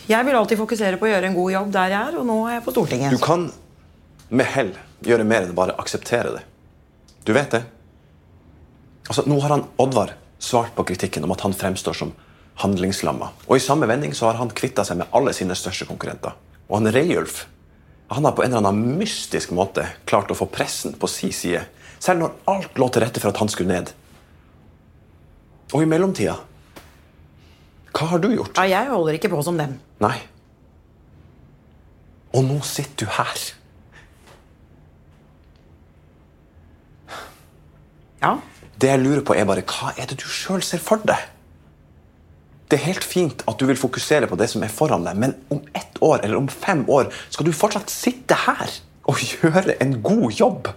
Jeg 0.07 0.23
vil 0.29 0.37
alltid 0.39 0.61
fokusere 0.61 1.01
på 1.01 1.09
å 1.09 1.11
gjøre 1.11 1.31
en 1.31 1.39
god 1.39 1.53
jobb 1.55 1.73
der 1.75 1.95
jeg 1.95 2.11
er, 2.11 2.19
og 2.21 2.29
nå 2.29 2.37
er 2.47 2.59
jeg 2.59 2.67
på 2.67 2.75
Stortinget. 2.77 3.17
Du 3.17 3.23
kan 3.23 3.49
med 4.29 4.47
hell 4.53 4.71
gjøre 5.07 5.27
mer 5.27 5.47
enn 5.47 5.55
å 5.55 5.59
bare 5.59 5.75
akseptere 5.81 6.37
det. 6.37 6.45
Du 7.27 7.33
vet 7.35 7.57
det? 7.57 7.65
Altså, 9.09 9.25
Nå 9.27 9.41
har 9.43 9.57
han 9.57 9.67
Oddvar 9.83 10.15
svart 10.43 10.77
på 10.77 10.85
kritikken 10.87 11.27
om 11.27 11.35
at 11.35 11.43
han 11.47 11.57
fremstår 11.57 11.97
som 11.97 12.13
handlingslamma. 12.63 13.33
Og 13.49 13.59
i 13.59 13.63
samme 13.65 13.89
vending 13.91 14.15
så 14.15 14.29
har 14.31 14.39
han 14.39 14.53
kvitta 14.55 14.85
seg 14.87 15.01
med 15.01 15.11
alle 15.17 15.35
sine 15.37 15.57
største 15.59 15.89
konkurrenter. 15.89 16.37
Og 16.69 16.81
han 16.81 16.93
Reiulf 16.95 17.47
han 18.09 18.25
har 18.25 18.33
på 18.33 18.43
en 18.45 18.53
eller 18.53 18.69
annen 18.69 18.99
mystisk 19.01 19.51
måte 19.51 19.83
klart 20.07 20.31
å 20.31 20.37
få 20.39 20.47
pressen 20.47 20.95
på 20.95 21.09
si 21.11 21.33
side. 21.35 21.65
Selv 21.99 22.23
når 22.23 22.37
alt 22.53 22.79
lå 22.79 22.87
til 22.93 23.03
rette 23.03 23.23
for 23.23 23.33
at 23.33 23.41
han 23.43 23.51
skulle 23.51 23.73
ned. 23.73 23.91
Og 25.75 25.83
i 25.83 25.89
mellomtida 25.89 26.37
Hva 27.97 28.09
har 28.13 28.21
du 28.23 28.29
gjort? 28.35 28.59
Ja, 28.61 28.67
jeg 28.83 28.91
holder 28.93 29.17
ikke 29.19 29.31
på 29.33 29.41
som 29.43 29.57
dem. 29.59 29.79
Nei. 30.05 30.19
Og 32.37 32.45
nå 32.45 32.59
sitter 32.67 33.07
du 33.07 33.15
her. 33.17 33.47
Ja, 38.21 38.35
Det 38.77 38.91
jeg 38.91 39.01
lurer 39.01 39.23
på 39.25 39.35
er 39.35 39.49
bare, 39.49 39.65
Hva 39.65 39.95
er 39.97 40.07
det 40.11 40.19
du 40.21 40.29
sjøl 40.29 40.63
ser 40.63 40.83
for 40.85 41.01
deg? 41.09 41.33
Det 42.67 42.81
er 42.81 42.89
helt 42.89 43.05
fint 43.07 43.45
at 43.47 43.61
du 43.61 43.65
vil 43.69 43.79
fokusere 43.79 44.27
på 44.27 44.37
det 44.37 44.49
som 44.51 44.65
er 44.67 44.73
foran 44.75 45.05
deg, 45.07 45.17
men 45.17 45.37
om 45.55 45.61
ett 45.79 46.01
år 46.03 46.25
eller 46.25 46.37
om 46.37 46.49
fem 46.51 46.83
år 46.91 47.13
skal 47.31 47.47
du 47.47 47.55
fortsatt 47.55 47.93
sitte 47.93 48.35
her 48.43 48.73
og 49.07 49.23
gjøre 49.31 49.79
en 49.81 50.01
god 50.03 50.33
jobb. 50.35 50.73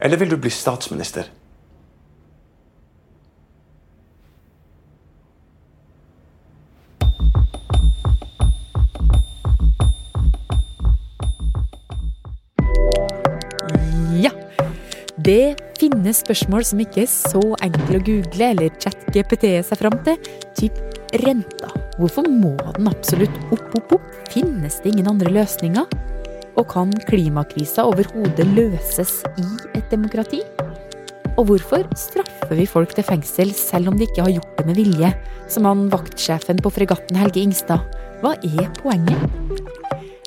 Eller 0.00 0.16
vil 0.20 0.32
du 0.32 0.38
bli 0.40 0.50
statsminister? 0.52 1.28
Det 15.26 15.56
finnes 15.74 16.20
spørsmål 16.22 16.62
som 16.68 16.78
ikke 16.78 17.00
er 17.02 17.08
så 17.10 17.40
enkle 17.64 17.98
å 17.98 18.02
google 18.06 18.50
eller 18.52 18.74
chat-GPT 18.78 19.56
seg 19.66 19.80
fram 19.80 19.96
til. 20.06 20.20
Typ 20.54 20.76
renta. 21.24 21.72
Hvorfor 21.98 22.28
må 22.30 22.52
den 22.76 22.86
absolutt 22.86 23.34
opp, 23.50 23.74
opp, 23.74 23.96
opp? 23.96 24.06
Finnes 24.30 24.78
det 24.84 24.92
ingen 24.92 25.10
andre 25.10 25.32
løsninger? 25.34 25.90
Og 26.54 26.68
kan 26.70 26.94
klimakrisa 27.10 27.88
overhodet 27.90 28.46
løses 28.54 29.18
i 29.42 29.48
et 29.74 29.90
demokrati? 29.90 30.44
Og 31.34 31.50
hvorfor 31.50 31.82
straffer 31.98 32.54
vi 32.54 32.70
folk 32.70 32.94
til 32.94 33.10
fengsel 33.10 33.50
selv 33.50 33.90
om 33.90 33.98
de 33.98 34.06
ikke 34.06 34.28
har 34.28 34.36
gjort 34.36 34.60
det 34.60 34.68
med 34.70 34.78
vilje? 34.78 35.10
Som 35.50 35.66
han 35.66 35.88
vaktsjefen 35.90 36.62
på 36.62 36.70
fregatten 36.78 37.18
Helge 37.18 37.42
Ingstad. 37.42 37.82
Hva 38.22 38.38
er 38.46 38.70
poenget? 38.78 39.65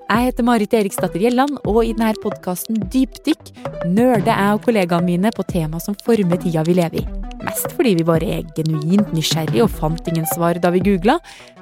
Jeg 0.10 0.26
heter 0.26 0.42
Marit 0.42 0.72
Eriksdatter 0.74 1.22
Gjelland, 1.22 1.60
og 1.70 1.84
i 1.86 1.92
denne 1.94 2.16
podkasten 2.24 2.80
Dypdykk 2.90 3.52
nerder 3.86 4.32
jeg 4.32 4.56
og 4.56 4.64
kollegaene 4.66 5.06
mine 5.06 5.32
på 5.38 5.46
tema 5.46 5.78
som 5.84 5.94
former 6.02 6.40
tida 6.42 6.64
vi 6.66 6.74
lever 6.80 7.04
i. 7.04 7.20
Mest 7.46 7.76
fordi 7.78 7.92
vi 8.00 8.06
bare 8.08 8.32
er 8.40 8.48
genuint 8.58 9.14
nysgjerrige 9.14 9.68
og 9.68 9.76
fant 9.78 10.10
ingen 10.10 10.26
svar 10.34 10.58
da 10.64 10.72
vi 10.74 10.82
googla, 10.88 11.20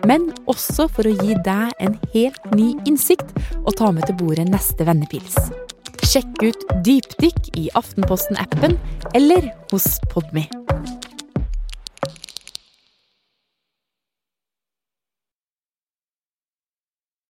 men 0.07 0.29
også 0.47 0.87
for 0.87 1.09
å 1.09 1.15
gi 1.19 1.35
deg 1.43 1.75
en 1.83 1.99
helt 2.15 2.47
ny 2.55 2.69
innsikt 2.87 3.35
og 3.65 3.73
ta 3.81 3.91
med 3.91 4.07
til 4.07 4.15
bordet 4.21 4.47
neste 4.47 4.87
vennepils. 4.87 5.35
Sjekk 6.07 6.47
ut 6.47 6.63
Dypdykk 6.87 7.51
i 7.59 7.67
Aftenposten-appen 7.75 8.79
eller 9.11 9.51
hos 9.73 9.97
Podme. 10.07 10.47